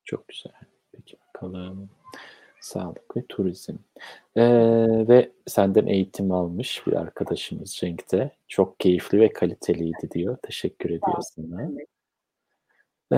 Çok 0.05 0.27
güzel. 0.27 0.53
Peki 0.91 1.17
bakalım. 1.27 1.89
Sağlık 2.63 3.17
ve 3.17 3.25
turizm. 3.29 3.75
Ee, 4.35 5.07
ve 5.07 5.31
senden 5.47 5.85
eğitim 5.87 6.31
almış 6.31 6.87
bir 6.87 6.93
arkadaşımız 6.93 7.75
Cenk 7.75 8.11
de. 8.11 8.31
Çok 8.47 8.79
keyifli 8.79 9.19
ve 9.19 9.33
kaliteliydi 9.33 10.11
diyor. 10.11 10.37
Teşekkür 10.43 10.89
ediyor 10.89 11.21
sana. 11.21 11.69
Ee, 13.11 13.17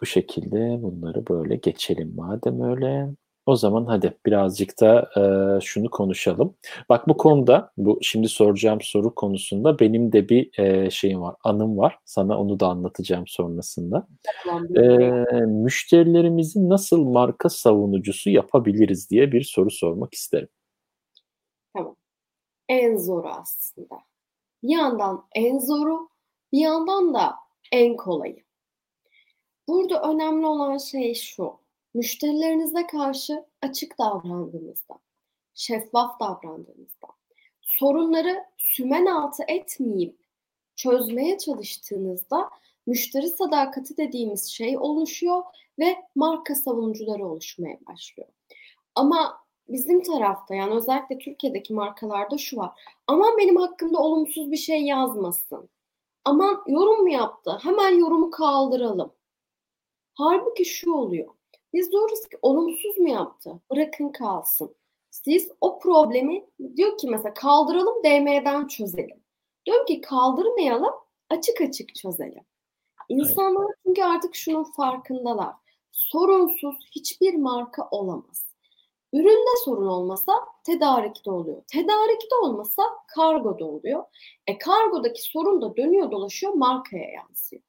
bu 0.00 0.06
şekilde 0.06 0.82
bunları 0.82 1.26
böyle 1.26 1.56
geçelim 1.56 2.12
madem 2.16 2.60
öyle. 2.60 3.08
O 3.46 3.56
zaman 3.56 3.86
hadi 3.86 4.18
birazcık 4.26 4.80
da 4.80 5.10
e, 5.16 5.20
şunu 5.60 5.90
konuşalım. 5.90 6.54
Bak 6.88 7.08
bu 7.08 7.16
konuda, 7.16 7.72
bu 7.76 7.98
şimdi 8.02 8.28
soracağım 8.28 8.80
soru 8.80 9.14
konusunda 9.14 9.78
benim 9.78 10.12
de 10.12 10.28
bir 10.28 10.58
e, 10.58 10.90
şeyim 10.90 11.20
var, 11.20 11.34
anım 11.44 11.78
var. 11.78 11.98
Sana 12.04 12.40
onu 12.40 12.60
da 12.60 12.66
anlatacağım 12.66 13.26
sonrasında. 13.26 14.08
E, 14.76 14.82
müşterilerimizi 15.40 16.68
nasıl 16.68 17.04
marka 17.04 17.48
savunucusu 17.48 18.30
yapabiliriz 18.30 19.10
diye 19.10 19.32
bir 19.32 19.42
soru 19.42 19.70
sormak 19.70 20.14
isterim. 20.14 20.48
Tamam. 21.76 21.96
En 22.68 22.96
zoru 22.96 23.28
aslında. 23.28 23.94
Bir 24.62 24.76
yandan 24.76 25.26
en 25.34 25.58
zoru, 25.58 26.08
bir 26.52 26.60
yandan 26.60 27.14
da 27.14 27.34
en 27.72 27.96
kolayı. 27.96 28.44
Burada 29.68 30.02
önemli 30.02 30.46
olan 30.46 30.78
şey 30.78 31.14
şu 31.14 31.65
müşterilerinize 31.96 32.86
karşı 32.86 33.44
açık 33.62 33.98
davrandığınızda, 33.98 34.94
şeffaf 35.54 36.20
davrandığınızda, 36.20 37.06
sorunları 37.60 38.44
sümen 38.56 39.06
altı 39.06 39.42
etmeyip 39.48 40.18
çözmeye 40.76 41.38
çalıştığınızda 41.38 42.50
müşteri 42.86 43.28
sadakati 43.28 43.96
dediğimiz 43.96 44.46
şey 44.46 44.78
oluşuyor 44.78 45.42
ve 45.78 45.96
marka 46.14 46.54
savunucuları 46.54 47.26
oluşmaya 47.26 47.78
başlıyor. 47.88 48.28
Ama 48.94 49.38
bizim 49.68 50.02
tarafta 50.02 50.54
yani 50.54 50.74
özellikle 50.74 51.18
Türkiye'deki 51.18 51.74
markalarda 51.74 52.38
şu 52.38 52.56
var. 52.56 52.70
Aman 53.06 53.38
benim 53.38 53.56
hakkımda 53.56 53.98
olumsuz 53.98 54.50
bir 54.50 54.56
şey 54.56 54.82
yazmasın. 54.82 55.68
Aman 56.24 56.62
yorum 56.66 57.02
mu 57.02 57.10
yaptı? 57.10 57.58
Hemen 57.62 57.98
yorumu 57.98 58.30
kaldıralım. 58.30 59.12
Halbuki 60.14 60.64
şu 60.64 60.92
oluyor. 60.92 61.36
Biz 61.72 61.92
diyoruz 61.92 62.20
ki 62.28 62.38
olumsuz 62.42 62.98
mu 62.98 63.08
yaptı? 63.08 63.60
Bırakın 63.70 64.08
kalsın. 64.08 64.76
Siz 65.10 65.50
o 65.60 65.78
problemi 65.78 66.46
diyor 66.76 66.98
ki 66.98 67.08
mesela 67.08 67.34
kaldıralım 67.34 68.04
DM'den 68.04 68.66
çözelim. 68.66 69.24
Diyorum 69.66 69.86
ki 69.86 70.00
kaldırmayalım 70.00 70.94
açık 71.30 71.60
açık 71.60 71.94
çözelim. 71.94 72.44
İnsanlar 73.08 73.66
çünkü 73.86 74.02
artık 74.02 74.34
şunun 74.34 74.64
farkındalar. 74.64 75.54
Sorunsuz 75.92 76.76
hiçbir 76.96 77.34
marka 77.34 77.88
olamaz. 77.90 78.46
Üründe 79.12 79.56
sorun 79.64 79.86
olmasa 79.86 80.32
tedarikte 80.64 81.30
oluyor. 81.30 81.62
Tedarikte 81.72 82.36
olmasa 82.42 82.82
kargoda 83.14 83.64
oluyor. 83.64 84.04
E 84.46 84.58
kargodaki 84.58 85.22
sorun 85.22 85.62
da 85.62 85.76
dönüyor 85.76 86.10
dolaşıyor 86.10 86.52
markaya 86.52 87.10
yansıyor. 87.10 87.62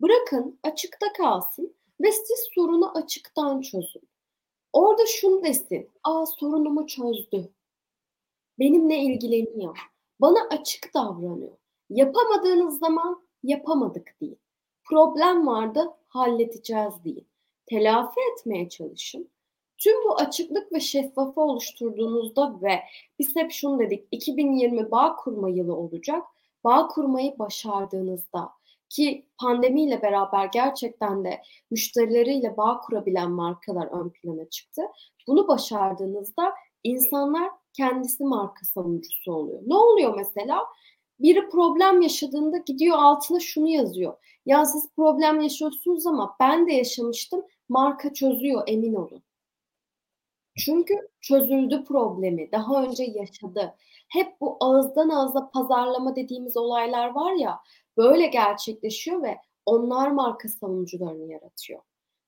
Bırakın 0.00 0.58
açıkta 0.62 1.12
kalsın 1.12 1.74
ve 2.00 2.12
siz 2.12 2.48
sorunu 2.54 2.98
açıktan 2.98 3.60
çözün. 3.60 4.02
Orada 4.72 5.06
şunu 5.06 5.44
desin. 5.44 5.90
Aa 6.04 6.26
sorunumu 6.26 6.86
çözdü. 6.86 7.52
Benimle 8.58 8.98
ilgileniyor. 8.98 9.78
Bana 10.20 10.38
açık 10.50 10.94
davranıyor. 10.94 11.56
Yapamadığınız 11.90 12.78
zaman 12.78 13.22
yapamadık 13.42 14.20
değil. 14.20 14.36
Problem 14.84 15.46
vardı 15.46 15.90
halledeceğiz 16.08 17.04
değil. 17.04 17.24
Telafi 17.66 18.20
etmeye 18.32 18.68
çalışın. 18.68 19.30
Tüm 19.78 20.04
bu 20.04 20.14
açıklık 20.14 20.72
ve 20.72 20.80
şeffafı 20.80 21.40
oluşturduğunuzda 21.40 22.62
ve 22.62 22.80
biz 23.18 23.36
hep 23.36 23.52
şunu 23.52 23.78
dedik 23.78 24.08
2020 24.10 24.90
bağ 24.90 25.16
kurma 25.16 25.48
yılı 25.48 25.76
olacak. 25.76 26.24
Bağ 26.64 26.88
kurmayı 26.88 27.38
başardığınızda 27.38 28.50
ki 28.90 29.26
pandemiyle 29.40 30.02
beraber 30.02 30.44
gerçekten 30.44 31.24
de 31.24 31.42
müşterileriyle 31.70 32.56
bağ 32.56 32.80
kurabilen 32.80 33.30
markalar 33.30 33.86
ön 33.86 34.10
plana 34.10 34.48
çıktı. 34.50 34.82
Bunu 35.26 35.48
başardığınızda 35.48 36.54
insanlar 36.84 37.50
kendisi 37.72 38.24
marka 38.24 38.66
savunucusu 38.66 39.32
oluyor. 39.32 39.60
Ne 39.66 39.74
oluyor 39.74 40.14
mesela? 40.16 40.66
Biri 41.20 41.48
problem 41.48 42.02
yaşadığında 42.02 42.56
gidiyor 42.56 42.98
altına 42.98 43.40
şunu 43.40 43.68
yazıyor. 43.68 44.16
Ya 44.46 44.64
siz 44.64 44.88
problem 44.96 45.40
yaşıyorsunuz 45.40 46.06
ama 46.06 46.36
ben 46.40 46.68
de 46.68 46.72
yaşamıştım. 46.72 47.42
Marka 47.68 48.12
çözüyor 48.14 48.62
emin 48.66 48.94
olun. 48.94 49.22
Çünkü 50.56 50.94
çözüldü 51.20 51.84
problemi. 51.84 52.52
Daha 52.52 52.82
önce 52.82 53.04
yaşadı. 53.04 53.74
Hep 54.08 54.40
bu 54.40 54.56
ağızdan 54.60 55.08
ağza 55.08 55.50
pazarlama 55.50 56.16
dediğimiz 56.16 56.56
olaylar 56.56 57.08
var 57.08 57.32
ya 57.32 57.60
böyle 57.96 58.26
gerçekleşiyor 58.26 59.22
ve 59.22 59.36
onlar 59.66 60.10
marka 60.10 60.48
savunucularını 60.48 61.32
yaratıyor. 61.32 61.80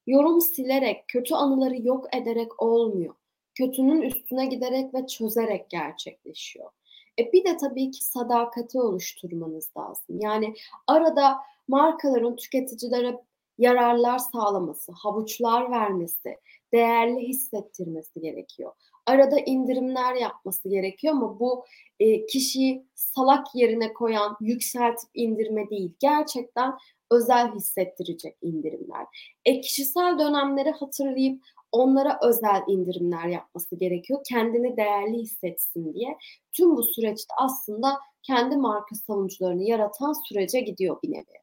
Yorum 0.06 0.40
silerek, 0.40 1.04
kötü 1.08 1.34
anıları 1.34 1.82
yok 1.82 2.16
ederek 2.16 2.62
olmuyor. 2.62 3.14
Kötünün 3.54 4.02
üstüne 4.02 4.46
giderek 4.46 4.94
ve 4.94 5.06
çözerek 5.06 5.70
gerçekleşiyor. 5.70 6.70
E 7.18 7.32
bir 7.32 7.44
de 7.44 7.56
tabii 7.56 7.90
ki 7.90 8.04
sadakati 8.04 8.80
oluşturmanız 8.80 9.70
lazım. 9.78 10.20
Yani 10.20 10.54
arada 10.86 11.38
markaların 11.68 12.36
tüketicilere 12.36 13.20
yararlar 13.58 14.18
sağlaması, 14.18 14.92
havuçlar 14.92 15.70
vermesi, 15.70 16.38
değerli 16.72 17.28
hissettirmesi 17.28 18.20
gerekiyor. 18.20 18.72
Arada 19.06 19.38
indirimler 19.38 20.14
yapması 20.14 20.68
gerekiyor 20.68 21.14
ama 21.14 21.40
bu 21.40 21.64
e, 22.00 22.26
kişiyi 22.26 22.86
salak 22.94 23.46
yerine 23.54 23.92
koyan, 23.92 24.36
yükseltip 24.40 25.10
indirme 25.14 25.70
değil. 25.70 25.92
Gerçekten 25.98 26.74
özel 27.10 27.54
hissettirecek 27.54 28.36
indirimler. 28.42 29.06
E, 29.44 29.60
kişisel 29.60 30.18
dönemleri 30.18 30.70
hatırlayıp 30.70 31.42
onlara 31.72 32.18
özel 32.22 32.62
indirimler 32.68 33.28
yapması 33.28 33.76
gerekiyor. 33.76 34.20
Kendini 34.28 34.76
değerli 34.76 35.18
hissetsin 35.18 35.94
diye. 35.94 36.18
Tüm 36.52 36.76
bu 36.76 36.82
süreçte 36.82 37.34
aslında 37.38 37.98
kendi 38.22 38.56
marka 38.56 38.94
savunucularını 38.94 39.62
yaratan 39.62 40.28
sürece 40.28 40.60
gidiyor 40.60 40.96
bir 41.02 41.12
nevi. 41.12 41.41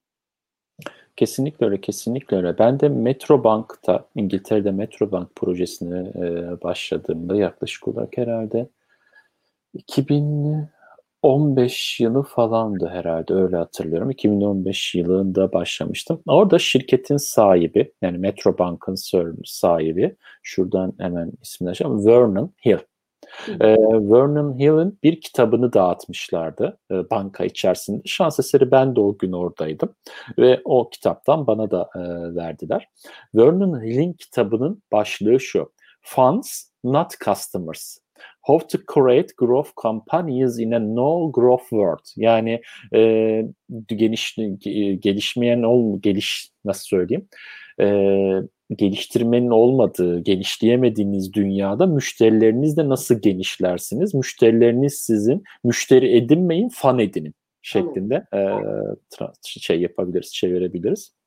Kesinlikle 1.19 1.65
öyle, 1.65 1.81
kesinlikle 1.81 2.37
öyle. 2.37 2.59
Ben 2.59 2.79
de 2.79 2.89
Metrobank'ta, 2.89 4.05
İngiltere'de 4.15 4.71
Metrobank 4.71 5.35
projesine 5.35 5.99
e, 5.99 6.61
başladığımda 6.61 7.35
yaklaşık 7.35 7.87
olarak 7.87 8.17
herhalde 8.17 8.69
2015 9.73 11.99
yılı 11.99 12.23
falandı 12.23 12.87
herhalde 12.87 13.33
öyle 13.33 13.57
hatırlıyorum. 13.57 14.11
2015 14.11 14.95
yılında 14.95 15.53
başlamıştım. 15.53 16.21
Orada 16.27 16.59
şirketin 16.59 17.17
sahibi 17.17 17.93
yani 18.01 18.17
Metrobank'ın 18.17 18.95
sahibi 19.45 20.15
şuradan 20.43 20.93
hemen 20.99 21.31
ismini 21.41 21.71
açalım 21.71 22.05
Vernon 22.05 22.53
Hill. 22.65 22.79
E, 23.47 23.67
Vernon 23.81 24.59
Hill'in 24.59 24.99
bir 25.03 25.21
kitabını 25.21 25.73
dağıtmışlardı 25.73 26.77
e, 26.91 27.09
banka 27.09 27.45
içerisinde. 27.45 28.01
Şans 28.05 28.39
eseri 28.39 28.71
ben 28.71 28.95
de 28.95 28.99
o 28.99 29.17
gün 29.17 29.31
oradaydım 29.31 29.95
ve 30.39 30.61
o 30.65 30.89
kitaptan 30.89 31.47
bana 31.47 31.71
da 31.71 31.89
e, 31.95 31.99
verdiler. 32.35 32.87
Vernon 33.35 33.83
Hill'in 33.83 34.13
kitabının 34.13 34.83
başlığı 34.91 35.39
şu. 35.39 35.71
Funds, 36.01 36.63
not 36.83 37.19
customers. 37.25 37.97
How 38.41 38.67
to 38.67 38.93
create 38.93 39.27
growth 39.37 39.69
companies 39.75 40.59
in 40.59 40.71
a 40.71 40.79
no 40.79 41.31
growth 41.31 41.69
world. 41.69 42.05
Yani 42.15 42.61
e, 42.93 43.45
geniş 43.85 44.35
gelişmeyen 44.99 45.63
ol 45.63 46.01
geliş 46.01 46.49
nasıl 46.65 46.83
söyleyeyim? 46.83 47.27
E, 47.81 47.85
geliştirmenin 48.75 49.49
olmadığı, 49.49 50.19
genişleyemediğiniz 50.19 51.33
dünyada 51.33 51.85
müşterilerinizle 51.85 52.89
nasıl 52.89 53.21
genişlersiniz? 53.21 54.13
Müşterileriniz 54.13 54.93
sizin, 54.93 55.43
müşteri 55.63 56.17
edinmeyin, 56.17 56.69
fan 56.69 56.99
edinin 56.99 57.33
şeklinde 57.61 58.25
e, 58.33 58.39
şey 59.43 59.81
yapabiliriz, 59.81 60.33
çevirebiliriz. 60.33 61.19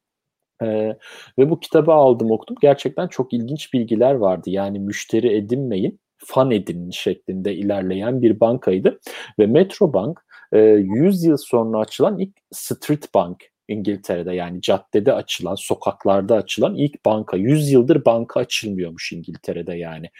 Ee, 0.62 0.96
ve 1.38 1.50
bu 1.50 1.60
kitabı 1.60 1.92
aldım 1.92 2.30
okudum. 2.30 2.56
Gerçekten 2.60 3.08
çok 3.08 3.32
ilginç 3.32 3.72
bilgiler 3.74 4.14
vardı. 4.14 4.50
Yani 4.50 4.78
müşteri 4.78 5.36
edinmeyin, 5.36 6.00
fan 6.18 6.50
edinin 6.50 6.90
şeklinde 6.90 7.54
ilerleyen 7.54 8.22
bir 8.22 8.40
bankaydı. 8.40 9.00
Ve 9.38 9.46
Metrobank 9.46 10.20
e, 10.52 10.58
100 10.58 11.24
yıl 11.24 11.36
sonra 11.36 11.78
açılan 11.78 12.18
ilk 12.18 12.36
street 12.52 13.14
bank 13.14 13.51
İngiltere'de 13.68 14.34
yani 14.34 14.60
caddede 14.60 15.12
açılan, 15.12 15.54
sokaklarda 15.54 16.36
açılan 16.36 16.74
ilk 16.74 17.04
banka. 17.04 17.36
100 17.36 17.70
yıldır 17.70 18.04
banka 18.04 18.40
açılmıyormuş 18.40 19.12
İngiltere'de 19.12 19.74
yani 19.74 20.10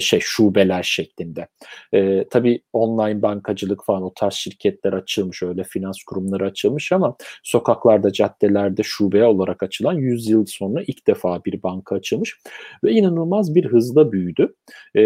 şey 0.00 0.20
şubeler 0.22 0.82
şeklinde. 0.82 1.48
E, 1.92 2.28
tabii 2.30 2.62
online 2.72 3.22
bankacılık 3.22 3.84
falan 3.84 4.02
o 4.02 4.14
tarz 4.14 4.34
şirketler 4.34 4.92
açılmış, 4.92 5.42
öyle 5.42 5.64
finans 5.64 6.02
kurumları 6.02 6.46
açılmış 6.46 6.92
ama 6.92 7.16
sokaklarda, 7.42 8.12
caddelerde 8.12 8.82
şube 8.82 9.24
olarak 9.24 9.62
açılan 9.62 9.94
100 9.94 10.28
yıl 10.28 10.46
sonra 10.46 10.82
ilk 10.86 11.06
defa 11.06 11.44
bir 11.44 11.62
banka 11.62 11.94
açılmış 11.94 12.40
ve 12.84 12.92
inanılmaz 12.92 13.54
bir 13.54 13.64
hızla 13.64 14.12
büyüdü. 14.12 14.54
E, 14.94 15.02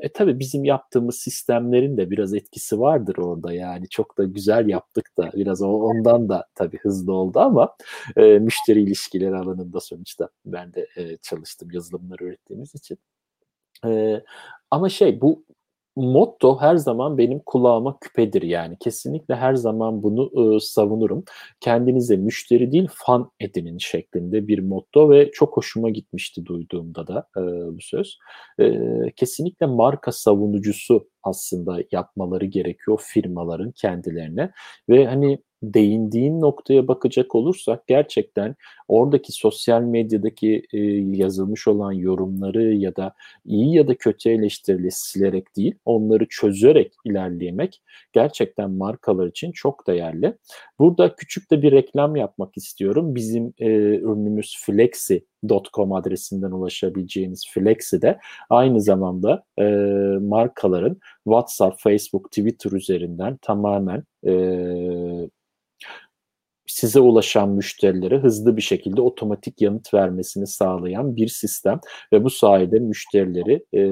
e 0.00 0.08
tabii 0.14 0.38
bizim 0.38 0.64
yaptığımız 0.64 1.18
sistemlerin 1.18 1.96
de 1.96 2.10
biraz 2.10 2.34
etkisi 2.34 2.80
vardır 2.80 3.16
orada 3.18 3.52
yani 3.52 3.88
çok 3.88 4.18
da 4.18 4.24
güzel 4.24 4.68
yaptık 4.68 5.10
da 5.18 5.30
biraz 5.34 5.62
ondan 5.62 6.28
da 6.28 6.46
tabii 6.54 6.78
hızlı 6.90 7.12
oldu 7.12 7.40
ama 7.40 7.76
e, 8.16 8.38
müşteri 8.38 8.82
ilişkileri 8.82 9.36
alanında 9.36 9.80
sonuçta 9.80 10.28
ben 10.46 10.74
de 10.74 10.86
e, 10.96 11.16
çalıştım 11.16 11.68
yazılımları 11.72 12.24
ürettiğimiz 12.24 12.74
için. 12.74 12.98
E, 13.86 14.22
ama 14.70 14.88
şey 14.88 15.20
bu 15.20 15.44
motto 15.96 16.60
her 16.60 16.76
zaman 16.76 17.18
benim 17.18 17.38
kulağıma 17.46 17.98
küpedir 18.00 18.42
yani. 18.42 18.76
Kesinlikle 18.80 19.34
her 19.34 19.54
zaman 19.54 20.02
bunu 20.02 20.56
e, 20.56 20.60
savunurum. 20.60 21.24
Kendinize 21.60 22.16
müşteri 22.16 22.72
değil 22.72 22.88
fan 22.92 23.30
edinin 23.40 23.78
şeklinde 23.78 24.48
bir 24.48 24.58
motto 24.58 25.10
ve 25.10 25.30
çok 25.32 25.56
hoşuma 25.56 25.90
gitmişti 25.90 26.46
duyduğumda 26.46 27.06
da 27.06 27.28
e, 27.36 27.40
bu 27.76 27.80
söz. 27.80 28.18
E, 28.60 28.72
kesinlikle 29.16 29.66
marka 29.66 30.12
savunucusu 30.12 31.08
aslında 31.22 31.78
yapmaları 31.92 32.44
gerekiyor 32.44 33.00
firmaların 33.02 33.72
kendilerine 33.72 34.50
ve 34.88 35.06
hani 35.06 35.42
değindiğin 35.62 36.40
noktaya 36.40 36.88
bakacak 36.88 37.34
olursak 37.34 37.86
gerçekten 37.86 38.56
oradaki 38.88 39.32
sosyal 39.32 39.82
medyadaki 39.82 40.62
e, 40.72 40.78
yazılmış 41.16 41.68
olan 41.68 41.92
yorumları 41.92 42.74
ya 42.74 42.96
da 42.96 43.14
iyi 43.44 43.74
ya 43.74 43.88
da 43.88 43.94
kötü 43.94 44.30
eleştirileri 44.30 44.90
silerek 44.90 45.56
değil, 45.56 45.74
onları 45.84 46.26
çözerek 46.28 46.94
ilerlemek 47.04 47.82
gerçekten 48.12 48.70
markalar 48.70 49.26
için 49.26 49.52
çok 49.52 49.86
değerli. 49.86 50.34
Burada 50.78 51.14
küçük 51.16 51.50
de 51.50 51.62
bir 51.62 51.72
reklam 51.72 52.16
yapmak 52.16 52.56
istiyorum. 52.56 53.14
Bizim 53.14 53.52
e, 53.58 53.66
ürünümüz 53.96 54.56
Flexi.com 54.66 55.92
adresinden 55.92 56.50
ulaşabileceğiniz 56.50 57.44
Flexi 57.54 58.02
de 58.02 58.18
aynı 58.50 58.80
zamanda 58.80 59.44
e, 59.58 59.64
markaların 60.20 60.96
WhatsApp, 61.24 61.80
Facebook, 61.80 62.30
Twitter 62.30 62.72
üzerinden 62.72 63.38
tamamen 63.42 64.04
e, 64.26 64.32
size 66.72 67.00
ulaşan 67.00 67.48
müşterilere 67.48 68.18
hızlı 68.18 68.56
bir 68.56 68.62
şekilde 68.62 69.00
otomatik 69.00 69.60
yanıt 69.60 69.94
vermesini 69.94 70.46
sağlayan 70.46 71.16
bir 71.16 71.28
sistem 71.28 71.80
ve 72.12 72.24
bu 72.24 72.30
sayede 72.30 72.78
müşterileri 72.78 73.64
e, 73.74 73.82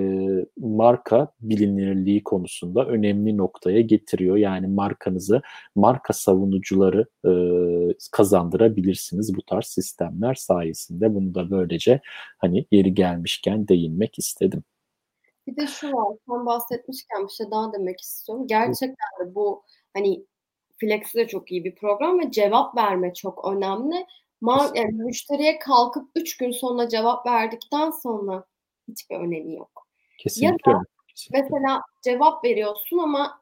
marka 0.56 1.32
bilinirliği 1.40 2.24
konusunda 2.24 2.86
önemli 2.86 3.36
noktaya 3.36 3.80
getiriyor. 3.80 4.36
Yani 4.36 4.66
markanızı 4.66 5.42
marka 5.74 6.12
savunucuları 6.12 7.06
e, 7.24 7.32
kazandırabilirsiniz 8.12 9.36
bu 9.36 9.42
tarz 9.42 9.66
sistemler 9.66 10.34
sayesinde. 10.34 11.14
Bunu 11.14 11.34
da 11.34 11.50
böylece 11.50 12.00
hani 12.38 12.66
yeri 12.70 12.94
gelmişken 12.94 13.68
değinmek 13.68 14.18
istedim. 14.18 14.64
Bir 15.46 15.56
de 15.56 15.66
şu 15.66 15.92
var, 15.92 16.16
sen 16.28 16.46
bahsetmişken 16.46 17.24
bir 17.24 17.32
şey 17.32 17.50
daha 17.50 17.72
demek 17.72 18.00
istiyorum. 18.00 18.46
Gerçekten 18.46 19.10
de 19.20 19.34
bu 19.34 19.62
hani 19.94 20.24
Flexi 20.80 21.18
de 21.18 21.28
çok 21.28 21.52
iyi 21.52 21.64
bir 21.64 21.74
program 21.74 22.20
ve 22.20 22.30
cevap 22.30 22.76
verme 22.76 23.14
çok 23.14 23.44
önemli. 23.52 24.06
Ma- 24.42 24.78
yani 24.78 24.92
müşteriye 24.92 25.58
kalkıp 25.58 26.08
3 26.14 26.36
gün 26.36 26.50
sonra 26.50 26.88
cevap 26.88 27.26
verdikten 27.26 27.90
sonra 27.90 28.44
hiçbir 28.88 29.16
önemi 29.16 29.54
yok. 29.54 29.86
Kesinlikle. 30.18 30.70
Ya 30.70 30.76
da 30.78 30.82
mesela 31.32 31.82
cevap 32.02 32.44
veriyorsun 32.44 32.98
ama 32.98 33.40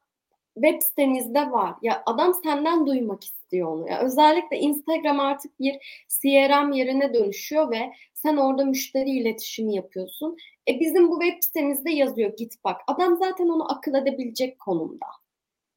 web 0.54 0.82
sitenizde 0.82 1.50
var. 1.50 1.74
Ya 1.82 2.02
adam 2.06 2.34
senden 2.34 2.86
duymak 2.86 3.24
istiyor 3.24 3.68
onu. 3.68 3.88
Ya 3.90 4.00
özellikle 4.00 4.58
Instagram 4.58 5.20
artık 5.20 5.60
bir 5.60 6.04
CRM 6.08 6.72
yerine 6.72 7.14
dönüşüyor 7.14 7.70
ve 7.70 7.92
sen 8.14 8.36
orada 8.36 8.64
müşteri 8.64 9.10
iletişimi 9.10 9.74
yapıyorsun. 9.74 10.36
E 10.68 10.80
bizim 10.80 11.08
bu 11.08 11.20
web 11.20 11.42
sitemizde 11.42 11.90
yazıyor 11.90 12.36
git 12.36 12.54
bak. 12.64 12.80
Adam 12.86 13.16
zaten 13.16 13.48
onu 13.48 13.72
akıl 13.72 13.94
edebilecek 13.94 14.58
konumda. 14.58 15.06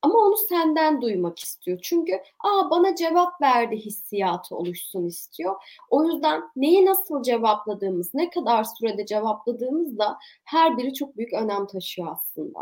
Ama 0.01 0.19
onu 0.19 0.37
senden 0.49 1.01
duymak 1.01 1.39
istiyor. 1.39 1.79
Çünkü 1.81 2.13
aa 2.39 2.69
bana 2.69 2.95
cevap 2.95 3.41
verdi 3.41 3.75
hissiyatı 3.75 4.55
oluşsun 4.55 5.05
istiyor. 5.05 5.55
O 5.89 6.05
yüzden 6.05 6.41
neyi 6.55 6.85
nasıl 6.85 7.23
cevapladığımız, 7.23 8.13
ne 8.13 8.29
kadar 8.29 8.63
sürede 8.63 9.05
cevapladığımız 9.05 9.97
da 9.97 10.17
her 10.43 10.77
biri 10.77 10.93
çok 10.93 11.17
büyük 11.17 11.33
önem 11.33 11.67
taşıyor 11.67 12.07
aslında. 12.11 12.59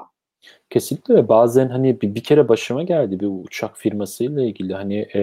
Kesinlikle 0.70 1.30
bazen 1.30 1.70
hani 1.70 2.02
bir, 2.02 2.16
bir 2.16 2.24
kere 2.24 2.50
başıma 2.50 2.84
geldi 2.84 3.20
bir 3.20 3.30
uçak 3.46 3.78
firmasıyla 3.78 4.44
ilgili 4.44 4.74
hani 4.74 5.08
e, 5.16 5.22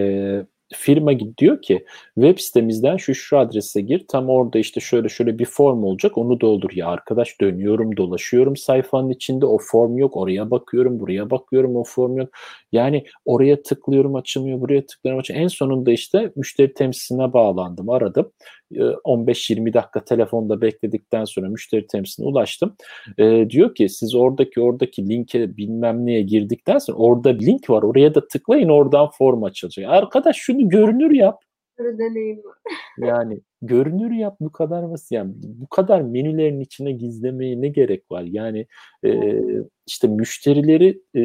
firma 0.77 1.13
diyor 1.39 1.63
ki 1.63 1.85
web 2.15 2.39
sitemizden 2.39 2.97
şu 2.97 3.15
şu 3.15 3.39
adrese 3.39 3.81
gir 3.81 4.05
tam 4.09 4.29
orada 4.29 4.59
işte 4.59 4.81
şöyle 4.81 5.09
şöyle 5.09 5.39
bir 5.39 5.45
form 5.45 5.85
olacak 5.85 6.19
onu 6.19 6.41
doldur. 6.41 6.71
Ya 6.75 6.89
arkadaş 6.89 7.41
dönüyorum 7.41 7.97
dolaşıyorum 7.97 8.57
sayfanın 8.57 9.11
içinde 9.11 9.47
o 9.47 9.59
form 9.59 9.99
yok 9.99 10.17
oraya 10.17 10.51
bakıyorum 10.51 11.01
buraya 11.01 11.31
bakıyorum 11.31 11.77
o 11.77 11.85
form 11.85 12.17
yok. 12.17 12.31
Yani 12.73 13.05
oraya 13.25 13.63
tıklıyorum 13.63 14.15
açılmıyor 14.15 14.61
buraya 14.61 14.87
tıklıyorum 14.87 15.21
açılmıyor. 15.21 15.45
En 15.45 15.49
sonunda 15.49 15.93
işte 15.93 16.33
müşteri 16.37 16.75
temsiline 16.75 17.33
bağlandım 17.33 17.91
aradım 17.91 18.31
15-20 18.71 19.75
dakika 19.75 20.05
telefonda 20.05 20.61
bekledikten 20.61 21.25
sonra 21.25 21.49
müşteri 21.49 21.87
temsiline 21.87 22.29
ulaştım. 22.29 22.77
E, 23.19 23.51
diyor 23.51 23.75
ki 23.75 23.89
siz 23.89 24.15
oradaki 24.15 24.61
oradaki 24.61 25.09
linke 25.09 25.57
bilmem 25.57 26.07
neye 26.07 26.23
girdikten 26.23 26.79
sonra 26.79 26.99
orada 26.99 27.29
link 27.29 27.71
var 27.71 27.83
oraya 27.83 28.15
da 28.15 28.29
tıklayın 28.29 28.69
oradan 28.69 29.09
form 29.19 29.43
açılacak. 29.43 29.85
Arkadaş 29.89 30.37
şunu 30.37 30.69
görünür 30.69 31.11
yap. 31.11 31.43
deneyim 31.79 32.43
Yani 32.99 33.41
görünür 33.63 34.11
yap 34.11 34.37
bu 34.41 34.53
kadar 34.53 34.91
basit. 34.91 35.13
Yani 35.13 35.35
bu 35.43 35.67
kadar 35.67 36.01
menülerin 36.01 36.61
içine 36.61 36.93
gizlemeye 36.93 37.61
ne 37.61 37.69
gerek 37.69 38.11
var? 38.11 38.23
Yani 38.23 38.67
e, 39.05 39.41
işte 39.87 40.09
müşterileri 40.09 41.01
e, 41.17 41.23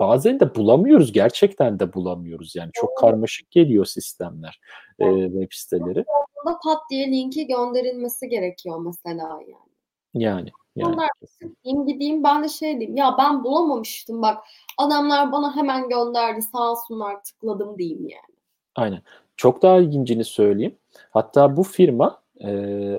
bazen 0.00 0.40
de 0.40 0.54
bulamıyoruz. 0.54 1.12
Gerçekten 1.12 1.78
de 1.78 1.94
bulamıyoruz. 1.94 2.56
Yani 2.56 2.70
çok 2.72 2.98
karmaşık 2.98 3.50
geliyor 3.50 3.84
sistemler, 3.84 4.60
e, 4.98 5.04
web 5.24 5.52
siteleri. 5.52 6.00
Aslında 6.00 6.58
pat 6.64 6.78
diye 6.90 7.06
linki 7.06 7.46
gönderilmesi 7.46 8.28
gerekiyor 8.28 8.80
mesela 8.86 9.40
yani. 9.48 9.74
Yani. 10.14 10.50
Yani. 10.76 10.94
Onlar 10.94 11.08
gideyim 11.40 11.86
gideyim 11.86 12.24
ben 12.24 12.44
de 12.44 12.48
şey 12.48 12.80
diyeyim 12.80 12.96
ya 12.96 13.14
ben 13.18 13.44
bulamamıştım 13.44 14.22
bak 14.22 14.44
adamlar 14.78 15.32
bana 15.32 15.56
hemen 15.56 15.88
gönderdi 15.88 16.42
sağ 16.42 16.70
olsunlar 16.70 17.24
tıkladım 17.24 17.78
diyeyim 17.78 18.08
yani. 18.08 18.38
Aynen. 18.76 19.02
Çok 19.36 19.62
daha 19.62 19.78
ilgincini 19.78 20.24
söyleyeyim. 20.24 20.78
Hatta 21.10 21.56
bu 21.56 21.62
firma 21.62 22.22
e, 22.40 22.50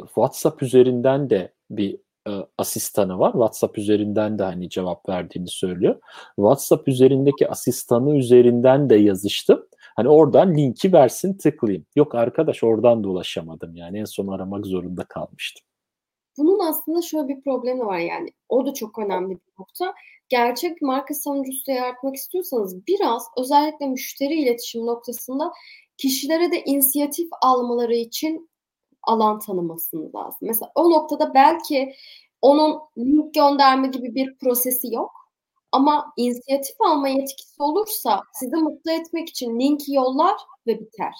WhatsApp 0.06 0.64
üzerinden 0.64 1.30
de 1.30 1.54
bir 1.70 1.98
e, 2.28 2.32
asistanı 2.58 3.20
var. 3.20 3.32
WhatsApp 3.32 3.78
üzerinden 3.78 4.40
de 4.40 4.44
hani 4.44 4.70
cevap 4.70 5.10
verdiğini 5.10 5.48
söylüyor. 5.48 6.00
WhatsApp 6.36 6.88
üzerindeki 6.88 7.50
asistanı 7.50 8.18
üzerinden 8.18 8.90
de 8.90 8.96
yazıştım. 8.96 9.68
Hani 9.96 10.10
oradan 10.10 10.58
linki 10.58 10.94
versin 10.94 11.38
tıklayayım. 11.38 11.86
Yok 11.96 12.16
arkadaş 12.16 12.64
oradan 12.64 13.04
da 13.04 13.08
ulaşamadım 13.08 13.76
yani 13.76 14.00
en 14.00 14.06
son 14.06 14.28
aramak 14.28 14.66
zorunda 14.66 15.04
kalmıştım. 15.04 15.66
Bunun 16.38 16.60
aslında 16.60 17.02
şöyle 17.02 17.28
bir 17.28 17.42
problemi 17.42 17.86
var 17.86 18.00
yani. 18.00 18.30
O 18.50 18.66
da 18.66 18.74
çok 18.74 19.00
önemli 19.00 19.30
bir 19.30 19.54
nokta. 19.60 19.94
Gerçek 20.30 20.82
marka 20.82 21.14
savunucusu 21.14 21.72
yaratmak 21.72 22.16
istiyorsanız 22.16 22.88
biraz 22.88 23.24
özellikle 23.38 23.88
müşteri 23.88 24.34
iletişim 24.34 24.86
noktasında 24.86 25.52
kişilere 25.98 26.52
de 26.52 26.64
inisiyatif 26.64 27.28
almaları 27.42 27.96
için 27.96 28.50
alan 29.08 29.40
tanımasını 29.40 30.14
lazım. 30.16 30.40
Mesela 30.42 30.72
o 30.76 30.92
noktada 30.92 31.34
belki 31.34 31.96
onun 32.42 32.80
link 32.98 33.34
gönderme 33.34 33.88
gibi 33.88 34.16
bir 34.16 34.38
prosesi 34.38 34.94
yok. 34.94 35.12
Ama 35.72 36.14
inisiyatif 36.18 36.76
alma 36.82 37.08
yetkisi 37.08 37.64
olursa 37.64 38.22
sizi 38.34 38.56
mutlu 38.56 38.92
etmek 38.92 39.30
için 39.30 39.60
linki 39.60 39.94
yollar 39.94 40.36
ve 40.68 40.80
biter. 40.80 41.14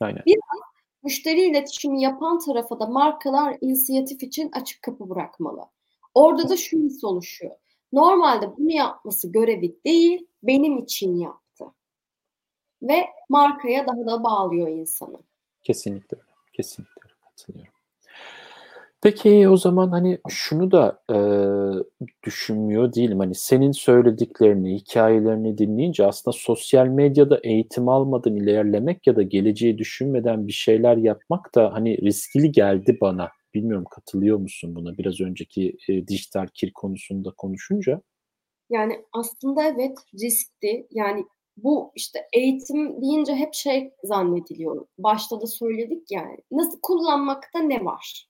Aynen. 0.00 0.22
Biraz 0.26 0.60
müşteri 1.02 1.40
iletişimi 1.40 2.02
yapan 2.02 2.38
tarafa 2.38 2.80
da 2.80 2.86
markalar 2.86 3.56
inisiyatif 3.60 4.22
için 4.22 4.50
açık 4.52 4.82
kapı 4.82 5.10
bırakmalı. 5.10 5.64
Orada 6.14 6.48
da 6.48 6.56
şu 6.56 6.78
oluşuyor. 7.02 7.56
Normalde 7.92 8.56
bunu 8.56 8.70
yapması 8.70 9.32
görevi 9.32 9.84
değil, 9.84 10.26
benim 10.42 10.78
için 10.78 11.16
yaptı. 11.16 11.64
Ve 12.82 13.06
markaya 13.28 13.86
daha 13.86 14.06
da 14.06 14.24
bağlıyor 14.24 14.68
insanı. 14.68 15.18
Kesinlikle. 15.62 16.29
Kesinlikle. 16.52 17.10
Katılıyorum. 17.24 17.72
Peki 19.02 19.48
o 19.48 19.56
zaman 19.56 19.90
hani 19.90 20.18
şunu 20.28 20.70
da 20.70 21.02
e, 21.10 21.16
düşünmüyor 22.22 22.94
değilim. 22.94 23.18
Hani 23.18 23.34
senin 23.34 23.72
söylediklerini, 23.72 24.76
hikayelerini 24.76 25.58
dinleyince 25.58 26.06
aslında 26.06 26.36
sosyal 26.40 26.86
medyada 26.86 27.40
eğitim 27.42 27.88
almadan 27.88 28.36
ilerlemek 28.36 29.06
ya 29.06 29.16
da 29.16 29.22
geleceği 29.22 29.78
düşünmeden 29.78 30.46
bir 30.46 30.52
şeyler 30.52 30.96
yapmak 30.96 31.54
da 31.54 31.72
hani 31.72 31.98
riskli 31.98 32.52
geldi 32.52 32.98
bana. 33.00 33.28
Bilmiyorum 33.54 33.86
katılıyor 33.90 34.38
musun 34.38 34.74
buna 34.74 34.98
biraz 34.98 35.20
önceki 35.20 35.76
e, 35.88 36.06
dijital 36.06 36.46
kir 36.54 36.72
konusunda 36.72 37.30
konuşunca? 37.36 38.00
Yani 38.70 39.04
aslında 39.12 39.64
evet 39.64 39.98
riskli. 40.22 40.86
Yani 40.90 41.24
bu 41.62 41.92
işte 41.94 42.28
eğitim 42.32 43.02
deyince 43.02 43.34
hep 43.34 43.54
şey 43.54 43.92
zannediliyor. 44.04 44.86
Başta 44.98 45.40
da 45.40 45.46
söyledik 45.46 46.10
yani. 46.10 46.36
Nasıl 46.50 46.80
kullanmakta 46.80 47.58
ne 47.58 47.84
var? 47.84 48.28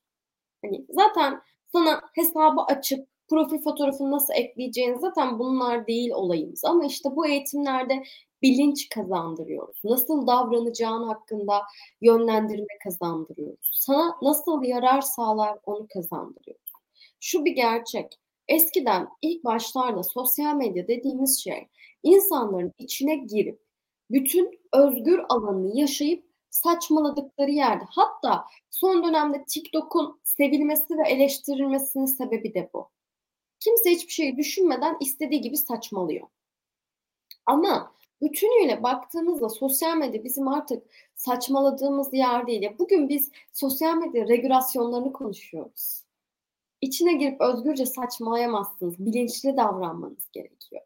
Hani 0.64 0.86
zaten 0.90 1.40
sana 1.72 2.00
hesabı 2.14 2.60
açıp 2.60 3.08
profil 3.28 3.62
fotoğrafını 3.62 4.10
nasıl 4.10 4.34
ekleyeceğini 4.34 4.98
zaten 4.98 5.38
bunlar 5.38 5.86
değil 5.86 6.10
olayımız. 6.10 6.64
Ama 6.64 6.84
işte 6.86 7.16
bu 7.16 7.26
eğitimlerde 7.26 8.02
bilinç 8.42 8.88
kazandırıyoruz. 8.88 9.80
Nasıl 9.84 10.26
davranacağın 10.26 11.02
hakkında 11.02 11.62
yönlendirme 12.00 12.78
kazandırıyoruz. 12.84 13.70
Sana 13.72 14.16
nasıl 14.22 14.62
yarar 14.62 15.00
sağlar 15.00 15.58
onu 15.64 15.86
kazandırıyoruz. 15.94 16.72
Şu 17.20 17.44
bir 17.44 17.52
gerçek. 17.52 18.18
Eskiden 18.48 19.08
ilk 19.22 19.44
başlarda 19.44 20.02
sosyal 20.02 20.54
medya 20.54 20.88
dediğimiz 20.88 21.44
şey 21.44 21.68
insanların 22.02 22.72
içine 22.78 23.16
girip 23.16 23.60
bütün 24.10 24.60
özgür 24.72 25.20
alanını 25.28 25.78
yaşayıp 25.78 26.30
saçmaladıkları 26.50 27.50
yerde. 27.50 27.84
Hatta 27.88 28.44
son 28.70 29.04
dönemde 29.04 29.44
TikTok'un 29.44 30.20
sevilmesi 30.24 30.98
ve 30.98 31.08
eleştirilmesinin 31.08 32.06
sebebi 32.06 32.54
de 32.54 32.70
bu. 32.74 32.90
Kimse 33.60 33.90
hiçbir 33.90 34.12
şeyi 34.12 34.36
düşünmeden 34.36 34.96
istediği 35.00 35.40
gibi 35.40 35.56
saçmalıyor. 35.56 36.26
Ama 37.46 37.92
bütünüyle 38.22 38.82
baktığımızda 38.82 39.48
sosyal 39.48 39.96
medya 39.96 40.24
bizim 40.24 40.48
artık 40.48 40.86
saçmaladığımız 41.14 42.14
yer 42.14 42.46
değil. 42.46 42.70
Bugün 42.78 43.08
biz 43.08 43.30
sosyal 43.52 43.96
medya 43.96 44.28
regülasyonlarını 44.28 45.12
konuşuyoruz. 45.12 46.04
İçine 46.80 47.12
girip 47.12 47.40
özgürce 47.40 47.86
saçmalayamazsınız. 47.86 48.98
Bilinçli 48.98 49.56
davranmanız 49.56 50.30
gerekiyor. 50.32 50.82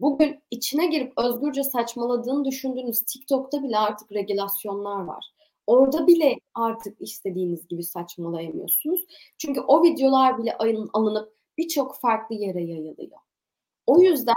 Bugün 0.00 0.40
içine 0.50 0.86
girip 0.86 1.12
özgürce 1.18 1.64
saçmaladığını 1.64 2.44
düşündüğünüz 2.44 3.02
TikTok'ta 3.02 3.62
bile 3.62 3.78
artık 3.78 4.12
regülasyonlar 4.12 5.04
var. 5.04 5.34
Orada 5.66 6.06
bile 6.06 6.38
artık 6.54 7.00
istediğiniz 7.00 7.68
gibi 7.68 7.82
saçmalayamıyorsunuz. 7.82 9.04
Çünkü 9.38 9.60
o 9.60 9.82
videolar 9.82 10.38
bile 10.38 10.58
alınıp 10.92 11.34
birçok 11.58 12.00
farklı 12.00 12.34
yere 12.34 12.62
yayılıyor. 12.62 13.18
O 13.86 14.00
yüzden 14.00 14.34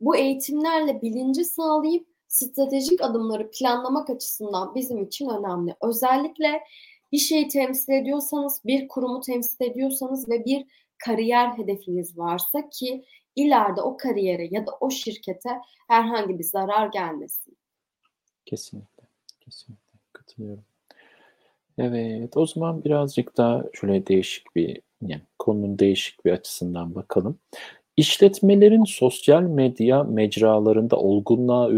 bu 0.00 0.16
eğitimlerle 0.16 1.02
bilinci 1.02 1.44
sağlayıp 1.44 2.06
stratejik 2.28 3.02
adımları 3.02 3.50
planlamak 3.50 4.10
açısından 4.10 4.74
bizim 4.74 5.02
için 5.02 5.28
önemli. 5.28 5.76
Özellikle 5.82 6.60
bir 7.12 7.18
şeyi 7.18 7.48
temsil 7.48 7.92
ediyorsanız, 7.92 8.60
bir 8.64 8.88
kurumu 8.88 9.20
temsil 9.20 9.64
ediyorsanız 9.64 10.28
ve 10.28 10.44
bir 10.44 10.66
kariyer 11.04 11.48
hedefiniz 11.48 12.18
varsa 12.18 12.68
ki 12.68 13.04
ileride 13.36 13.80
o 13.80 13.96
kariyere 13.96 14.48
ya 14.50 14.66
da 14.66 14.70
o 14.80 14.90
şirkete 14.90 15.60
herhangi 15.88 16.38
bir 16.38 16.44
zarar 16.44 16.86
gelmesin. 16.86 17.56
Kesinlikle. 18.46 19.04
Kesinlikle. 19.40 19.98
Katılıyorum. 20.12 20.64
Evet, 21.78 22.36
o 22.36 22.46
zaman 22.46 22.84
birazcık 22.84 23.36
daha 23.36 23.64
şöyle 23.72 24.06
değişik 24.06 24.56
bir 24.56 24.82
yani 25.02 25.22
konunun 25.38 25.78
değişik 25.78 26.24
bir 26.24 26.32
açısından 26.32 26.94
bakalım. 26.94 27.38
İşletmelerin 28.00 28.84
sosyal 28.84 29.42
medya 29.42 30.02
mecralarında 30.02 30.96
olgunluğa 30.96 31.70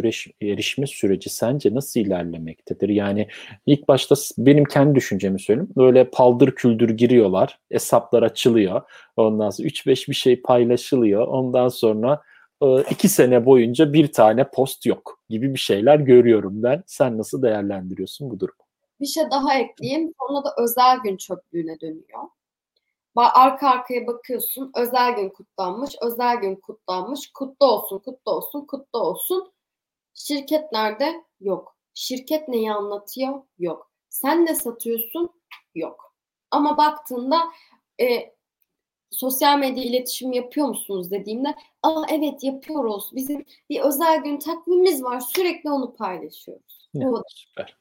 erişme 0.43 0.87
süreci 0.87 1.31
sence 1.31 1.75
nasıl 1.75 2.01
ilerlemektedir? 2.01 2.89
Yani 2.89 3.29
ilk 3.67 3.89
başta 3.89 4.15
benim 4.39 4.65
kendi 4.65 4.95
düşüncemi 4.95 5.41
söyleyeyim. 5.41 5.71
Böyle 5.77 6.11
paldır 6.11 6.51
küldür 6.51 6.91
giriyorlar. 6.91 7.59
Hesaplar 7.73 8.23
açılıyor. 8.23 8.83
Ondan 9.17 9.51
sonra 9.51 9.69
3-5 9.69 10.09
bir 10.09 10.15
şey 10.15 10.43
paylaşılıyor. 10.43 11.27
Ondan 11.27 11.69
sonra 11.69 12.23
e, 12.63 12.67
iki 12.91 13.09
sene 13.09 13.47
boyunca 13.47 13.93
bir 13.93 14.13
tane 14.13 14.51
post 14.51 14.87
yok 14.87 15.21
gibi 15.29 15.55
bir 15.55 15.59
şeyler 15.59 15.97
görüyorum 15.97 16.63
ben. 16.63 16.83
Sen 16.87 17.19
nasıl 17.19 17.43
değerlendiriyorsun 17.43 18.31
bu 18.31 18.41
durumu? 18.41 18.65
Bir 19.01 19.07
şey 19.07 19.25
daha 19.31 19.59
ekleyeyim. 19.59 20.13
Sonra 20.21 20.45
da 20.45 20.49
özel 20.63 20.99
gün 21.05 21.17
çöplüğüne 21.17 21.81
dönüyor. 21.81 22.23
Arka 23.17 23.69
arkaya 23.69 24.07
bakıyorsun. 24.07 24.73
Özel 24.77 25.13
gün 25.13 25.29
kutlanmış, 25.29 25.95
özel 26.03 26.37
gün 26.37 26.57
kutlanmış. 26.57 27.33
Kutlu 27.33 27.67
olsun, 27.67 27.99
kutlu 27.99 28.33
olsun, 28.33 28.67
kutlu 28.67 28.99
olsun. 28.99 29.53
Şirket 30.15 30.73
nerede? 30.73 31.25
Yok. 31.41 31.77
Şirket 31.95 32.49
neyi 32.49 32.73
anlatıyor? 32.73 33.43
Yok. 33.59 33.91
Sen 34.09 34.47
ne 34.47 34.55
satıyorsun? 34.55 35.31
Yok. 35.75 36.15
Ama 36.51 36.77
baktığında 36.77 37.43
e, 38.01 38.35
sosyal 39.11 39.59
medya 39.59 39.85
iletişim 39.85 40.33
yapıyor 40.33 40.67
musunuz 40.67 41.11
dediğimde 41.11 41.55
aa 41.83 42.05
evet 42.11 42.45
yapıyoruz. 42.45 43.11
Bizim 43.15 43.45
bir 43.71 43.81
özel 43.81 44.23
gün 44.23 44.39
takvimimiz 44.39 45.05
var. 45.05 45.21
Sürekli 45.21 45.71
onu 45.71 45.95
paylaşıyoruz. 45.95 46.89
Evet, 46.95 47.25
süper. 47.29 47.77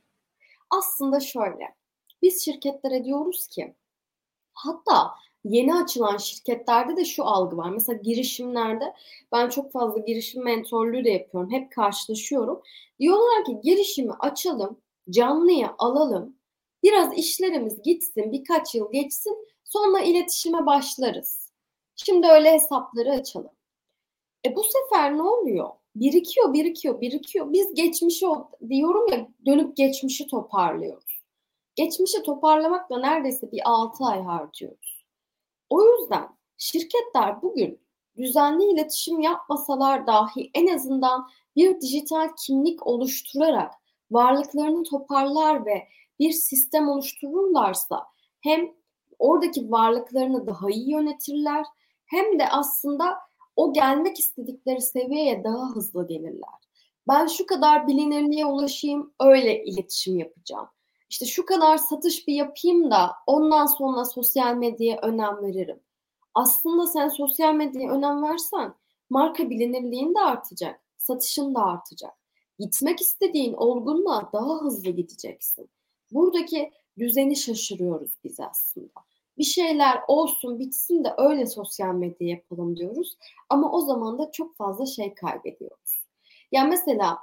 Aslında 0.69 1.19
şöyle. 1.19 1.75
Biz 2.21 2.45
şirketlere 2.45 3.03
diyoruz 3.03 3.47
ki 3.47 3.75
Hatta 4.64 5.12
yeni 5.43 5.76
açılan 5.76 6.18
şirketlerde 6.18 6.97
de 6.97 7.05
şu 7.05 7.26
algı 7.26 7.57
var. 7.57 7.70
Mesela 7.70 7.99
girişimlerde 8.03 8.93
ben 9.32 9.49
çok 9.49 9.72
fazla 9.72 9.99
girişim 9.99 10.43
mentorluğu 10.43 11.05
da 11.05 11.09
yapıyorum. 11.09 11.51
Hep 11.51 11.72
karşılaşıyorum. 11.72 12.62
Diyorlar 12.99 13.45
ki 13.45 13.59
girişimi 13.64 14.14
açalım, 14.20 14.78
canlıya 15.09 15.76
alalım. 15.78 16.36
Biraz 16.84 17.18
işlerimiz 17.18 17.82
gitsin, 17.82 18.32
birkaç 18.32 18.76
yıl 18.76 18.91
geçsin. 18.91 19.47
Sonra 19.64 19.99
iletişime 20.01 20.66
başlarız. 20.66 21.51
Şimdi 21.95 22.28
öyle 22.28 22.51
hesapları 22.53 23.12
açalım. 23.12 23.51
E 24.45 24.55
bu 24.55 24.64
sefer 24.64 25.18
ne 25.18 25.22
oluyor? 25.22 25.70
Birikiyor, 25.95 26.53
birikiyor, 26.53 27.01
birikiyor. 27.01 27.53
Biz 27.53 27.74
geçmişi 27.74 28.26
diyorum 28.70 29.07
ya 29.12 29.28
dönüp 29.45 29.78
geçmişi 29.78 30.28
toparlıyoruz. 30.28 31.11
Geçmişi 31.82 32.23
toparlamakla 32.23 32.99
neredeyse 32.99 33.51
bir 33.51 33.61
6 33.63 34.05
ay 34.05 34.21
harcıyoruz. 34.21 35.05
O 35.69 35.84
yüzden 35.86 36.29
şirketler 36.57 37.41
bugün 37.41 37.82
düzenli 38.17 38.63
iletişim 38.63 39.19
yapmasalar 39.19 40.07
dahi 40.07 40.51
en 40.53 40.67
azından 40.67 41.29
bir 41.55 41.82
dijital 41.82 42.29
kimlik 42.45 42.88
oluşturarak 42.88 43.73
varlıklarını 44.11 44.84
toparlar 44.84 45.65
ve 45.65 45.88
bir 46.19 46.32
sistem 46.32 46.89
oluştururlarsa 46.89 48.07
hem 48.41 48.73
oradaki 49.19 49.71
varlıklarını 49.71 50.47
daha 50.47 50.69
iyi 50.69 50.91
yönetirler 50.91 51.65
hem 52.05 52.39
de 52.39 52.49
aslında 52.49 53.17
o 53.55 53.73
gelmek 53.73 54.19
istedikleri 54.19 54.82
seviyeye 54.82 55.43
daha 55.43 55.69
hızlı 55.75 56.07
gelirler. 56.07 56.59
Ben 57.07 57.27
şu 57.27 57.45
kadar 57.45 57.88
bilinirliğe 57.88 58.45
ulaşayım, 58.45 59.13
öyle 59.19 59.63
iletişim 59.63 60.19
yapacağım 60.19 60.67
işte 61.12 61.26
şu 61.26 61.45
kadar 61.45 61.78
satış 61.78 62.28
bir 62.28 62.34
yapayım 62.34 62.91
da 62.91 63.12
ondan 63.28 63.66
sonra 63.66 64.05
sosyal 64.05 64.55
medyaya 64.55 65.01
önem 65.01 65.41
veririm. 65.41 65.80
Aslında 66.34 66.88
sen 66.88 67.09
sosyal 67.09 67.53
medyaya 67.53 67.91
önem 67.91 68.24
versen 68.24 68.74
marka 69.09 69.49
bilinirliğin 69.49 70.16
de 70.16 70.20
artacak, 70.20 70.82
satışın 70.97 71.55
da 71.55 71.66
artacak. 71.66 72.14
Gitmek 72.59 73.01
istediğin 73.01 73.53
olgunluğa 73.53 74.30
daha 74.34 74.62
hızlı 74.62 74.91
gideceksin. 74.91 75.70
Buradaki 76.12 76.72
düzeni 76.99 77.36
şaşırıyoruz 77.36 78.12
biz 78.24 78.39
aslında. 78.39 79.01
Bir 79.38 79.43
şeyler 79.43 80.01
olsun 80.07 80.59
bitsin 80.59 81.03
de 81.03 81.14
öyle 81.18 81.45
sosyal 81.45 81.93
medya 81.93 82.28
yapalım 82.28 82.78
diyoruz. 82.78 83.18
Ama 83.49 83.72
o 83.72 83.82
zaman 83.82 84.20
da 84.20 84.32
çok 84.32 84.55
fazla 84.55 84.86
şey 84.86 85.14
kaybediyoruz. 85.14 86.05
Yani 86.51 86.70
mesela 86.70 87.18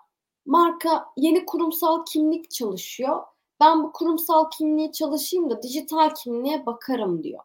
marka 0.47 1.07
yeni 1.16 1.47
kurumsal 1.47 2.05
kimlik 2.05 2.51
çalışıyor 2.51 3.22
ben 3.61 3.84
bu 3.84 3.92
kurumsal 3.92 4.50
kimliği 4.50 4.92
çalışayım 4.92 5.50
da 5.50 5.62
dijital 5.62 6.14
kimliğe 6.14 6.66
bakarım 6.66 7.22
diyor. 7.22 7.44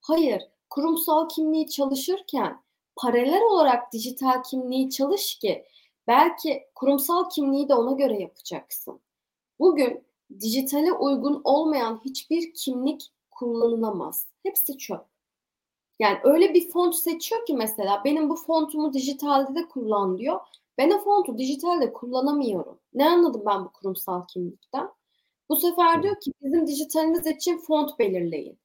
Hayır, 0.00 0.42
kurumsal 0.70 1.28
kimliği 1.28 1.68
çalışırken 1.68 2.62
paralel 2.96 3.42
olarak 3.42 3.92
dijital 3.92 4.42
kimliği 4.42 4.90
çalış 4.90 5.38
ki 5.38 5.64
belki 6.06 6.62
kurumsal 6.74 7.30
kimliği 7.30 7.68
de 7.68 7.74
ona 7.74 7.92
göre 7.92 8.20
yapacaksın. 8.20 9.00
Bugün 9.58 10.04
dijitale 10.40 10.92
uygun 10.92 11.40
olmayan 11.44 12.00
hiçbir 12.04 12.54
kimlik 12.54 13.12
kullanılamaz. 13.30 14.26
Hepsi 14.42 14.78
çöp. 14.78 15.00
Yani 15.98 16.18
öyle 16.22 16.54
bir 16.54 16.70
font 16.70 16.94
seçiyor 16.94 17.46
ki 17.46 17.54
mesela 17.54 18.02
benim 18.04 18.30
bu 18.30 18.36
fontumu 18.36 18.92
dijitalde 18.92 19.54
de 19.54 19.68
kullan 19.68 20.18
diyor. 20.18 20.40
Ben 20.78 20.90
o 20.90 20.98
fontu 20.98 21.38
dijitalde 21.38 21.92
kullanamıyorum. 21.92 22.78
Ne 22.94 23.08
anladım 23.08 23.42
ben 23.46 23.64
bu 23.64 23.72
kurumsal 23.72 24.26
kimlikten? 24.26 24.90
Bu 25.52 25.56
sefer 25.56 26.02
diyor 26.02 26.20
ki 26.20 26.32
bizim 26.42 26.66
dijitaliniz 26.66 27.26
için 27.26 27.58
font 27.58 27.98
belirleyin. 27.98 28.58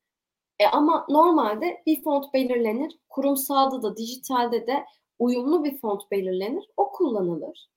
E 0.59 0.67
ama 0.67 1.05
normalde 1.09 1.83
bir 1.85 2.03
font 2.03 2.33
belirlenir. 2.33 2.99
Kurumsalda 3.09 3.81
da 3.83 3.97
dijitalde 3.97 4.67
de 4.67 4.85
uyumlu 5.19 5.63
bir 5.63 5.77
font 5.77 6.11
belirlenir. 6.11 6.69
O 6.77 6.91
kullanılır. 6.91 7.69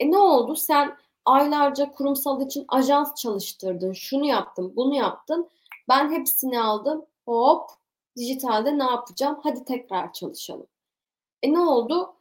E 0.00 0.10
ne 0.10 0.18
oldu? 0.18 0.56
Sen 0.56 0.96
aylarca 1.24 1.90
kurumsal 1.92 2.46
için 2.46 2.64
ajans 2.68 3.14
çalıştırdın. 3.14 3.92
Şunu 3.92 4.26
yaptın, 4.26 4.76
bunu 4.76 4.94
yaptın. 4.94 5.48
Ben 5.88 6.12
hepsini 6.12 6.60
aldım. 6.60 7.06
Hop 7.26 7.70
dijitalde 8.16 8.78
ne 8.78 8.84
yapacağım? 8.84 9.40
Hadi 9.42 9.64
tekrar 9.64 10.12
çalışalım. 10.12 10.66
E 11.42 11.52
ne 11.52 11.60
oldu? 11.60 12.14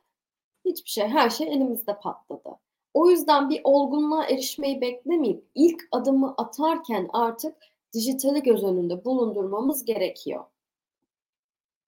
Hiçbir 0.66 0.90
şey, 0.90 1.08
her 1.08 1.30
şey 1.30 1.48
elimizde 1.48 2.00
patladı. 2.00 2.60
O 2.94 3.10
yüzden 3.10 3.50
bir 3.50 3.62
olgunluğa 3.64 4.26
erişmeyi 4.26 4.82
beklemeyip 4.82 5.44
ilk 5.56 5.88
adımı 5.92 6.36
atarken 6.38 7.08
artık 7.14 7.56
dijitali 7.94 8.44
göz 8.44 8.64
önünde 8.64 9.06
bulundurmamız 9.06 9.86
gerekiyor. 9.86 10.44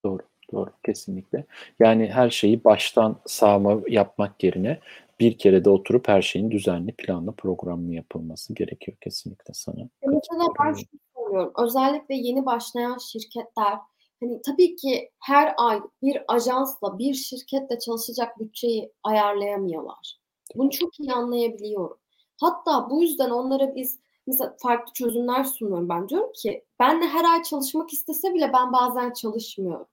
Doğru, 0.06 0.22
doğru 0.52 0.72
kesinlikle. 0.86 1.46
Yani 1.80 2.08
her 2.08 2.30
şeyi 2.30 2.64
baştan 2.64 3.20
sağma 3.26 3.82
yapmak 3.88 4.44
yerine 4.44 4.80
bir 5.20 5.38
kere 5.38 5.66
de 5.66 5.70
oturup 5.70 6.08
her 6.08 6.22
şeyin 6.22 6.52
düzenli, 6.52 6.92
planlı, 6.92 7.32
programlı 7.32 7.94
yapılması 7.94 8.54
gerekiyor 8.54 8.98
kesinlikle 9.02 9.54
sana. 9.54 9.90
Mesela 10.06 10.44
ben 10.60 10.74
şunu 10.74 11.00
söylüyorum. 11.16 11.54
Özellikle 11.58 12.16
yeni 12.16 12.46
başlayan 12.46 12.98
şirketler 12.98 13.78
hani 14.20 14.42
tabii 14.42 14.76
ki 14.76 15.12
her 15.20 15.54
ay 15.58 15.82
bir 16.02 16.22
ajansla, 16.28 16.98
bir 16.98 17.14
şirketle 17.14 17.80
çalışacak 17.80 18.40
bütçeyi 18.40 18.92
ayarlayamıyorlar. 19.04 20.20
Bunu 20.56 20.70
çok 20.70 21.00
iyi 21.00 21.14
anlayabiliyorum. 21.14 21.98
Hatta 22.42 22.90
bu 22.90 23.02
yüzden 23.02 23.30
onlara 23.30 23.76
biz 23.76 24.00
mesela 24.28 24.56
farklı 24.60 24.94
çözümler 24.94 25.44
sunuyorum 25.44 25.90
ben. 25.90 26.10
Diyorum 26.10 26.32
ki 26.34 26.66
benle 26.80 27.06
her 27.06 27.26
ay 27.34 27.44
çalışmak 27.44 27.94
istese 27.94 28.34
bile 28.34 28.52
ben 28.54 28.74
bazen 28.74 29.14
çalışmıyorum. 29.14 29.88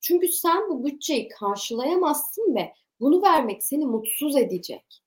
Çünkü 0.00 0.28
sen 0.28 0.68
bu 0.68 0.84
bütçeyi 0.84 1.28
karşılayamazsın 1.28 2.54
ve 2.54 2.74
bunu 3.00 3.22
vermek 3.22 3.64
seni 3.64 3.86
mutsuz 3.86 4.36
edecek. 4.36 5.02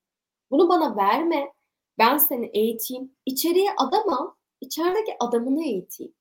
Bunu 0.50 0.68
bana 0.68 0.96
verme. 0.96 1.52
Ben 1.98 2.18
seni 2.18 2.46
eğiteyim. 2.46 3.12
İçeriye 3.26 3.70
adam 3.76 4.08
al. 4.08 4.30
İçerideki 4.60 5.16
adamını 5.20 5.64
eğiteyim. 5.64 6.14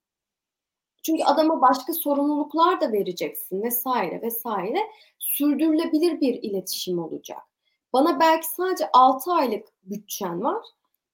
Çünkü 1.04 1.24
adama 1.24 1.62
başka 1.62 1.94
sorumluluklar 1.94 2.82
da 2.82 2.92
vereceksin 2.92 3.64
vesaire 3.64 4.22
vesaire. 4.22 4.80
Sürdürülebilir 5.20 6.22
bir 6.22 6.34
iletişim 6.44 7.00
olacak. 7.00 7.55
Bana 7.96 8.20
belki 8.20 8.48
sadece 8.48 8.90
6 8.94 9.32
aylık 9.32 9.68
bütçen 9.84 10.44
var. 10.44 10.66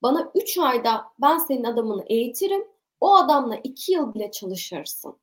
Bana 0.02 0.32
3 0.36 0.58
ayda 0.58 1.06
ben 1.22 1.38
senin 1.38 1.64
adamını 1.64 2.04
eğitirim. 2.08 2.68
O 3.02 3.16
adamla 3.16 3.56
2 3.56 3.92
yıl 3.92 4.14
bile 4.14 4.32
çalışırsın. 4.32 5.18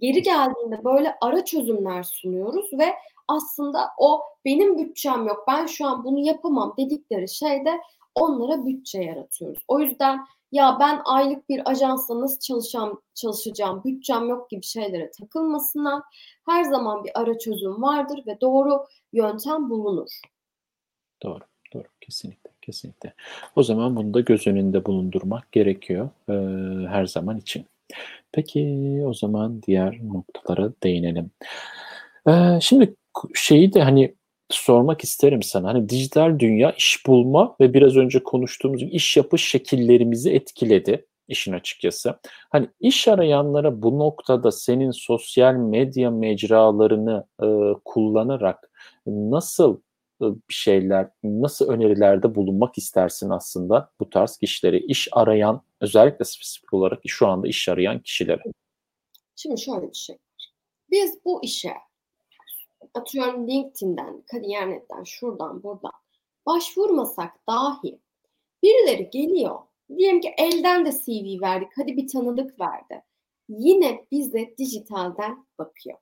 Geri 0.00 0.22
geldiğinde 0.22 0.84
böyle 0.84 1.16
ara 1.20 1.44
çözümler 1.44 2.02
sunuyoruz 2.02 2.66
ve 2.72 2.94
aslında 3.28 3.88
o 3.98 4.22
benim 4.44 4.78
bütçem 4.78 5.26
yok 5.26 5.44
ben 5.48 5.66
şu 5.66 5.86
an 5.86 6.04
bunu 6.04 6.18
yapamam 6.18 6.74
dedikleri 6.78 7.28
şeyde 7.28 7.80
onlara 8.14 8.66
bütçe 8.66 9.02
yaratıyoruz. 9.02 9.62
O 9.68 9.80
yüzden 9.80 10.18
ya 10.52 10.76
ben 10.80 11.00
aylık 11.04 11.48
bir 11.48 11.70
ajansla 11.70 12.20
nasıl 12.20 12.40
çalışacağım, 12.40 13.02
çalışacağım, 13.14 13.84
bütçem 13.84 14.28
yok 14.28 14.50
gibi 14.50 14.62
şeylere 14.62 15.10
takılmasınlar. 15.10 16.02
Her 16.46 16.64
zaman 16.64 17.04
bir 17.04 17.20
ara 17.20 17.38
çözüm 17.38 17.82
vardır 17.82 18.22
ve 18.26 18.40
doğru 18.40 18.86
yöntem 19.12 19.70
bulunur. 19.70 20.20
Doğru, 21.22 21.40
doğru. 21.74 21.84
Kesinlikle, 22.00 22.50
kesinlikle. 22.62 23.14
O 23.56 23.62
zaman 23.62 23.96
bunu 23.96 24.14
da 24.14 24.20
göz 24.20 24.46
önünde 24.46 24.84
bulundurmak 24.84 25.52
gerekiyor 25.52 26.10
e, 26.28 26.32
her 26.88 27.06
zaman 27.06 27.38
için. 27.38 27.66
Peki 28.32 29.02
o 29.06 29.14
zaman 29.14 29.62
diğer 29.62 30.00
noktalara 30.08 30.72
değinelim. 30.82 31.30
Ee, 32.28 32.58
şimdi 32.60 32.94
şeyi 33.34 33.74
de 33.74 33.82
hani 33.82 34.14
sormak 34.50 35.04
isterim 35.04 35.42
sana. 35.42 35.68
Hani 35.68 35.88
dijital 35.88 36.38
dünya 36.38 36.72
iş 36.72 37.06
bulma 37.06 37.56
ve 37.60 37.74
biraz 37.74 37.96
önce 37.96 38.22
konuştuğumuz 38.22 38.82
iş 38.82 39.16
yapış 39.16 39.48
şekillerimizi 39.48 40.30
etkiledi 40.30 41.06
işin 41.28 41.52
açıkçası. 41.52 42.18
Hani 42.50 42.68
iş 42.80 43.08
arayanlara 43.08 43.82
bu 43.82 43.98
noktada 43.98 44.52
senin 44.52 44.90
sosyal 44.90 45.54
medya 45.54 46.10
mecralarını 46.10 47.24
e, 47.42 47.46
kullanarak 47.84 48.70
nasıl 49.06 49.76
e, 49.76 49.80
bir 50.20 50.54
şeyler, 50.54 51.10
nasıl 51.22 51.68
önerilerde 51.68 52.34
bulunmak 52.34 52.78
istersin 52.78 53.30
aslında 53.30 53.90
bu 54.00 54.10
tarz 54.10 54.36
kişileri? 54.36 54.78
iş 54.78 55.08
arayan, 55.12 55.62
özellikle 55.80 56.24
spesifik 56.24 56.74
olarak 56.74 57.00
şu 57.06 57.26
anda 57.26 57.48
iş 57.48 57.68
arayan 57.68 58.00
kişilere. 58.00 58.42
Şimdi 59.36 59.60
şöyle 59.60 59.88
bir 59.88 59.96
şey 59.96 60.18
Biz 60.90 61.18
bu 61.24 61.44
işe 61.44 61.72
atıyorum 62.94 63.48
LinkedIn'den, 63.48 64.22
Kariyer.net'ten, 64.30 65.04
şuradan, 65.04 65.62
buradan 65.62 65.92
başvurmasak 66.46 67.46
dahi 67.48 68.00
birileri 68.62 69.10
geliyor. 69.10 69.58
Diyelim 69.96 70.20
ki 70.20 70.34
elden 70.38 70.86
de 70.86 70.92
CV 70.92 71.40
verdik. 71.40 71.68
Hadi 71.76 71.96
bir 71.96 72.08
tanıdık 72.08 72.60
verdi. 72.60 73.02
Yine 73.48 74.06
bize 74.12 74.54
dijitalden 74.58 75.46
bakıyor. 75.58 75.98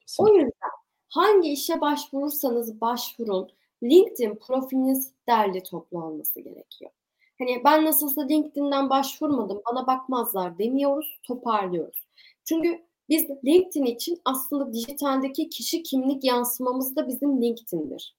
Kesinlikle. 0.00 0.32
O 0.32 0.36
yüzden 0.36 0.75
hangi 1.08 1.48
işe 1.48 1.80
başvurursanız 1.80 2.80
başvurun. 2.80 3.50
LinkedIn 3.82 4.34
profiliniz 4.34 5.12
derli 5.28 5.62
toplu 5.62 6.04
olması 6.04 6.40
gerekiyor. 6.40 6.90
Hani 7.38 7.62
ben 7.64 7.84
nasılsa 7.84 8.26
LinkedIn'den 8.26 8.90
başvurmadım, 8.90 9.62
bana 9.70 9.86
bakmazlar 9.86 10.58
demiyoruz, 10.58 11.18
toparlıyoruz. 11.22 12.06
Çünkü 12.44 12.82
biz 13.08 13.26
LinkedIn 13.44 13.84
için 13.84 14.20
aslında 14.24 14.72
dijitaldeki 14.72 15.48
kişi 15.48 15.82
kimlik 15.82 16.24
yansımamız 16.24 16.96
da 16.96 17.08
bizim 17.08 17.42
LinkedIn'dir. 17.42 18.16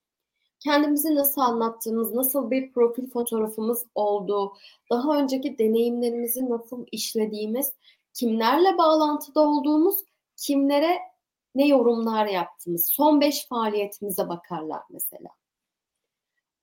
Kendimizi 0.60 1.14
nasıl 1.14 1.40
anlattığımız, 1.40 2.14
nasıl 2.14 2.50
bir 2.50 2.72
profil 2.72 3.10
fotoğrafımız 3.10 3.84
olduğu, 3.94 4.52
daha 4.90 5.18
önceki 5.18 5.58
deneyimlerimizi 5.58 6.50
nasıl 6.50 6.86
işlediğimiz, 6.92 7.72
kimlerle 8.14 8.78
bağlantıda 8.78 9.40
olduğumuz, 9.40 9.96
kimlere 10.36 10.98
ne 11.58 11.66
yorumlar 11.66 12.26
yaptığımız, 12.26 12.88
son 12.88 13.20
beş 13.20 13.46
faaliyetimize 13.48 14.28
bakarlar 14.28 14.82
mesela. 14.90 15.28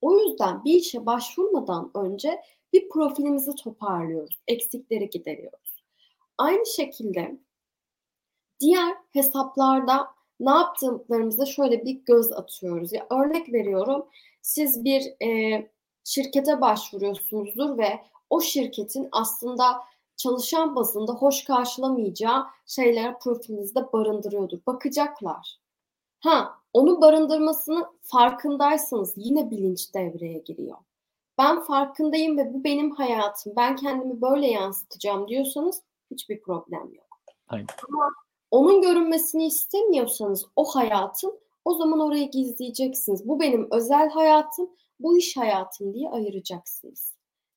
O 0.00 0.18
yüzden 0.18 0.64
bir 0.64 0.74
işe 0.74 1.06
başvurmadan 1.06 1.90
önce 1.94 2.42
bir 2.72 2.88
profilimizi 2.88 3.54
toparlıyoruz, 3.54 4.38
eksikleri 4.46 5.10
gideriyoruz. 5.10 5.84
Aynı 6.38 6.66
şekilde 6.66 7.38
Diğer 8.60 8.96
hesaplarda 9.12 10.08
ne 10.40 10.50
yaptıklarımıza 10.50 11.46
şöyle 11.46 11.84
bir 11.84 11.92
göz 11.92 12.32
atıyoruz. 12.32 12.92
Ya 12.92 13.06
örnek 13.10 13.52
veriyorum. 13.52 14.06
Siz 14.42 14.84
bir 14.84 15.26
e, 15.26 15.70
şirkete 16.04 16.60
başvuruyorsunuzdur 16.60 17.78
ve 17.78 18.00
o 18.30 18.40
şirketin 18.40 19.08
aslında 19.12 19.64
çalışan 20.16 20.76
bazında 20.76 21.12
hoş 21.12 21.44
karşılamayacağı 21.44 22.46
şeyler 22.66 23.18
profilinizde 23.18 23.92
barındırıyordur. 23.92 24.58
Bakacaklar. 24.66 25.58
Ha, 26.20 26.58
onu 26.72 27.00
barındırmasını 27.00 27.86
farkındaysanız 28.02 29.12
yine 29.16 29.50
bilinç 29.50 29.94
devreye 29.94 30.38
giriyor. 30.38 30.76
Ben 31.38 31.60
farkındayım 31.60 32.38
ve 32.38 32.54
bu 32.54 32.64
benim 32.64 32.90
hayatım. 32.90 33.52
Ben 33.56 33.76
kendimi 33.76 34.22
böyle 34.22 34.46
yansıtacağım 34.46 35.28
diyorsanız 35.28 35.82
hiçbir 36.10 36.40
problem 36.40 36.94
yok. 36.94 37.06
Aynen. 37.48 37.66
Ama 37.88 38.10
onun 38.50 38.82
görünmesini 38.82 39.46
istemiyorsanız 39.46 40.46
o 40.56 40.64
hayatın 40.64 41.40
o 41.64 41.74
zaman 41.74 42.00
orayı 42.00 42.30
gizleyeceksiniz. 42.30 43.28
Bu 43.28 43.40
benim 43.40 43.68
özel 43.70 44.10
hayatım, 44.10 44.70
bu 45.00 45.18
iş 45.18 45.36
hayatım 45.36 45.94
diye 45.94 46.10
ayıracaksınız. 46.10 47.12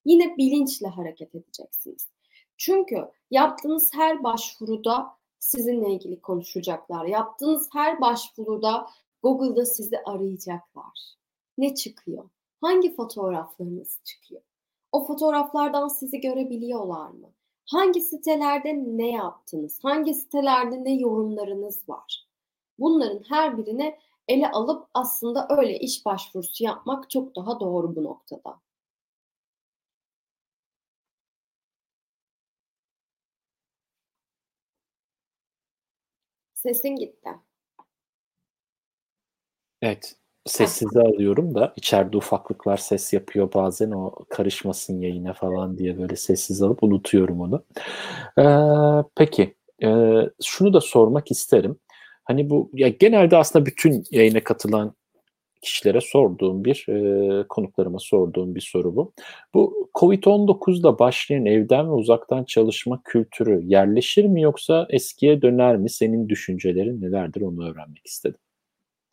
Yine 0.05 0.38
bilinçle 0.38 0.88
hareket 0.88 1.36
edeceksiniz. 1.36 2.07
Çünkü 2.60 3.12
yaptığınız 3.32 3.93
her 3.93 4.24
başvuruda 4.24 5.16
sizinle 5.39 5.93
ilgili 5.93 6.22
konuşacaklar. 6.22 7.05
Yaptığınız 7.05 7.70
her 7.74 8.01
başvuruda 8.01 8.89
Google'da 9.24 9.66
sizi 9.66 9.99
arayacaklar. 10.05 11.16
Ne 11.57 11.76
çıkıyor? 11.76 12.30
Hangi 12.62 12.95
fotoğraflarınız 12.95 13.99
çıkıyor? 14.03 14.41
O 14.91 15.07
fotoğraflardan 15.07 15.88
sizi 15.88 16.22
görebiliyorlar 16.22 17.10
mı? 17.10 17.32
Hangi 17.66 18.01
sitelerde 18.01 18.84
ne 18.86 19.12
yaptınız? 19.12 19.80
Hangi 19.84 20.14
sitelerde 20.14 20.84
ne 20.84 20.93
yorumlarınız 20.93 21.89
var? 21.89 22.28
Bunların 22.80 23.24
her 23.30 23.57
birine 23.57 23.99
ele 24.28 24.51
alıp 24.51 24.88
aslında 24.93 25.47
öyle 25.49 25.80
iş 25.80 26.05
başvurusu 26.05 26.64
yapmak 26.64 27.10
çok 27.10 27.36
daha 27.36 27.60
doğru 27.60 27.95
bu 27.95 28.03
noktada. 28.03 28.60
Sesin 36.64 36.95
gitti. 36.95 37.30
Evet. 39.82 40.16
Sessize 40.45 40.99
alıyorum 41.01 41.55
da 41.55 41.74
içeride 41.76 42.18
ufaklıklar 42.18 42.78
ses 42.78 43.14
yapıyor 43.14 43.53
bazen 43.53 43.91
o 43.91 44.16
karışmasın 44.30 45.01
yayına 45.01 45.34
falan 45.34 45.78
diye 45.78 45.97
böyle 45.99 46.16
sessiz 46.16 46.62
alıp 46.62 46.84
unutuyorum 46.84 47.41
onu. 47.41 47.66
Ee, 48.38 48.43
peki 49.16 49.55
e, 49.84 49.89
şunu 50.43 50.74
da 50.74 50.82
sormak 50.82 51.32
isterim. 51.32 51.80
Hani 52.24 52.49
bu 52.49 52.72
ya 52.74 52.88
genelde 52.88 53.38
aslında 53.38 53.66
bütün 53.66 54.03
yayına 54.12 54.43
katılan 54.43 54.95
kişilere 55.62 56.01
sorduğum 56.01 56.66
bir 56.66 56.86
e, 56.89 57.47
konuklarıma 57.47 57.99
sorduğum 57.99 58.55
bir 58.55 58.62
soru 58.62 58.95
bu. 58.95 59.14
Bu 59.53 59.89
Covid-19'da 59.95 60.99
başlayan 60.99 61.45
evden 61.45 61.88
ve 61.88 61.91
uzaktan 61.91 62.43
çalışma 62.43 63.01
kültürü 63.03 63.62
yerleşir 63.66 64.26
mi 64.26 64.41
yoksa 64.41 64.88
eskiye 64.89 65.41
döner 65.41 65.78
mi? 65.78 65.89
Senin 65.89 66.30
düşüncelerin 66.30 67.01
nelerdir 67.01 67.41
onu 67.41 67.70
öğrenmek 67.70 68.05
istedim. 68.05 68.39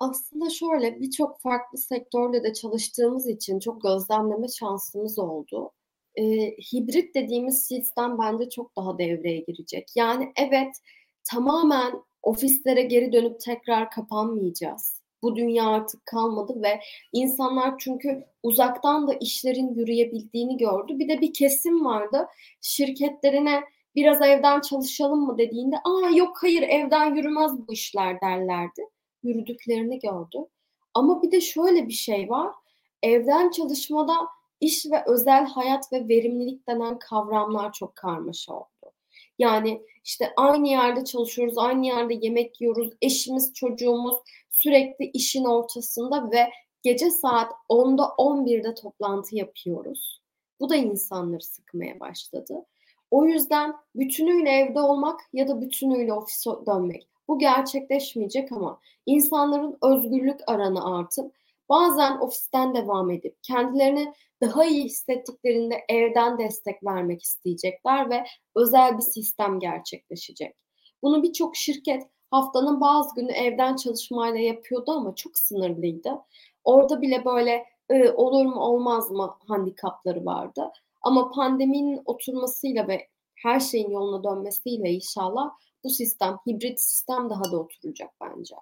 Aslında 0.00 0.50
şöyle, 0.50 1.00
birçok 1.00 1.40
farklı 1.40 1.78
sektörde 1.78 2.42
de 2.44 2.52
çalıştığımız 2.52 3.28
için 3.28 3.58
çok 3.58 3.82
gözlemleme 3.82 4.48
şansımız 4.48 5.18
oldu. 5.18 5.70
Eee, 6.16 6.56
hibrit 6.72 7.14
dediğimiz 7.14 7.66
sistem 7.66 8.18
bence 8.18 8.48
çok 8.50 8.76
daha 8.76 8.98
devreye 8.98 9.38
girecek. 9.38 9.88
Yani 9.96 10.32
evet, 10.36 10.76
tamamen 11.24 11.92
ofislere 12.22 12.82
geri 12.82 13.12
dönüp 13.12 13.40
tekrar 13.40 13.90
kapanmayacağız. 13.90 14.95
Bu 15.26 15.36
dünya 15.36 15.66
artık 15.66 16.06
kalmadı 16.06 16.62
ve 16.62 16.80
insanlar 17.12 17.74
çünkü 17.78 18.24
uzaktan 18.42 19.08
da 19.08 19.14
işlerin 19.14 19.74
yürüyebildiğini 19.74 20.56
gördü. 20.56 20.98
Bir 20.98 21.08
de 21.08 21.20
bir 21.20 21.32
kesim 21.32 21.84
vardı 21.84 22.26
şirketlerine 22.60 23.64
biraz 23.94 24.22
evden 24.22 24.60
çalışalım 24.60 25.20
mı 25.20 25.38
dediğinde 25.38 25.76
aa 25.76 26.10
yok 26.10 26.38
hayır 26.40 26.62
evden 26.62 27.14
yürümez 27.14 27.52
bu 27.68 27.72
işler 27.72 28.20
derlerdi. 28.20 28.88
Yürüdüklerini 29.22 29.98
gördü. 29.98 30.38
Ama 30.94 31.22
bir 31.22 31.30
de 31.30 31.40
şöyle 31.40 31.88
bir 31.88 31.92
şey 31.92 32.30
var. 32.30 32.52
Evden 33.02 33.50
çalışmada 33.50 34.14
iş 34.60 34.86
ve 34.86 35.04
özel 35.06 35.46
hayat 35.46 35.92
ve 35.92 36.08
verimlilik 36.08 36.68
denen 36.68 36.98
kavramlar 36.98 37.72
çok 37.72 37.96
karmaşa 37.96 38.52
oldu. 38.54 38.92
Yani 39.38 39.82
işte 40.04 40.32
aynı 40.36 40.68
yerde 40.68 41.04
çalışıyoruz, 41.04 41.58
aynı 41.58 41.86
yerde 41.86 42.14
yemek 42.14 42.60
yiyoruz, 42.60 42.90
eşimiz, 43.02 43.52
çocuğumuz 43.54 44.14
sürekli 44.66 45.10
işin 45.14 45.44
ortasında 45.44 46.30
ve 46.30 46.50
gece 46.82 47.10
saat 47.10 47.52
10'da 47.68 48.02
11'de 48.02 48.74
toplantı 48.74 49.36
yapıyoruz. 49.36 50.20
Bu 50.60 50.70
da 50.70 50.76
insanları 50.76 51.42
sıkmaya 51.42 52.00
başladı. 52.00 52.64
O 53.10 53.26
yüzden 53.26 53.74
bütünüyle 53.94 54.50
evde 54.50 54.80
olmak 54.80 55.20
ya 55.32 55.48
da 55.48 55.60
bütünüyle 55.60 56.12
ofise 56.12 56.50
dönmek. 56.66 57.08
Bu 57.28 57.38
gerçekleşmeyecek 57.38 58.52
ama 58.52 58.80
insanların 59.06 59.78
özgürlük 59.82 60.40
aranı 60.46 60.96
artıp 60.96 61.34
bazen 61.68 62.18
ofisten 62.18 62.74
devam 62.74 63.10
edip 63.10 63.36
kendilerini 63.42 64.12
daha 64.42 64.64
iyi 64.64 64.84
hissettiklerinde 64.84 65.84
evden 65.88 66.38
destek 66.38 66.84
vermek 66.84 67.22
isteyecekler 67.22 68.10
ve 68.10 68.24
özel 68.56 68.98
bir 68.98 69.02
sistem 69.02 69.60
gerçekleşecek. 69.60 70.56
Bunu 71.02 71.22
birçok 71.22 71.56
şirket 71.56 72.02
haftanın 72.30 72.80
bazı 72.80 73.14
günü 73.14 73.32
evden 73.32 73.76
çalışmayla 73.76 74.40
yapıyordu 74.40 74.92
ama 74.92 75.14
çok 75.14 75.38
sınırlıydı. 75.38 76.10
Orada 76.64 77.02
bile 77.02 77.24
böyle 77.24 77.64
e, 77.90 78.10
olur 78.10 78.46
mu 78.46 78.60
olmaz 78.60 79.10
mı 79.10 79.34
handikapları 79.48 80.24
vardı. 80.24 80.70
Ama 81.02 81.30
pandeminin 81.30 82.02
oturmasıyla 82.04 82.88
ve 82.88 83.08
her 83.34 83.60
şeyin 83.60 83.90
yoluna 83.90 84.24
dönmesiyle 84.24 84.90
inşallah 84.90 85.50
bu 85.84 85.90
sistem, 85.90 86.36
hibrit 86.46 86.80
sistem 86.80 87.30
daha 87.30 87.44
da 87.44 87.56
oturacak 87.56 88.10
bence. 88.20 88.56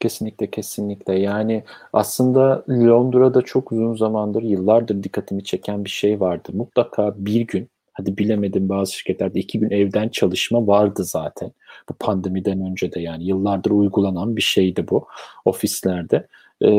Kesinlikle 0.00 0.50
kesinlikle 0.50 1.18
yani 1.18 1.64
aslında 1.92 2.64
Londra'da 2.68 3.42
çok 3.42 3.72
uzun 3.72 3.94
zamandır 3.94 4.42
yıllardır 4.42 5.02
dikkatimi 5.02 5.44
çeken 5.44 5.84
bir 5.84 5.90
şey 5.90 6.20
vardı. 6.20 6.48
Mutlaka 6.52 7.14
bir 7.16 7.40
gün 7.40 7.68
hadi 7.96 8.18
bilemedim 8.18 8.68
bazı 8.68 8.92
şirketlerde 8.92 9.40
iki 9.40 9.60
gün 9.60 9.70
evden 9.70 10.08
çalışma 10.08 10.66
vardı 10.66 11.04
zaten. 11.04 11.52
Bu 11.88 11.94
pandemiden 11.94 12.60
önce 12.60 12.92
de 12.92 13.00
yani 13.00 13.24
yıllardır 13.24 13.70
uygulanan 13.70 14.36
bir 14.36 14.42
şeydi 14.42 14.88
bu 14.88 15.06
ofislerde. 15.44 16.26
Ee, 16.60 16.70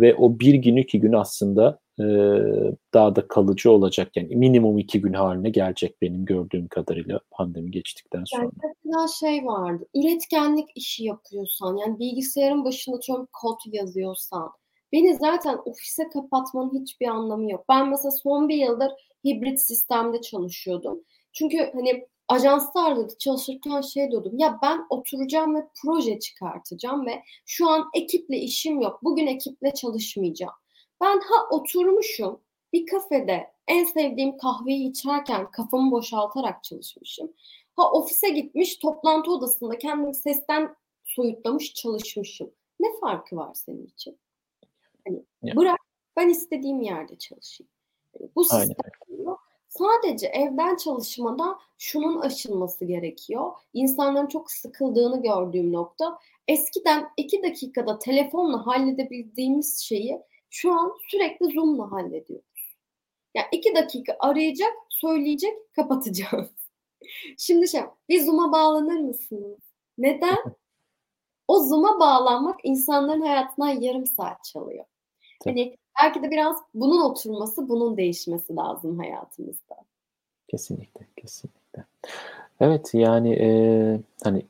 ve 0.00 0.14
o 0.14 0.38
bir 0.38 0.54
gün 0.54 0.76
iki 0.76 1.00
gün 1.00 1.12
aslında 1.12 1.78
e, 1.98 2.04
daha 2.94 3.16
da 3.16 3.28
kalıcı 3.28 3.72
olacak. 3.72 4.16
Yani 4.16 4.36
minimum 4.36 4.78
iki 4.78 5.00
gün 5.00 5.12
haline 5.12 5.50
gelecek 5.50 6.02
benim 6.02 6.24
gördüğüm 6.24 6.68
kadarıyla 6.68 7.20
pandemi 7.30 7.70
geçtikten 7.70 8.22
sonra. 8.26 8.42
Yani 8.42 8.74
mesela 8.84 9.06
şey 9.20 9.46
vardı. 9.46 9.86
Üretkenlik 9.94 10.68
işi 10.74 11.04
yapıyorsan 11.04 11.76
yani 11.76 11.98
bilgisayarın 11.98 12.64
başında 12.64 13.00
çok 13.00 13.32
kod 13.32 13.58
yazıyorsan 13.72 14.50
beni 14.92 15.16
zaten 15.16 15.58
ofise 15.64 16.08
kapatmanın 16.08 16.80
hiçbir 16.80 17.06
anlamı 17.06 17.50
yok. 17.50 17.64
Ben 17.68 17.88
mesela 17.88 18.10
son 18.10 18.48
bir 18.48 18.56
yıldır 18.56 18.90
hibrit 19.24 19.60
sistemde 19.60 20.20
çalışıyordum. 20.20 21.04
Çünkü 21.32 21.70
hani 21.74 22.06
ajanslarda 22.28 23.08
da 23.08 23.18
çalışırken 23.18 23.80
şey 23.80 24.10
diyordum. 24.10 24.38
Ya 24.38 24.58
ben 24.62 24.86
oturacağım 24.90 25.54
ve 25.54 25.68
proje 25.82 26.18
çıkartacağım 26.18 27.06
ve 27.06 27.22
şu 27.46 27.68
an 27.68 27.90
ekiple 27.94 28.36
işim 28.36 28.80
yok. 28.80 29.00
Bugün 29.02 29.26
ekiple 29.26 29.74
çalışmayacağım. 29.74 30.54
Ben 31.00 31.20
ha 31.20 31.46
oturmuşum 31.50 32.40
bir 32.72 32.86
kafede 32.86 33.50
en 33.68 33.84
sevdiğim 33.84 34.38
kahveyi 34.38 34.90
içerken 34.90 35.50
kafamı 35.50 35.90
boşaltarak 35.90 36.64
çalışmışım. 36.64 37.32
Ha 37.76 37.90
ofise 37.92 38.28
gitmiş 38.28 38.76
toplantı 38.76 39.30
odasında 39.30 39.78
kendimi 39.78 40.14
sesten 40.14 40.76
soyutlamış 41.04 41.74
çalışmışım. 41.74 42.50
Ne 42.80 42.88
farkı 43.00 43.36
var 43.36 43.54
senin 43.54 43.86
için? 43.86 44.18
Hani 45.06 45.24
yani. 45.42 45.56
bırak 45.56 45.80
ben 46.16 46.28
istediğim 46.28 46.82
yerde 46.82 47.18
çalışayım. 47.18 47.70
Yani 48.20 48.30
bu 48.36 48.44
sistem 48.44 48.76
Sadece 49.70 50.26
evden 50.26 50.76
çalışmada 50.76 51.58
şunun 51.78 52.20
aşılması 52.20 52.84
gerekiyor. 52.84 53.52
İnsanların 53.72 54.26
çok 54.26 54.50
sıkıldığını 54.50 55.22
gördüğüm 55.22 55.72
nokta. 55.72 56.18
Eskiden 56.48 57.08
iki 57.16 57.42
dakikada 57.42 57.98
telefonla 57.98 58.66
halledebildiğimiz 58.66 59.78
şeyi 59.78 60.22
şu 60.50 60.72
an 60.72 60.92
sürekli 61.10 61.52
Zoom'la 61.54 61.92
hallediyoruz. 61.92 62.76
Yani 63.34 63.46
iki 63.52 63.74
dakika 63.74 64.16
arayacak, 64.20 64.72
söyleyecek, 64.88 65.74
kapatacağız. 65.74 66.48
Şimdi 67.38 67.68
şey, 67.68 67.80
bir 68.08 68.20
Zoom'a 68.20 68.52
bağlanır 68.52 69.00
mısınız? 69.00 69.58
Neden? 69.98 70.38
O 71.48 71.58
Zoom'a 71.58 72.00
bağlanmak 72.00 72.60
insanların 72.62 73.20
hayatına 73.20 73.70
yarım 73.70 74.06
saat 74.06 74.44
çalıyor. 74.44 74.84
Hani 75.44 75.76
belki 76.02 76.22
de 76.22 76.30
biraz 76.30 76.56
bunun 76.74 77.10
oturması, 77.10 77.68
bunun 77.68 77.96
değişmesi 77.96 78.56
lazım 78.56 78.98
hayatımızda. 78.98 79.74
Kesinlikle, 80.48 81.06
kesinlikle. 81.16 81.84
Evet 82.60 82.90
yani 82.94 83.32
e, 83.32 83.48
hani 84.24 84.42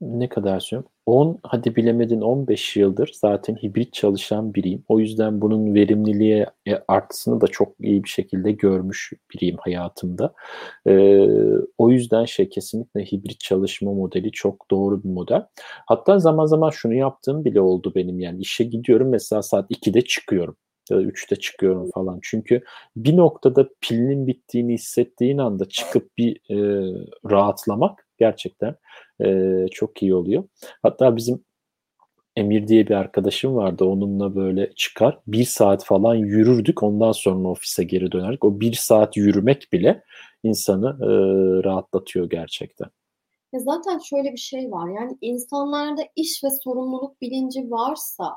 ne 0.00 0.28
kadar 0.28 0.60
söylüyorum? 0.60 0.90
10 1.06 1.38
hadi 1.42 1.76
bilemedin 1.76 2.20
15 2.20 2.76
yıldır 2.76 3.12
zaten 3.14 3.54
hibrit 3.54 3.92
çalışan 3.92 4.54
biriyim. 4.54 4.84
O 4.88 5.00
yüzden 5.00 5.40
bunun 5.40 5.74
verimliliğe 5.74 6.46
e, 6.68 6.74
artısını 6.88 7.40
da 7.40 7.46
çok 7.46 7.72
iyi 7.80 8.04
bir 8.04 8.08
şekilde 8.08 8.52
görmüş 8.52 9.12
biriyim 9.34 9.56
hayatımda. 9.60 10.32
Ee, 10.86 11.26
o 11.78 11.90
yüzden 11.90 12.24
şey 12.24 12.48
kesinlikle 12.48 13.04
hibrit 13.04 13.40
çalışma 13.40 13.92
modeli 13.92 14.32
çok 14.32 14.70
doğru 14.70 15.04
bir 15.04 15.08
model. 15.08 15.46
Hatta 15.86 16.18
zaman 16.18 16.46
zaman 16.46 16.70
şunu 16.70 16.94
yaptığım 16.94 17.44
bile 17.44 17.60
oldu 17.60 17.92
benim 17.94 18.20
yani 18.20 18.40
işe 18.40 18.64
gidiyorum 18.64 19.08
mesela 19.08 19.42
saat 19.42 19.70
2'de 19.70 20.00
çıkıyorum 20.00 20.56
ya 20.90 20.96
da 20.96 21.02
3'te 21.02 21.36
çıkıyorum 21.36 21.90
falan. 21.94 22.18
Çünkü 22.22 22.62
bir 22.96 23.16
noktada 23.16 23.68
pilinin 23.80 24.26
bittiğini 24.26 24.74
hissettiğin 24.74 25.38
anda 25.38 25.64
çıkıp 25.64 26.18
bir 26.18 26.36
e, 26.50 26.56
rahatlamak 27.30 28.06
gerçekten 28.18 28.76
e, 29.24 29.66
çok 29.70 30.02
iyi 30.02 30.14
oluyor. 30.14 30.44
Hatta 30.82 31.16
bizim 31.16 31.44
Emir 32.36 32.68
diye 32.68 32.88
bir 32.88 32.94
arkadaşım 32.94 33.54
vardı. 33.54 33.84
Onunla 33.84 34.34
böyle 34.34 34.72
çıkar. 34.74 35.18
Bir 35.26 35.44
saat 35.44 35.84
falan 35.84 36.14
yürürdük. 36.14 36.82
Ondan 36.82 37.12
sonra 37.12 37.48
ofise 37.48 37.84
geri 37.84 38.12
dönerdik. 38.12 38.44
O 38.44 38.60
bir 38.60 38.72
saat 38.72 39.16
yürümek 39.16 39.68
bile 39.72 40.04
insanı 40.42 40.86
e, 40.86 41.08
rahatlatıyor 41.64 42.30
gerçekten. 42.30 42.88
Ya 43.52 43.60
zaten 43.60 43.98
şöyle 43.98 44.32
bir 44.32 44.38
şey 44.38 44.70
var. 44.70 44.88
Yani 44.88 45.18
insanlarda 45.20 46.02
iş 46.16 46.44
ve 46.44 46.48
sorumluluk 46.64 47.20
bilinci 47.20 47.70
varsa 47.70 48.36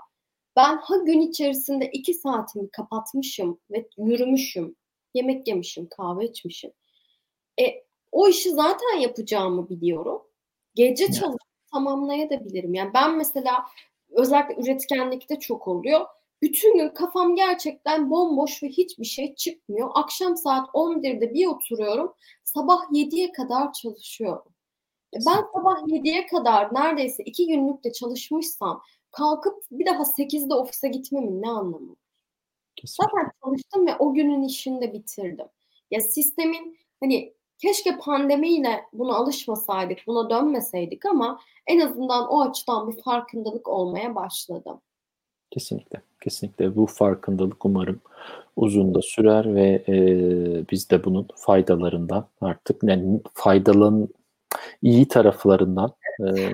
ben 0.56 0.78
ha 0.78 0.98
gün 0.98 1.22
içerisinde 1.22 1.90
iki 1.94 2.14
saatimi 2.14 2.70
kapatmışım 2.70 3.60
ve 3.72 3.88
yürümüşüm, 3.98 4.76
yemek 5.14 5.48
yemişim, 5.48 5.88
kahve 5.98 6.26
içmişim. 6.26 6.72
E, 7.62 7.64
o 8.12 8.28
işi 8.28 8.52
zaten 8.52 9.00
yapacağımı 9.00 9.70
biliyorum. 9.70 10.22
Gece 10.76 11.04
evet. 11.04 11.16
çalışıp 11.20 11.40
tamamlayabilirim. 11.74 12.74
Yani 12.74 12.92
ben 12.94 13.18
mesela 13.18 13.66
özellikle 14.10 14.64
üretkenlikte 14.64 15.40
çok 15.40 15.68
oluyor. 15.68 16.06
Bütün 16.42 16.78
gün 16.78 16.90
kafam 16.90 17.36
gerçekten 17.36 18.10
bomboş 18.10 18.64
ve 18.64 18.68
hiçbir 18.68 19.06
şey 19.06 19.36
çıkmıyor. 19.36 19.90
Akşam 19.94 20.38
saat 20.38 20.68
11'de 20.68 21.34
bir 21.34 21.48
oturuyorum. 21.48 22.14
Sabah 22.44 22.92
7'ye 22.92 23.32
kadar 23.32 23.74
çalışıyorum. 23.74 24.53
Ben 25.16 25.44
sabah 25.54 25.88
7'ye 25.88 26.28
kadar 26.28 26.74
neredeyse 26.74 27.24
iki 27.24 27.48
günlük 27.48 27.84
de 27.84 27.92
çalışmışsam 27.92 28.82
kalkıp 29.12 29.64
bir 29.72 29.86
daha 29.86 30.04
8'de 30.04 30.54
ofise 30.54 30.88
gitmemin 30.88 31.42
ne 31.42 31.50
anlamı 31.50 31.90
var? 31.90 31.98
Zaten 32.86 33.32
çalıştım 33.44 33.88
ve 33.88 33.96
o 34.00 34.14
günün 34.14 34.44
işini 34.44 34.82
de 34.82 34.94
bitirdim. 34.94 35.46
Ya 35.92 36.02
sistemin 36.02 36.78
hani 37.00 37.34
keşke 37.58 37.98
pandemiyle 37.98 38.84
buna 38.94 39.16
alışmasaydık, 39.16 39.98
buna 40.08 40.30
dönmeseydik 40.30 41.06
ama 41.06 41.40
en 41.68 41.80
azından 41.80 42.28
o 42.28 42.42
açıdan 42.42 42.92
bir 42.92 43.02
farkındalık 43.02 43.68
olmaya 43.68 44.16
başladı. 44.16 44.80
Kesinlikle, 45.52 46.02
kesinlikle 46.22 46.76
bu 46.76 46.86
farkındalık 46.86 47.66
umarım 47.66 48.02
uzun 48.56 48.96
da 48.96 49.02
sürer 49.02 49.56
ve 49.56 49.84
e, 49.88 49.96
biz 50.72 50.90
de 50.90 51.04
bunun 51.04 51.28
faydalarından 51.36 52.28
artık 52.42 52.84
yani 52.84 53.22
faydalan 53.34 54.10
iyi 54.84 55.08
taraflarından 55.08 55.94
e, 56.20 56.52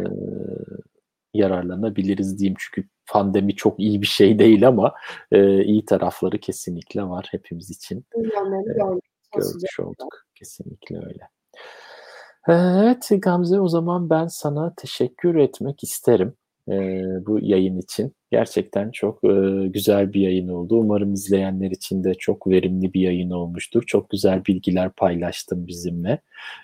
yararlanabiliriz 1.33 2.39
diyeyim. 2.39 2.57
Çünkü 2.59 2.89
pandemi 3.07 3.55
çok 3.55 3.79
iyi 3.79 4.01
bir 4.01 4.07
şey 4.07 4.39
değil 4.39 4.67
ama 4.67 4.93
e, 5.31 5.63
iyi 5.63 5.85
tarafları 5.85 6.37
kesinlikle 6.37 7.03
var 7.03 7.27
hepimiz 7.31 7.69
için. 7.69 8.05
E, 8.17 8.21
görmüş 9.35 9.79
olduk. 9.79 10.25
Kesinlikle 10.35 10.97
öyle. 10.97 11.29
Evet 12.47 13.09
Gamze 13.21 13.59
o 13.59 13.67
zaman 13.67 14.09
ben 14.09 14.27
sana 14.27 14.73
teşekkür 14.77 15.35
etmek 15.35 15.83
isterim. 15.83 16.33
Eee, 16.69 17.05
bu 17.27 17.39
yayın 17.41 17.77
için. 17.79 18.13
Gerçekten 18.31 18.91
çok, 18.91 19.23
eee, 19.23 19.67
güzel 19.67 20.13
bir 20.13 20.21
yayın 20.21 20.47
oldu. 20.47 20.75
Umarım 20.79 21.13
izleyenler 21.13 21.71
için 21.71 22.03
de 22.03 22.13
çok 22.13 22.47
verimli 22.47 22.93
bir 22.93 23.01
yayın 23.01 23.29
olmuştur. 23.31 23.83
Çok 23.87 24.09
güzel 24.09 24.45
bilgiler 24.45 24.91
paylaştın 24.97 25.67
bizimle. 25.67 26.19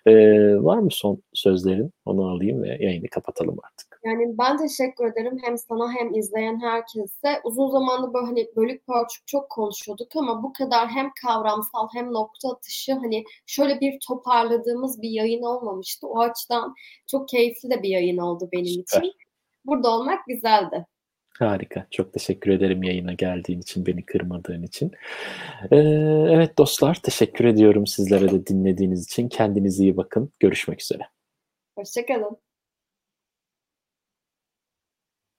Eee, 0.07 0.57
var 0.63 0.77
mı 0.77 0.87
son 0.91 1.21
sözlerin? 1.33 1.91
Onu 2.05 2.27
alayım 2.29 2.63
ve 2.63 2.67
yayını 2.81 3.07
kapatalım 3.11 3.57
artık. 3.63 3.99
Yani 4.05 4.35
ben 4.39 4.57
teşekkür 4.57 5.05
ederim 5.05 5.37
hem 5.43 5.57
sana 5.57 5.93
hem 5.93 6.13
izleyen 6.13 6.61
herkese. 6.61 7.41
Uzun 7.43 7.67
zamandır 7.69 8.13
böyle 8.13 8.25
hani 8.25 8.47
bölük 8.55 8.87
pörçük 8.87 9.27
çok 9.27 9.49
konuşuyorduk 9.49 10.07
ama 10.15 10.43
bu 10.43 10.53
kadar 10.53 10.87
hem 10.89 11.09
kavramsal 11.25 11.87
hem 11.93 12.13
nokta 12.13 12.49
atışı 12.49 12.93
hani 12.93 13.23
şöyle 13.45 13.79
bir 13.79 13.97
toparladığımız 14.07 15.01
bir 15.01 15.09
yayın 15.09 15.41
olmamıştı. 15.43 16.07
O 16.07 16.19
açıdan 16.19 16.73
çok 17.07 17.29
keyifli 17.29 17.69
de 17.69 17.83
bir 17.83 17.89
yayın 17.89 18.17
oldu 18.17 18.49
benim 18.53 18.65
Süper. 18.65 19.01
için. 19.01 19.11
Burada 19.65 19.89
olmak 19.89 20.25
güzeldi. 20.27 20.85
Harika. 21.39 21.87
Çok 21.91 22.13
teşekkür 22.13 22.51
ederim 22.51 22.83
yayına 22.83 23.13
geldiğin 23.13 23.61
için, 23.61 23.85
beni 23.85 24.05
kırmadığın 24.05 24.63
için. 24.63 24.91
Eee, 25.71 26.27
evet 26.29 26.57
dostlar, 26.57 26.95
teşekkür 27.03 27.45
ediyorum 27.45 27.87
sizlere 27.87 28.31
de 28.31 28.47
dinlediğiniz 28.47 29.03
için. 29.03 29.29
Kendinize 29.29 29.83
iyi 29.83 29.97
bakın. 29.97 30.31
Görüşmek 30.39 30.81
üzere. 30.81 31.03
Hoşça 31.77 32.05
kalın. 32.05 32.44